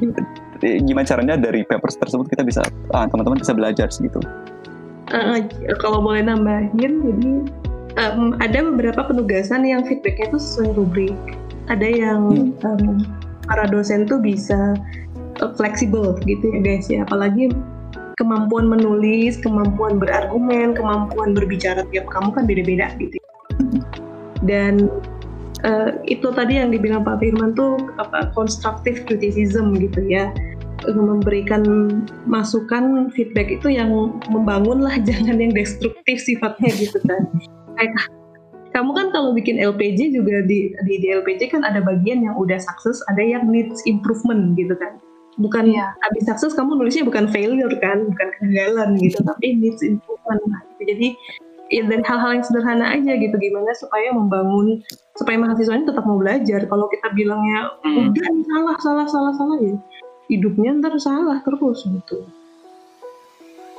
gimana 0.62 1.06
caranya 1.06 1.34
dari 1.36 1.66
papers 1.66 1.98
tersebut 1.98 2.30
kita 2.30 2.46
bisa 2.46 2.62
ah, 2.94 3.06
teman-teman 3.10 3.42
bisa 3.42 3.52
belajar 3.52 3.90
segitu. 3.90 4.22
Uh, 5.10 5.42
kalau 5.82 6.00
boleh 6.00 6.24
nambahin 6.24 7.02
jadi 7.02 7.32
um, 8.00 8.38
ada 8.40 8.58
beberapa 8.72 9.04
penugasan 9.04 9.66
yang 9.66 9.84
feedbacknya 9.84 10.32
itu 10.32 10.38
sesuai 10.38 10.70
rubrik. 10.78 11.18
Ada 11.68 11.88
yang 11.88 12.20
hmm. 12.30 12.64
um, 12.64 13.02
para 13.44 13.68
dosen 13.68 14.06
tuh 14.06 14.22
bisa 14.22 14.78
uh, 15.42 15.50
fleksibel 15.58 16.16
gitu 16.22 16.44
ya 16.54 16.60
guys 16.62 16.86
ya. 16.86 17.02
Apalagi 17.04 17.50
kemampuan 18.18 18.68
menulis, 18.68 19.38
kemampuan 19.40 19.96
berargumen, 20.00 20.76
kemampuan 20.76 21.32
berbicara 21.36 21.84
tiap 21.90 22.08
kamu 22.10 22.28
kan 22.32 22.44
beda-beda 22.44 22.86
gitu. 22.98 23.16
Dan 24.42 24.90
uh, 25.62 25.90
itu 26.06 26.28
tadi 26.34 26.58
yang 26.58 26.74
dibilang 26.74 27.06
Pak 27.06 27.22
Firman 27.22 27.54
tuh 27.54 27.78
apa 27.98 28.30
constructive 28.34 29.04
criticism 29.06 29.76
gitu 29.78 30.02
ya. 30.06 30.32
Memberikan 30.82 31.62
masukan 32.26 33.06
feedback 33.14 33.54
itu 33.54 33.70
yang 33.70 33.94
membangun 34.32 34.82
lah 34.82 34.98
jangan 35.08 35.38
yang 35.38 35.54
destruktif 35.54 36.18
sifatnya 36.18 36.70
gitu 36.74 36.98
kan. 37.06 37.22
Kayak 37.78 38.10
kamu 38.72 38.90
kan 38.96 39.06
kalau 39.12 39.30
bikin 39.36 39.60
LPG 39.60 40.16
juga 40.16 40.42
di, 40.48 40.72
di 40.88 40.94
di 40.98 41.08
LPG 41.12 41.52
kan 41.52 41.62
ada 41.62 41.84
bagian 41.84 42.24
yang 42.24 42.34
udah 42.40 42.56
sukses 42.56 43.04
ada 43.12 43.20
yang 43.20 43.44
needs 43.52 43.84
improvement 43.84 44.56
gitu 44.56 44.72
kan 44.80 44.96
bukan 45.40 45.64
ya 45.72 45.96
habis 46.04 46.28
sukses 46.28 46.52
kamu 46.52 46.76
nulisnya 46.76 47.08
bukan 47.08 47.24
failure 47.32 47.72
kan 47.80 48.04
bukan 48.04 48.28
kegagalan 48.36 49.00
gitu 49.00 49.16
tapi 49.24 49.56
needs 49.56 49.80
improvement 49.80 50.40
gitu. 50.76 50.92
jadi 50.92 51.08
ya 51.72 51.88
dari 51.88 52.04
hal-hal 52.04 52.36
yang 52.36 52.44
sederhana 52.44 52.84
aja 52.92 53.16
gitu 53.16 53.32
gimana 53.40 53.72
supaya 53.72 54.12
membangun 54.12 54.84
supaya 55.16 55.40
mahasiswanya 55.40 55.88
tetap 55.88 56.04
mau 56.04 56.20
belajar. 56.20 56.60
Kalau 56.68 56.86
kita 56.92 57.08
bilangnya 57.16 57.72
hmm. 57.80 58.12
udah 58.12 58.28
salah 58.44 58.76
salah 58.84 59.06
salah 59.08 59.32
salah 59.40 59.58
ya 59.58 59.76
hidupnya 60.28 60.76
ntar 60.78 60.92
salah 61.00 61.40
terus 61.40 61.80
gitu. 61.88 62.28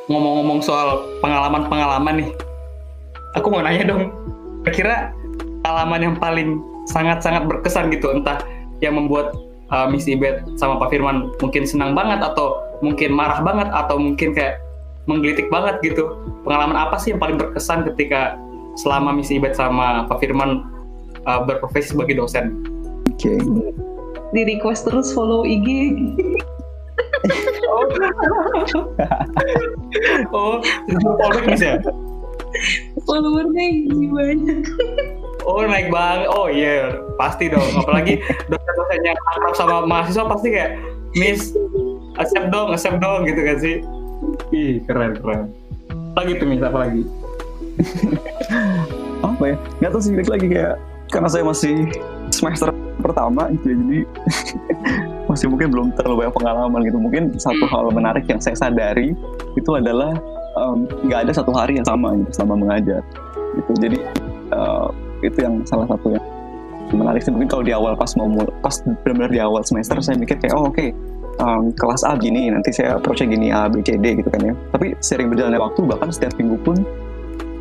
Ngomong-ngomong 0.10 0.60
soal 0.66 1.06
pengalaman-pengalaman 1.22 2.26
nih 2.26 2.30
aku 3.38 3.48
mau 3.54 3.62
nanya 3.62 3.94
dong. 3.94 4.10
Kira 4.74 5.14
pengalaman 5.62 6.02
yang 6.02 6.16
paling 6.18 6.50
sangat-sangat 6.90 7.48
berkesan 7.48 7.94
gitu 7.94 8.12
entah 8.12 8.42
yang 8.84 8.98
membuat 9.00 9.32
uh, 9.74 9.90
Miss 9.90 10.06
Ibet 10.06 10.46
sama 10.62 10.78
Pak 10.78 10.94
Firman 10.94 11.34
mungkin 11.42 11.66
senang 11.66 11.98
banget 11.98 12.22
atau 12.22 12.62
mungkin 12.86 13.10
marah 13.18 13.42
banget 13.42 13.74
atau 13.74 13.98
mungkin 13.98 14.38
kayak 14.38 14.62
menggelitik 15.10 15.50
banget 15.50 15.82
gitu. 15.82 16.14
Pengalaman 16.46 16.78
apa 16.78 17.02
sih 17.02 17.12
yang 17.12 17.20
paling 17.20 17.42
berkesan 17.42 17.84
ketika 17.92 18.38
selama 18.78 19.12
Miss 19.18 19.34
Ibet 19.34 19.58
sama 19.58 20.06
Pak 20.06 20.22
Firman 20.22 20.64
uh, 21.26 21.42
berprofesi 21.44 21.98
sebagai 21.98 22.22
dosen? 22.22 22.62
Oke. 23.10 23.34
Okay. 23.34 23.74
Di 24.34 24.42
request 24.46 24.86
terus 24.90 25.10
follow 25.12 25.44
IG. 25.46 25.98
oh, 27.70 27.86
oh, 30.34 30.58
follow 31.02 31.42
bisa. 31.50 31.82
Followernya 33.10 33.66
banyak 34.14 34.62
oh 35.44 35.64
naik 35.64 35.88
banget. 35.94 36.28
Oh 36.32 36.48
iya. 36.50 36.66
Yeah. 36.66 36.84
pasti 37.20 37.52
dong. 37.52 37.64
Apalagi 37.78 38.20
dosen-dosen 38.52 39.02
yang 39.06 39.18
akrab 39.34 39.54
sama 39.56 39.76
mahasiswa 39.86 40.26
pasti 40.28 40.48
kayak 40.52 40.72
miss 41.14 41.54
accept 42.18 42.50
dong 42.50 42.74
accept 42.74 42.98
dong 43.00 43.26
gitu 43.30 43.42
kan 43.44 43.58
sih. 43.62 43.76
Ih 44.56 44.82
keren 44.88 45.20
keren. 45.20 45.52
Lagi 46.18 46.32
tuh 46.38 46.48
miss 46.50 46.64
apa 46.64 46.90
lagi? 46.90 47.04
Apa 49.26 49.44
ya? 49.50 49.56
Nggak 49.82 49.92
tahu 49.96 50.02
sih 50.04 50.14
lagi 50.14 50.48
kayak 50.52 50.76
karena 51.10 51.30
saya 51.30 51.44
masih 51.46 51.90
semester 52.34 52.74
pertama 53.02 53.46
gitu 53.54 53.70
ya 53.70 53.76
jadi 53.78 54.00
masih 55.30 55.48
mungkin 55.50 55.70
belum 55.70 55.88
terlalu 55.98 56.26
banyak 56.26 56.36
pengalaman 56.36 56.82
gitu. 56.86 56.98
Mungkin 57.00 57.24
satu 57.40 57.66
hal 57.70 57.90
menarik 57.94 58.26
yang 58.30 58.42
saya 58.42 58.58
sadari 58.58 59.16
itu 59.58 59.72
adalah 59.74 60.14
nggak 60.84 61.20
um, 61.20 61.24
ada 61.26 61.34
satu 61.34 61.50
hari 61.50 61.82
yang 61.82 61.88
sama 61.88 62.14
gitu 62.20 62.30
selama 62.42 62.68
mengajar. 62.68 63.02
Gitu. 63.58 63.72
Jadi 63.82 63.98
uh, 64.54 64.90
itu 65.30 65.40
yang 65.44 65.64
salah 65.64 65.88
satu 65.88 66.16
yang 66.16 66.26
menarik 66.94 67.24
sih 67.24 67.32
mungkin 67.34 67.50
kalau 67.50 67.64
di 67.66 67.74
awal 67.74 67.98
pas 67.98 68.12
mau 68.20 68.28
pas 68.62 68.76
benar-benar 69.04 69.32
di 69.32 69.42
awal 69.42 69.62
semester 69.66 69.98
saya 70.04 70.20
mikir 70.20 70.38
kayak 70.38 70.54
oh 70.54 70.70
oke 70.70 70.76
okay, 70.76 70.94
um, 71.42 71.74
kelas 71.74 72.06
A 72.06 72.14
gini 72.20 72.52
nanti 72.52 72.70
saya 72.70 73.00
approach 73.00 73.24
gini 73.26 73.50
A 73.50 73.66
B 73.72 73.82
C 73.82 73.98
D 73.98 74.20
gitu 74.20 74.30
kan 74.30 74.42
ya 74.44 74.54
tapi 74.76 74.94
sering 75.02 75.32
berjalannya 75.34 75.62
waktu 75.62 75.80
bahkan 75.88 76.10
setiap 76.14 76.36
minggu 76.38 76.60
pun 76.62 76.78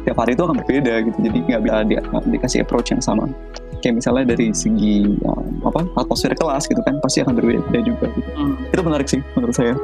tiap 0.03 0.19
hari 0.19 0.35
itu 0.35 0.43
akan 0.43 0.57
berbeda 0.67 0.95
gitu 1.07 1.19
jadi 1.23 1.39
nggak 1.47 1.63
bisa 1.63 1.77
di, 1.87 1.95
dikasih 2.35 2.59
approach 2.67 2.91
yang 2.91 3.03
sama 3.03 3.25
kayak 3.83 3.99
misalnya 4.03 4.35
dari 4.35 4.51
segi 4.55 5.19
um, 5.27 5.63
apa 5.67 5.87
atmosfer 5.99 6.35
kelas 6.35 6.67
gitu 6.67 6.83
kan 6.83 6.99
pasti 7.03 7.23
akan 7.23 7.35
berbeda 7.39 7.79
juga 7.83 8.07
gitu. 8.11 8.31
Hmm. 8.35 8.55
itu 8.71 8.83
menarik 8.83 9.09
sih 9.11 9.21
menurut 9.39 9.55
saya 9.55 9.75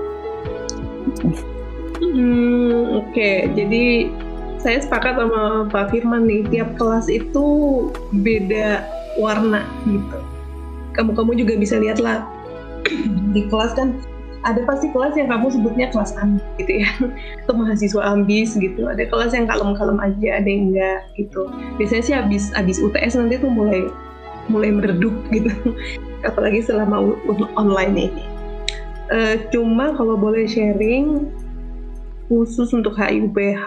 hmm, 2.03 2.83
oke 2.99 3.11
okay. 3.11 3.51
jadi 3.55 4.11
saya 4.59 4.83
sepakat 4.83 5.15
sama 5.15 5.71
Pak 5.71 5.95
Firman 5.95 6.27
nih, 6.27 6.43
tiap 6.51 6.75
kelas 6.75 7.07
itu 7.07 7.47
beda 8.11 8.83
warna 9.19 9.63
gitu. 9.87 10.19
Kamu-kamu 10.99 11.39
juga 11.39 11.55
bisa 11.55 11.79
lihat 11.79 12.03
lah. 12.03 12.27
Di 13.35 13.47
kelas 13.47 13.79
kan 13.79 13.95
ada 14.47 14.63
pasti 14.67 14.91
kelas 14.95 15.19
yang 15.19 15.31
kamu 15.31 15.51
sebutnya 15.51 15.87
kelas 15.95 16.15
ambis 16.19 16.43
gitu 16.59 16.73
ya. 16.83 16.91
Atau 17.47 17.55
mahasiswa 17.55 18.03
ambis 18.03 18.59
gitu. 18.59 18.87
Ada 18.91 19.07
kelas 19.07 19.31
yang 19.35 19.47
kalem-kalem 19.47 19.99
aja 20.03 20.29
ada 20.43 20.49
yang 20.49 20.75
enggak 20.75 21.01
gitu. 21.15 21.51
Biasanya 21.79 22.03
sih 22.03 22.15
habis 22.15 22.45
habis 22.55 22.83
UTS 22.83 23.19
nanti 23.19 23.39
tuh 23.39 23.51
mulai 23.51 23.87
mulai 24.51 24.75
meredup 24.75 25.15
gitu. 25.31 25.51
Apalagi 26.29 26.67
selama 26.67 27.15
online 27.55 27.95
ini. 27.95 28.25
Uh, 29.09 29.41
cuma 29.49 29.97
kalau 29.97 30.21
boleh 30.21 30.45
sharing 30.45 31.33
khusus 32.29 32.77
untuk 32.77 32.93
HIUPH 32.93 33.65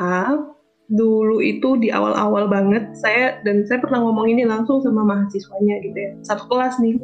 dulu 0.91 1.39
itu 1.39 1.79
di 1.79 1.87
awal-awal 1.87 2.51
banget 2.51 2.91
saya 2.99 3.39
dan 3.47 3.63
saya 3.63 3.79
pernah 3.79 4.03
ngomong 4.03 4.27
ini 4.27 4.43
langsung 4.43 4.83
sama 4.83 5.07
mahasiswanya 5.07 5.79
gitu 5.87 5.95
ya. 5.97 6.11
Satu 6.27 6.51
kelas 6.51 6.75
nih. 6.83 6.99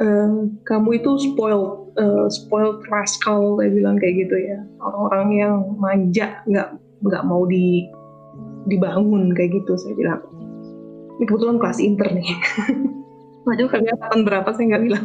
Um, 0.00 0.56
kamu 0.64 1.04
itu 1.04 1.12
spoil 1.20 1.92
uh, 2.00 2.24
spoil 2.32 2.80
rascal 2.88 3.60
saya 3.60 3.68
bilang 3.68 4.00
kayak 4.00 4.24
gitu 4.24 4.36
ya. 4.40 4.64
Orang-orang 4.80 5.28
yang 5.36 5.54
manja 5.76 6.40
nggak 6.48 6.80
nggak 7.04 7.22
mau 7.28 7.44
di 7.44 7.84
dibangun 8.64 9.36
kayak 9.36 9.60
gitu 9.60 9.76
saya 9.76 9.92
bilang. 9.92 10.24
Ini 11.20 11.24
kebetulan 11.28 11.60
kelas 11.60 11.78
inter 11.84 12.08
nih. 12.16 12.28
Waduh 13.48 13.68
kami 13.68 13.92
angkatan 13.92 14.20
berapa 14.24 14.48
saya 14.56 14.64
nggak 14.72 14.84
bilang. 14.88 15.04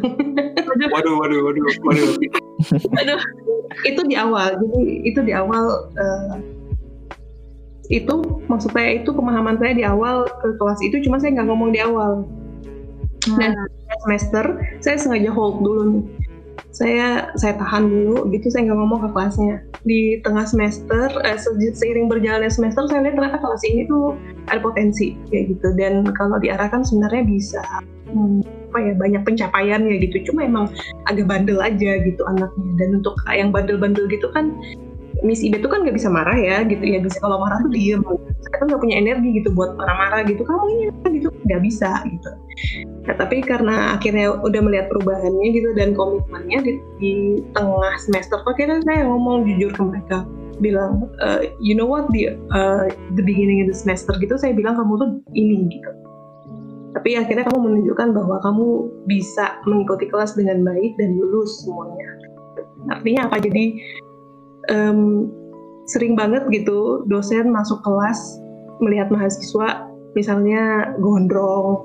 Waduh 0.64 0.88
waduh 0.96 1.12
waduh 1.20 1.40
waduh. 1.44 1.64
Waduh. 1.84 2.08
Aduh, 3.04 3.20
itu 3.84 4.00
di 4.08 4.16
awal 4.16 4.56
jadi 4.56 4.80
itu 5.04 5.20
di 5.20 5.32
awal 5.36 5.92
uh, 5.92 6.40
itu 7.88 8.42
maksud 8.50 8.74
saya 8.74 9.02
itu 9.02 9.10
pemahaman 9.14 9.56
saya 9.58 9.72
di 9.74 9.84
awal 9.86 10.26
ke 10.42 10.58
kelas 10.58 10.80
itu 10.82 10.96
cuma 11.06 11.22
saya 11.22 11.38
nggak 11.38 11.48
ngomong 11.48 11.70
di 11.70 11.80
awal. 11.82 12.26
Dan 13.26 13.58
semester 14.06 14.44
saya 14.78 14.96
sengaja 14.98 15.30
hold 15.34 15.62
dulu 15.62 15.82
nih. 15.90 16.04
Saya 16.70 17.32
saya 17.40 17.56
tahan 17.56 17.88
dulu 17.88 18.28
gitu 18.30 18.52
saya 18.52 18.70
nggak 18.70 18.78
ngomong 18.78 19.00
ke 19.02 19.08
kelasnya. 19.10 19.56
Di 19.82 20.20
tengah 20.22 20.46
semester 20.46 21.08
eh, 21.26 21.38
seiring 21.74 22.06
berjalannya 22.06 22.52
semester 22.52 22.86
saya 22.86 23.02
lihat 23.02 23.18
ternyata 23.18 23.38
kelas 23.42 23.62
ini 23.66 23.82
tuh 23.90 24.14
ada 24.46 24.60
potensi 24.62 25.18
kayak 25.32 25.56
gitu. 25.56 25.74
Dan 25.74 26.06
kalau 26.14 26.38
diarahkan 26.38 26.86
sebenarnya 26.86 27.22
bisa. 27.26 27.62
Hmm, 28.06 28.38
apa 28.70 28.78
ya 28.78 28.92
banyak 28.94 29.22
pencapaiannya 29.26 29.94
gitu. 30.06 30.30
Cuma 30.30 30.46
emang 30.46 30.70
agak 31.10 31.26
bandel 31.26 31.58
aja 31.58 31.98
gitu 32.06 32.22
anaknya. 32.28 32.70
Dan 32.78 33.02
untuk 33.02 33.18
yang 33.32 33.50
bandel-bandel 33.50 34.06
gitu 34.06 34.30
kan 34.30 34.54
Miss 35.24 35.40
Ibe 35.40 35.62
tuh 35.64 35.70
kan 35.72 35.80
nggak 35.84 35.96
bisa 35.96 36.12
marah 36.12 36.36
ya 36.36 36.60
gitu 36.66 36.84
ya. 36.84 36.98
Bisa 37.00 37.16
kalau 37.22 37.40
marah 37.40 37.62
tuh 37.62 37.72
diem. 37.72 38.02
Saya 38.04 38.52
kan 38.60 38.66
nggak 38.68 38.82
punya 38.82 38.96
energi 39.00 39.28
gitu 39.40 39.48
buat 39.54 39.78
marah-marah 39.78 40.28
gitu. 40.28 40.42
Kamu 40.44 40.64
ini 40.72 40.82
gitu? 41.16 41.28
Nggak 41.48 41.62
bisa 41.64 41.90
gitu. 42.04 42.30
Nah, 43.06 43.14
tapi 43.16 43.40
karena 43.44 43.96
akhirnya 43.96 44.34
udah 44.40 44.60
melihat 44.60 44.86
perubahannya 44.92 45.48
gitu 45.52 45.70
dan 45.76 45.94
komitmennya 45.94 46.58
di, 46.64 46.72
di 47.00 47.14
tengah 47.56 47.94
semester 48.02 48.40
tuh 48.44 48.52
akhirnya 48.52 48.82
saya 48.84 49.06
ngomong 49.06 49.46
jujur 49.48 49.70
ke 49.72 49.82
mereka. 49.82 50.26
Bilang 50.56 51.12
uh, 51.20 51.44
you 51.60 51.76
know 51.76 51.86
what? 51.88 52.08
The 52.12 52.36
uh, 52.52 52.88
the 53.16 53.24
beginning 53.24 53.64
of 53.64 53.68
the 53.68 53.76
semester 53.76 54.16
gitu 54.20 54.40
saya 54.40 54.56
bilang 54.56 54.76
kamu 54.80 54.92
tuh 55.00 55.10
ini 55.36 55.68
gitu. 55.68 55.90
Tapi 56.96 57.12
akhirnya 57.12 57.44
kamu 57.52 57.60
menunjukkan 57.60 58.08
bahwa 58.16 58.40
kamu 58.40 58.88
bisa 59.04 59.60
mengikuti 59.68 60.08
kelas 60.08 60.32
dengan 60.32 60.64
baik 60.64 60.96
dan 60.96 61.12
lulus 61.20 61.60
semuanya. 61.60 62.08
Artinya 62.88 63.28
apa? 63.28 63.36
Jadi 63.36 63.76
um, 64.70 65.30
sering 65.86 66.18
banget 66.18 66.42
gitu 66.50 67.06
dosen 67.06 67.50
masuk 67.54 67.78
kelas 67.86 68.42
melihat 68.82 69.08
mahasiswa 69.08 69.86
misalnya 70.18 70.92
gondrong 70.98 71.84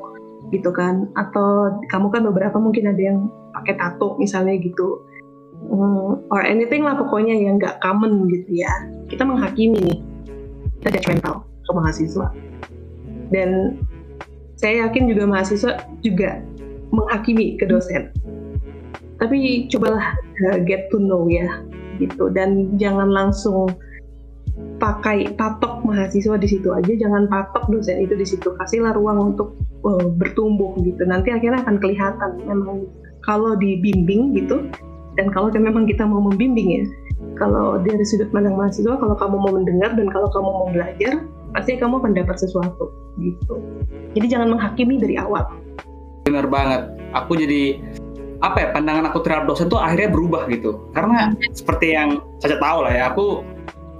gitu 0.50 0.74
kan. 0.74 1.08
Atau 1.16 1.80
kamu 1.94 2.08
kan 2.12 2.22
beberapa 2.28 2.58
mungkin 2.58 2.90
ada 2.90 3.02
yang 3.02 3.30
pakai 3.54 3.78
tato 3.78 4.18
misalnya 4.18 4.58
gitu. 4.60 5.04
Um, 5.70 6.26
or 6.34 6.42
anything 6.42 6.82
lah 6.82 6.98
pokoknya 6.98 7.38
yang 7.38 7.62
nggak 7.62 7.78
common 7.86 8.26
gitu 8.34 8.66
ya. 8.66 8.72
Kita 9.08 9.22
menghakimi 9.22 9.78
nih 9.78 10.00
kita 10.82 10.98
judgmental 10.98 11.46
ke 11.46 11.72
mahasiswa. 11.72 12.28
Dan 13.32 13.80
saya 14.58 14.90
yakin 14.90 15.08
juga 15.08 15.30
mahasiswa 15.30 15.86
juga 16.02 16.42
menghakimi 16.90 17.62
ke 17.62 17.70
dosen. 17.70 18.10
Tapi 19.22 19.70
cobalah 19.70 20.18
uh, 20.50 20.58
get 20.66 20.90
to 20.90 20.98
know 20.98 21.30
ya 21.30 21.62
gitu. 22.02 22.34
Dan 22.34 22.74
jangan 22.82 23.14
langsung 23.14 23.70
pakai 24.82 25.38
patok 25.38 25.86
mahasiswa 25.86 26.36
di 26.42 26.48
situ 26.50 26.74
aja. 26.74 26.90
Jangan 26.90 27.30
patok 27.30 27.70
dosen 27.70 28.02
itu 28.02 28.18
di 28.18 28.26
situ. 28.26 28.50
Kasihlah 28.58 28.98
ruang 28.98 29.38
untuk 29.38 29.54
uh, 29.86 30.10
bertumbuh 30.18 30.74
gitu. 30.82 31.06
Nanti 31.06 31.30
akhirnya 31.30 31.62
akan 31.62 31.78
kelihatan 31.78 32.42
memang 32.50 32.90
kalau 33.22 33.54
dibimbing 33.54 34.34
gitu. 34.34 34.66
Dan 35.20 35.30
kalau 35.30 35.54
memang 35.54 35.86
kita 35.86 36.08
mau 36.08 36.24
membimbing 36.24 36.82
ya 36.82 36.84
kalau 37.38 37.82
dari 37.82 38.06
sudut 38.06 38.30
pandang 38.30 38.58
mahasiswa 38.58 38.98
kalau 38.98 39.16
kamu 39.18 39.36
mau 39.42 39.54
mendengar 39.58 39.94
dan 39.98 40.08
kalau 40.10 40.30
kamu 40.30 40.50
mau 40.50 40.68
belajar 40.70 41.14
pasti 41.58 41.78
kamu 41.78 41.98
akan 41.98 42.14
dapat 42.14 42.36
sesuatu 42.38 42.94
gitu. 43.20 43.56
Jadi 44.14 44.26
jangan 44.30 44.56
menghakimi 44.56 45.02
dari 45.02 45.18
awal. 45.18 45.50
Benar 46.26 46.48
banget. 46.48 46.82
Aku 47.18 47.36
jadi 47.36 47.82
apa 48.42 48.58
ya 48.58 48.68
pandangan 48.74 49.06
aku 49.14 49.22
terhadap 49.22 49.46
dosen 49.54 49.70
tuh 49.70 49.78
akhirnya 49.78 50.10
berubah 50.10 50.50
gitu. 50.50 50.90
Karena 50.98 51.30
seperti 51.54 51.94
yang 51.94 52.22
saya 52.42 52.58
tahu 52.58 52.80
lah 52.86 52.94
ya 52.94 53.04
aku 53.14 53.46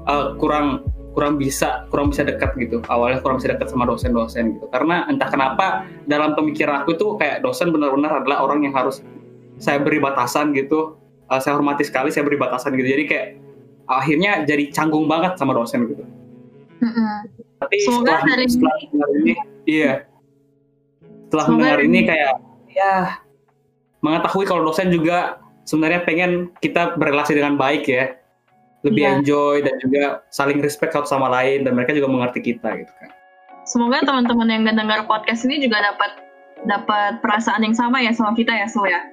uh, 0.10 0.34
kurang 0.42 0.82
kurang 1.14 1.38
bisa 1.38 1.86
kurang 1.94 2.10
bisa 2.10 2.26
dekat 2.26 2.58
gitu. 2.58 2.82
Awalnya 2.90 3.22
kurang 3.22 3.38
bisa 3.38 3.54
dekat 3.54 3.70
sama 3.70 3.86
dosen-dosen 3.86 4.58
gitu. 4.58 4.66
Karena 4.74 5.06
entah 5.06 5.30
kenapa 5.30 5.86
dalam 6.10 6.34
pemikiran 6.34 6.84
aku 6.84 6.98
itu 6.98 7.16
kayak 7.22 7.46
dosen 7.46 7.70
benar-benar 7.70 8.26
adalah 8.26 8.42
orang 8.42 8.66
yang 8.66 8.74
harus 8.74 9.06
saya 9.62 9.78
beri 9.78 10.02
batasan 10.02 10.58
gitu. 10.58 10.98
Uh, 11.30 11.40
saya 11.40 11.56
hormati 11.56 11.86
sekali 11.86 12.10
saya 12.10 12.26
beri 12.26 12.42
batasan 12.42 12.74
gitu. 12.74 12.90
Jadi 12.98 13.06
kayak 13.06 13.28
akhirnya 13.86 14.42
jadi 14.48 14.74
canggung 14.74 15.06
banget 15.06 15.38
sama 15.38 15.54
dosen 15.54 15.86
gitu. 15.86 16.04
Mm-hmm. 16.82 17.18
tapi 17.62 17.78
setelah, 17.78 18.26
setelah 18.50 18.74
mendengar 18.90 19.10
ini 19.22 19.34
iya. 19.70 19.94
Setelah 21.30 21.46
Semoga 21.46 21.54
mendengar 21.62 21.80
ini 21.86 22.00
kayak 22.10 22.32
ya 22.74 23.21
mengetahui 24.02 24.46
kalau 24.50 24.66
dosen 24.66 24.90
juga 24.90 25.42
sebenarnya 25.66 26.04
pengen 26.04 26.50
kita 26.60 26.98
berrelasi 26.98 27.38
dengan 27.38 27.56
baik 27.56 27.88
ya. 27.88 28.18
Lebih 28.82 29.04
yeah. 29.06 29.14
enjoy 29.22 29.62
dan 29.62 29.78
juga 29.78 30.26
saling 30.34 30.58
respect 30.58 30.98
satu 30.98 31.06
sama 31.06 31.30
lain 31.30 31.62
dan 31.70 31.78
mereka 31.78 31.94
juga 31.94 32.10
mengerti 32.10 32.42
kita 32.42 32.82
gitu 32.82 32.94
kan. 32.98 33.14
Semoga 33.70 34.02
teman-teman 34.02 34.50
yang 34.50 34.66
dengar 34.66 35.06
podcast 35.06 35.46
ini 35.46 35.62
juga 35.62 35.86
dapat 35.86 36.18
dapat 36.66 37.22
perasaan 37.22 37.62
yang 37.62 37.78
sama 37.78 38.02
ya 38.02 38.10
sama 38.10 38.34
kita 38.34 38.50
ya 38.50 38.66
so 38.66 38.82
ya. 38.90 39.06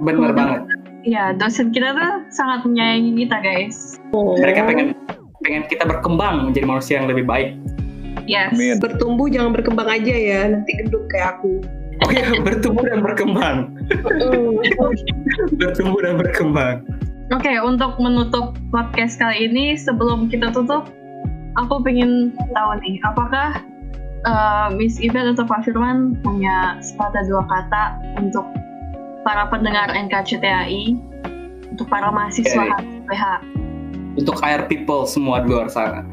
Benar 0.00 0.32
banget. 0.32 0.60
Ya 1.04 1.36
dosen 1.36 1.68
kita 1.68 1.92
tuh 1.92 2.12
sangat 2.32 2.64
menyayangi 2.64 3.28
kita 3.28 3.36
guys. 3.44 4.00
Oh. 4.16 4.40
mereka 4.40 4.64
pengen 4.64 4.96
pengen 5.44 5.68
kita 5.68 5.84
berkembang 5.84 6.48
menjadi 6.48 6.64
manusia 6.64 6.94
yang 6.96 7.12
lebih 7.12 7.28
baik. 7.28 7.60
Yes. 8.24 8.56
Amin. 8.56 8.76
bertumbuh 8.80 9.28
jangan 9.28 9.52
berkembang 9.52 9.88
aja 9.88 10.14
ya. 10.16 10.48
Nanti 10.48 10.80
gendut 10.80 11.04
kayak 11.12 11.40
aku 11.40 11.60
Oh 12.08 12.12
iya, 12.16 12.40
bertumbuh 12.40 12.88
dan 12.88 13.04
berkembang. 13.04 13.76
bertumbuh 15.60 16.00
dan 16.00 16.16
berkembang. 16.16 16.80
Oke, 17.28 17.44
okay, 17.44 17.56
untuk 17.60 18.00
menutup 18.00 18.56
podcast 18.72 19.20
kali 19.20 19.44
ini, 19.44 19.76
sebelum 19.76 20.32
kita 20.32 20.48
tutup, 20.56 20.88
aku 21.60 21.84
pengen 21.84 22.32
tahu 22.56 22.80
nih, 22.80 22.96
apakah 23.04 23.60
uh, 24.24 24.72
Miss 24.72 24.96
Ivel 25.04 25.36
atau 25.36 25.44
Pak 25.44 25.68
Firman 25.68 26.16
punya 26.24 26.80
sepatah 26.80 27.28
dua 27.28 27.44
kata 27.44 27.84
untuk 28.16 28.48
para 29.20 29.44
pendengar 29.52 29.92
NKCTAI, 29.92 30.96
untuk 31.68 31.92
para 31.92 32.08
mahasiswa 32.08 32.72
okay. 32.72 33.04
HPH? 33.04 33.24
Untuk 34.16 34.40
air 34.40 34.64
people 34.64 35.04
semua 35.04 35.44
di 35.44 35.52
luar 35.52 35.68
sana. 35.68 36.08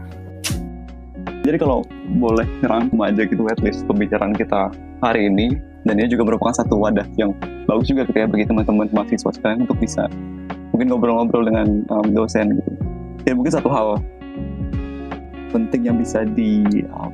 Jadi 1.47 1.55
kalau 1.55 1.87
boleh 2.19 2.43
ngerangkum 2.59 2.99
aja 2.99 3.23
gitu 3.23 3.47
at 3.47 3.63
least 3.63 3.87
pembicaraan 3.87 4.35
kita 4.35 4.75
hari 4.99 5.31
ini 5.31 5.55
dan 5.85 6.01
ini 6.01 6.09
juga 6.09 6.25
merupakan 6.25 6.51
satu 6.51 6.81
wadah 6.81 7.05
yang 7.15 7.31
bagus 7.69 7.87
juga 7.93 8.09
ketika 8.09 8.25
bagi 8.25 8.45
teman-teman 8.49 8.89
mahasiswa 8.89 9.29
sekarang 9.29 9.69
untuk 9.69 9.77
bisa 9.77 10.09
mungkin 10.73 10.89
ngobrol-ngobrol 10.91 11.45
dengan 11.45 11.85
um, 11.93 12.07
dosen 12.11 12.57
gitu. 12.57 12.71
Ya 13.25 13.33
mungkin 13.37 13.53
satu 13.53 13.69
hal 13.69 14.01
penting 15.53 15.87
yang 15.87 15.97
bisa 16.01 16.25
di 16.25 16.65
um, 16.91 17.13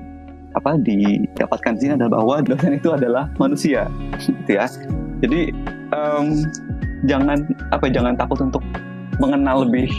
apa 0.56 0.76
didapatkan 0.80 1.80
sini 1.80 1.96
adalah 2.00 2.12
bahwa 2.20 2.36
dosen 2.44 2.76
itu 2.76 2.90
adalah 2.92 3.28
manusia, 3.40 3.88
gitu 4.20 4.52
ya. 4.56 4.68
Jadi 5.22 5.52
um, 5.92 6.48
jangan 7.06 7.44
apa 7.76 7.92
jangan 7.92 8.16
takut 8.16 8.40
untuk 8.40 8.64
mengenal 9.20 9.68
lebih 9.68 9.92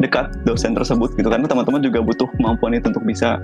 dekat 0.00 0.32
dosen 0.48 0.72
tersebut 0.72 1.12
gitu 1.18 1.28
karena 1.28 1.44
teman-teman 1.44 1.84
juga 1.84 2.00
butuh 2.00 2.28
kemampuan 2.38 2.72
itu 2.72 2.88
untuk 2.88 3.04
bisa 3.04 3.36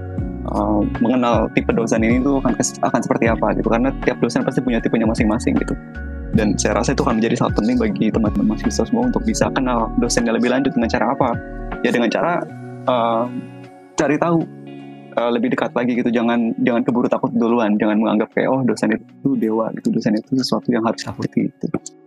uh, 0.51 0.81
mengenal 1.03 1.51
tipe 1.53 1.71
dosen 1.75 2.03
ini 2.03 2.23
tuh 2.23 2.39
akan 2.43 2.55
akan 2.59 3.01
seperti 3.03 3.25
apa 3.31 3.57
gitu. 3.59 3.69
Karena 3.71 3.91
tiap 4.03 4.19
dosen 4.23 4.43
pasti 4.47 4.63
punya 4.63 4.79
tipenya 4.79 5.07
masing-masing 5.07 5.59
gitu. 5.59 5.75
Dan 6.37 6.59
saya 6.61 6.79
rasa 6.83 6.93
itu 6.93 7.01
akan 7.07 7.23
menjadi 7.23 7.35
sangat 7.39 7.55
penting 7.63 7.77
bagi 7.81 8.07
teman-teman 8.13 8.53
mahasiswa 8.53 8.85
semua 8.85 9.09
untuk 9.09 9.23
bisa 9.25 9.49
kenal 9.55 9.89
dosennya 10.03 10.37
lebih 10.37 10.53
lanjut 10.53 10.75
dengan 10.75 10.91
cara 10.91 11.07
apa. 11.17 11.31
Ya 11.81 11.91
dengan 11.95 12.11
cara 12.13 12.43
uh, 12.87 13.25
cari 13.97 14.17
tahu 14.21 14.45
uh, 15.17 15.31
lebih 15.33 15.55
dekat 15.57 15.73
lagi 15.73 15.97
gitu. 15.97 16.11
Jangan 16.13 16.55
jangan 16.61 16.83
keburu 16.85 17.09
takut 17.09 17.33
duluan. 17.33 17.79
Jangan 17.81 17.97
menganggap 17.99 18.35
kayak 18.37 18.53
oh 18.53 18.61
dosen 18.67 18.95
itu 18.95 19.29
dewa 19.39 19.73
gitu. 19.79 19.89
Dosen 19.95 20.19
itu 20.19 20.37
sesuatu 20.37 20.69
yang 20.69 20.85
harus 20.85 21.01
takuti 21.03 21.49
gitu 21.49 21.67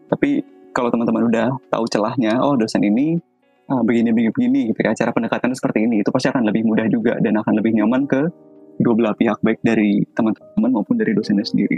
tapi 0.10 0.42
kalau 0.74 0.90
teman-teman 0.90 1.30
udah 1.30 1.48
tahu 1.70 1.86
celahnya 1.88 2.42
oh 2.42 2.58
dosen 2.58 2.82
ini 2.84 3.22
ah, 3.70 3.82
begini 3.86 4.10
begini 4.12 4.30
begini 4.34 4.60
gitu 4.74 4.80
ya. 4.82 4.94
Cara 4.98 5.12
pendekatan 5.14 5.54
seperti 5.54 5.86
ini. 5.86 6.02
Itu 6.02 6.10
pasti 6.10 6.30
akan 6.34 6.44
lebih 6.50 6.66
mudah 6.66 6.86
juga 6.90 7.18
dan 7.22 7.38
akan 7.38 7.54
lebih 7.62 7.78
nyaman 7.78 8.10
ke 8.10 8.22
dua 8.80 8.94
belah 8.96 9.16
pihak 9.16 9.40
baik 9.44 9.60
dari 9.62 10.04
teman-teman 10.16 10.72
maupun 10.72 10.98
dari 10.98 11.14
dosennya 11.14 11.46
sendiri. 11.46 11.78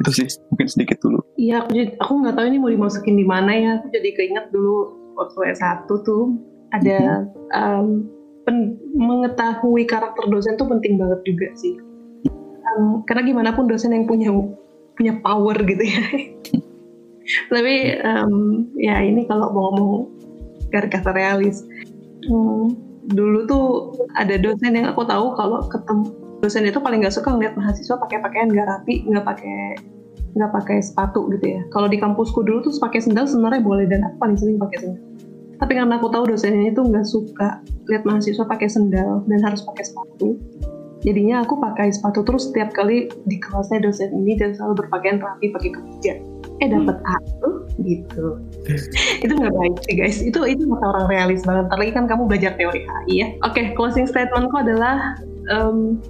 Itu 0.00 0.10
sih 0.12 0.28
mungkin 0.52 0.66
sedikit 0.68 0.98
dulu. 1.00 1.20
Iya 1.40 1.64
aku 1.64 1.70
jadi 1.72 1.84
aku 1.98 2.12
nggak 2.24 2.34
tahu 2.36 2.46
ini 2.48 2.58
mau 2.60 2.70
dimasukin 2.70 3.14
di 3.16 3.26
mana 3.26 3.52
ya. 3.52 3.70
Aku 3.82 3.88
jadi 3.90 4.08
keinget 4.14 4.46
dulu 4.52 4.76
waktu 5.16 5.56
S1 5.56 5.88
tuh 5.88 6.24
ada 6.70 6.98
mm 7.00 7.22
-hmm. 7.24 7.56
um, 7.56 7.88
pen, 8.44 8.78
mengetahui 8.94 9.88
karakter 9.88 10.28
dosen 10.28 10.54
tuh 10.54 10.68
penting 10.70 11.00
banget 11.00 11.20
juga 11.26 11.48
sih. 11.58 11.74
Um, 12.76 13.02
karena 13.08 13.22
gimana 13.24 13.50
pun 13.56 13.66
dosen 13.66 13.96
yang 13.96 14.04
punya 14.04 14.30
punya 14.94 15.18
power 15.20 15.56
gitu 15.64 15.82
ya. 15.82 16.02
Tapi 17.52 17.74
um, 18.06 18.70
ya 18.78 19.02
ini 19.02 19.26
kalau 19.26 19.50
mau 19.50 19.74
ngomong 19.74 20.15
kata 20.84 21.16
realis 21.16 21.64
hmm, 22.28 22.86
dulu 23.10 23.38
tuh 23.46 23.66
ada 24.18 24.34
dosen 24.36 24.74
yang 24.74 24.90
aku 24.90 25.06
tahu 25.06 25.32
kalau 25.38 25.62
ketemu 25.70 26.10
dosen 26.42 26.66
itu 26.66 26.78
paling 26.82 27.02
nggak 27.02 27.14
suka 27.14 27.32
ngeliat 27.32 27.54
mahasiswa 27.54 27.96
pakai 27.96 28.18
pakaian 28.20 28.50
nggak 28.50 28.66
rapi, 28.66 29.06
nggak 29.06 29.24
pakai 29.24 29.58
nggak 30.36 30.50
pakai 30.52 30.78
sepatu 30.84 31.32
gitu 31.32 31.46
ya. 31.58 31.60
Kalau 31.72 31.88
di 31.88 31.96
kampusku 31.96 32.44
dulu 32.44 32.66
tuh 32.66 32.74
pakai 32.76 33.00
sendal 33.00 33.24
sebenarnya 33.24 33.62
boleh 33.64 33.86
dan 33.88 34.04
aku 34.04 34.16
paling 34.20 34.36
sering 34.36 34.58
pakai 34.60 34.78
sendal. 34.84 35.02
Tapi 35.56 35.72
karena 35.72 35.96
aku 35.96 36.08
tahu 36.12 36.24
dosennya 36.28 36.68
itu 36.68 36.80
nggak 36.84 37.06
suka 37.08 37.64
lihat 37.88 38.02
mahasiswa 38.04 38.44
pakai 38.44 38.68
sendal 38.68 39.24
dan 39.24 39.40
harus 39.40 39.64
pakai 39.64 39.84
sepatu, 39.88 40.36
jadinya 41.00 41.40
aku 41.40 41.56
pakai 41.56 41.88
sepatu 41.88 42.20
terus 42.28 42.52
setiap 42.52 42.76
kali 42.76 43.08
di 43.24 43.36
kelasnya 43.40 43.80
dosen 43.80 44.12
ini 44.12 44.36
dan 44.36 44.52
selalu 44.52 44.84
berpakaian 44.84 45.16
rapi 45.16 45.48
pakai 45.56 45.70
kemeja 45.72 46.14
eh 46.64 46.68
dapat 46.72 46.96
A 47.04 47.16
tuh 47.44 47.68
gitu. 47.84 48.40
Itu 49.24 49.32
nggak 49.36 49.54
baik 49.54 49.74
sih 49.84 49.94
guys. 49.96 50.18
Itu 50.24 50.48
itu 50.48 50.64
kata 50.64 50.84
orang 50.96 51.06
realis 51.12 51.44
banget. 51.44 51.68
Ntar 51.68 51.78
lagi 51.78 51.92
kan 51.92 52.04
kamu 52.08 52.22
belajar 52.28 52.52
teori 52.56 52.80
HI 52.84 53.14
ya. 53.20 53.28
Oke 53.44 53.52
okay, 53.52 53.64
closing 53.76 54.08
statementku 54.08 54.56
adalah 54.56 55.20
um, 55.52 56.00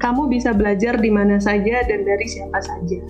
kamu 0.00 0.32
bisa 0.32 0.56
belajar 0.56 0.96
di 0.98 1.10
mana 1.12 1.36
saja 1.36 1.84
dan 1.84 2.08
dari 2.08 2.26
siapa 2.26 2.58
saja. 2.64 3.00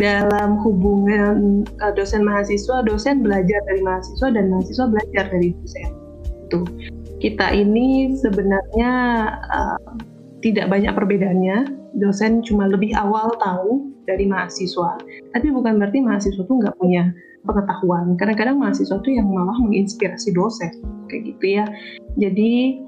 Dalam 0.00 0.56
hubungan 0.64 1.68
uh, 1.84 1.92
dosen 1.92 2.24
mahasiswa 2.24 2.80
dosen 2.88 3.20
belajar 3.20 3.60
dari 3.68 3.84
mahasiswa 3.84 4.32
dan 4.32 4.48
mahasiswa 4.48 4.86
belajar 4.88 5.24
dari 5.28 5.52
dosen. 5.52 5.90
Tuh. 6.48 6.66
Kita 7.20 7.54
ini 7.54 8.18
sebenarnya 8.18 8.92
uh, 9.52 9.94
tidak 10.42 10.72
banyak 10.72 10.90
perbedaannya. 10.96 11.58
Dosen 11.92 12.40
cuma 12.40 12.66
lebih 12.72 12.96
awal 12.96 13.36
tahu 13.36 13.91
dari 14.08 14.26
mahasiswa. 14.26 14.98
Tapi 15.32 15.46
bukan 15.50 15.78
berarti 15.78 15.98
mahasiswa 16.02 16.42
tuh 16.42 16.56
nggak 16.58 16.76
punya 16.78 17.12
pengetahuan. 17.42 18.14
Kadang-kadang 18.18 18.56
mahasiswa 18.58 18.98
tuh 19.02 19.12
yang 19.12 19.26
malah 19.30 19.56
menginspirasi 19.62 20.34
dosen, 20.34 20.70
kayak 21.10 21.22
gitu 21.34 21.44
ya. 21.62 21.64
Jadi 22.18 22.82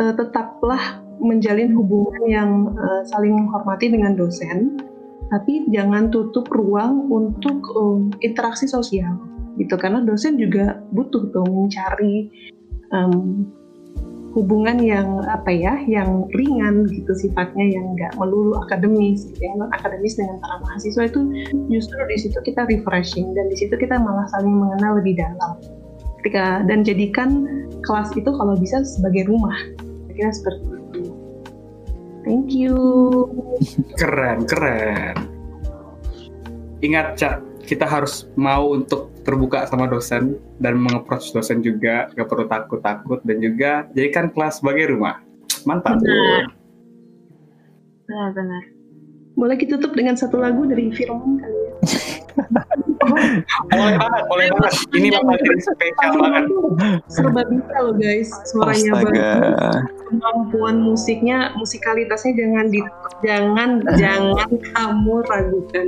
uh, 0.00 0.14
tetaplah 0.16 1.00
menjalin 1.18 1.74
hubungan 1.74 2.22
yang 2.30 2.50
uh, 2.78 3.02
saling 3.08 3.34
menghormati 3.34 3.90
dengan 3.90 4.14
dosen, 4.14 4.78
tapi 5.34 5.66
jangan 5.72 6.08
tutup 6.08 6.46
ruang 6.52 7.10
untuk 7.10 7.60
um, 7.74 8.08
interaksi 8.24 8.64
sosial 8.64 9.18
gitu 9.58 9.74
karena 9.74 10.00
dosen 10.06 10.38
juga 10.38 10.78
butuh 10.94 11.34
tuh 11.34 11.44
mencari 11.50 12.30
um, 12.94 13.44
hubungan 14.38 14.78
yang 14.78 15.26
apa 15.26 15.50
ya 15.50 15.82
yang 15.90 16.30
ringan 16.30 16.86
gitu 16.86 17.10
sifatnya 17.18 17.66
yang 17.74 17.98
nggak 17.98 18.14
melulu 18.14 18.54
akademis 18.62 19.26
gitu 19.26 19.42
yang 19.42 19.58
non 19.58 19.70
akademis 19.74 20.14
dengan 20.14 20.38
para 20.38 20.62
mahasiswa 20.62 21.10
itu 21.10 21.20
justru 21.66 21.98
di 22.06 22.16
situ 22.22 22.38
kita 22.46 22.62
refreshing 22.70 23.34
dan 23.34 23.50
di 23.50 23.56
situ 23.58 23.74
kita 23.74 23.98
malah 23.98 24.30
saling 24.30 24.54
mengenal 24.54 25.02
lebih 25.02 25.18
dalam. 25.18 25.58
Ketika 26.22 26.62
dan 26.70 26.86
jadikan 26.86 27.46
kelas 27.82 28.14
itu 28.14 28.30
kalau 28.30 28.54
bisa 28.54 28.86
sebagai 28.86 29.26
rumah. 29.26 29.58
Kira 30.14 30.30
seperti 30.34 30.66
itu. 30.66 31.02
Thank 32.22 32.54
you. 32.54 32.74
Keren 33.98 34.46
keren. 34.46 35.14
Ingat 36.78 37.18
cak 37.18 37.47
kita 37.68 37.84
harus 37.84 38.24
mau 38.32 38.72
untuk 38.72 39.12
terbuka 39.28 39.68
sama 39.68 39.84
dosen 39.84 40.40
dan 40.56 40.80
mengapproach 40.80 41.36
dosen 41.36 41.60
juga 41.60 42.08
gak 42.16 42.24
perlu 42.24 42.48
takut-takut 42.48 43.20
dan 43.28 43.36
juga 43.44 43.84
jadikan 43.92 44.32
kelas 44.32 44.64
sebagai 44.64 44.96
rumah. 44.96 45.20
Mantap. 45.68 46.00
Benar. 46.00 46.48
Benar, 48.08 48.28
benar. 48.32 48.62
boleh 49.38 49.54
kita 49.54 49.78
tutup 49.78 49.94
dengan 49.94 50.18
satu 50.18 50.40
lagu 50.42 50.66
dari 50.66 50.90
Firman 50.90 51.38
kali 51.38 51.58
ya 51.62 51.74
boleh 53.68 53.96
banget, 53.98 54.22
boleh 54.28 54.46
banget. 54.54 54.72
Ini 54.94 55.08
bakal 55.14 55.34
jadi 55.38 55.60
spesial 55.62 56.12
banget. 56.18 56.44
Serba 57.10 57.42
bisa 57.48 57.76
loh 57.82 57.94
guys, 57.96 58.28
suaranya 58.50 58.92
bagus. 59.02 59.22
Kemampuan 60.08 60.76
musiknya, 60.80 61.52
musikalitasnya 61.60 62.32
jangan 62.38 62.66
di, 62.72 62.80
jangan 63.26 63.70
jangan 64.00 64.48
kamu 64.72 65.14
ragukan. 65.28 65.86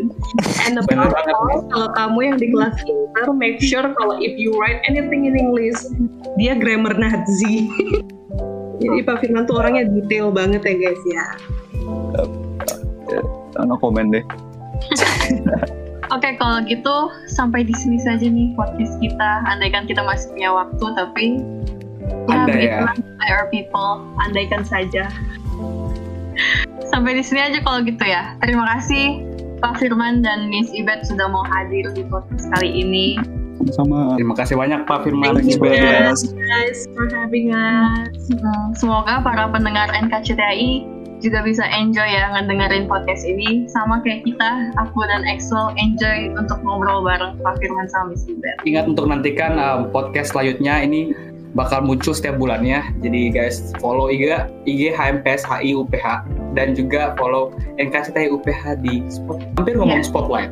And 0.68 0.76
above 0.76 1.14
all, 1.16 1.64
kalau 1.72 1.88
kamu 1.96 2.18
yang 2.34 2.36
di 2.36 2.48
kelas 2.53 2.76
inter, 2.84 3.26
make 3.32 3.59
sure 3.64 3.86
kalau 3.96 4.20
if 4.20 4.36
you 4.36 4.53
write 4.61 4.84
anything 4.86 5.24
in 5.24 5.34
English, 5.38 5.80
dia 6.36 6.57
grammar 6.59 6.96
Nazi. 6.98 7.68
Jadi 8.80 9.05
Pak 9.05 9.20
Firman 9.20 9.44
tuh 9.44 9.61
orangnya 9.61 9.84
detail 9.92 10.32
banget 10.32 10.64
ya 10.64 10.74
guys 10.88 11.03
ya. 11.05 11.26
No 13.61 13.76
komen 13.76 14.09
deh. 14.09 14.24
Oke, 16.11 16.27
okay, 16.27 16.33
kalau 16.43 16.59
gitu 16.67 16.97
sampai 17.31 17.63
di 17.63 17.71
sini 17.79 17.95
saja 18.03 18.27
nih 18.27 18.51
podcast 18.59 18.99
kita. 18.99 19.47
Andaikan 19.47 19.87
kita 19.87 20.03
masih 20.03 20.35
punya 20.35 20.51
waktu, 20.51 20.85
tapi 20.99 21.27
ya 22.27 22.51
begitulah 22.51 22.95
ya. 22.99 23.31
our 23.31 23.47
people. 23.55 24.03
Andaikan 24.27 24.67
saja. 24.67 25.07
Sampai 26.91 27.15
di 27.15 27.23
sini 27.23 27.47
aja 27.47 27.63
kalau 27.63 27.87
gitu 27.87 28.03
ya. 28.03 28.35
Terima 28.43 28.67
kasih 28.75 29.23
Pak 29.63 29.79
Firman 29.79 30.27
dan 30.27 30.51
Miss 30.51 30.75
Ibet 30.75 31.07
sudah 31.07 31.31
mau 31.31 31.47
hadir 31.47 31.87
di 31.95 32.03
podcast 32.03 32.51
kali 32.59 32.83
ini. 32.83 33.15
Sama. 33.71 34.19
Terima 34.19 34.35
kasih 34.35 34.59
banyak 34.59 34.91
Pak 34.91 35.07
Firman. 35.07 35.39
Thank 35.39 35.55
you 35.55 35.63
guys 35.63 36.91
for 36.91 37.07
having 37.07 37.55
us. 37.55 38.19
Semoga 38.75 39.23
para 39.23 39.47
pendengar 39.47 39.95
NKCTI 39.95 40.99
juga 41.21 41.45
bisa 41.45 41.64
enjoy 41.68 42.09
ya 42.09 42.33
ngedengerin 42.33 42.89
podcast 42.89 43.23
ini 43.29 43.68
sama 43.68 44.01
kayak 44.01 44.25
kita 44.25 44.73
aku 44.81 45.05
dan 45.05 45.23
Axel 45.29 45.73
enjoy 45.77 46.33
untuk 46.35 46.59
ngobrol 46.64 47.05
bareng 47.05 47.37
Pak 47.45 47.61
Firman 47.61 47.87
sama 47.93 48.16
Miss 48.16 48.25
Ibet. 48.25 48.64
Ingat 48.64 48.89
untuk 48.89 49.07
nantikan 49.07 49.61
um, 49.61 49.93
podcast 49.93 50.33
selanjutnya 50.33 50.81
ini 50.81 51.12
bakal 51.53 51.85
muncul 51.85 52.16
setiap 52.16 52.41
bulannya. 52.41 52.81
Jadi 53.05 53.31
guys 53.31 53.77
follow 53.79 54.09
IG 54.09 54.33
IG 54.64 54.97
HMPS 54.97 55.45
HI 55.45 55.77
UPH 55.77 56.25
dan 56.57 56.73
juga 56.73 57.14
follow 57.21 57.53
NKCTI 57.77 58.33
UPH 58.33 58.81
di 58.81 59.05
spot. 59.12 59.45
Hampir 59.61 59.77
ngomong 59.77 60.01
yeah. 60.01 60.09
spotlight. 60.09 60.51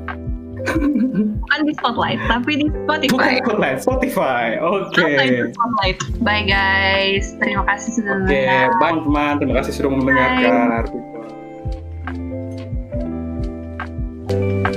Bukan 0.76 1.60
di 1.64 1.74
Spotlight, 1.80 2.20
tapi 2.28 2.52
di 2.60 2.66
Spotify. 2.68 3.40
Bukan 3.40 3.44
Spotlight, 3.44 3.78
Spotify. 3.80 4.46
Oke. 4.60 4.92
Okay. 4.92 5.48
Spotlight. 5.54 5.98
Bye 6.20 6.44
guys. 6.44 7.32
Terima 7.40 7.64
kasih 7.64 7.90
sudah 7.96 8.14
okay. 8.24 8.44
mendengar. 8.44 8.68
Oke, 8.68 8.80
bye 8.80 8.98
teman. 9.00 9.32
Terima 9.40 9.54
kasih 9.62 9.72
sudah 9.72 9.90
mendengarkan. 9.92 10.84
Bye. 14.28 14.76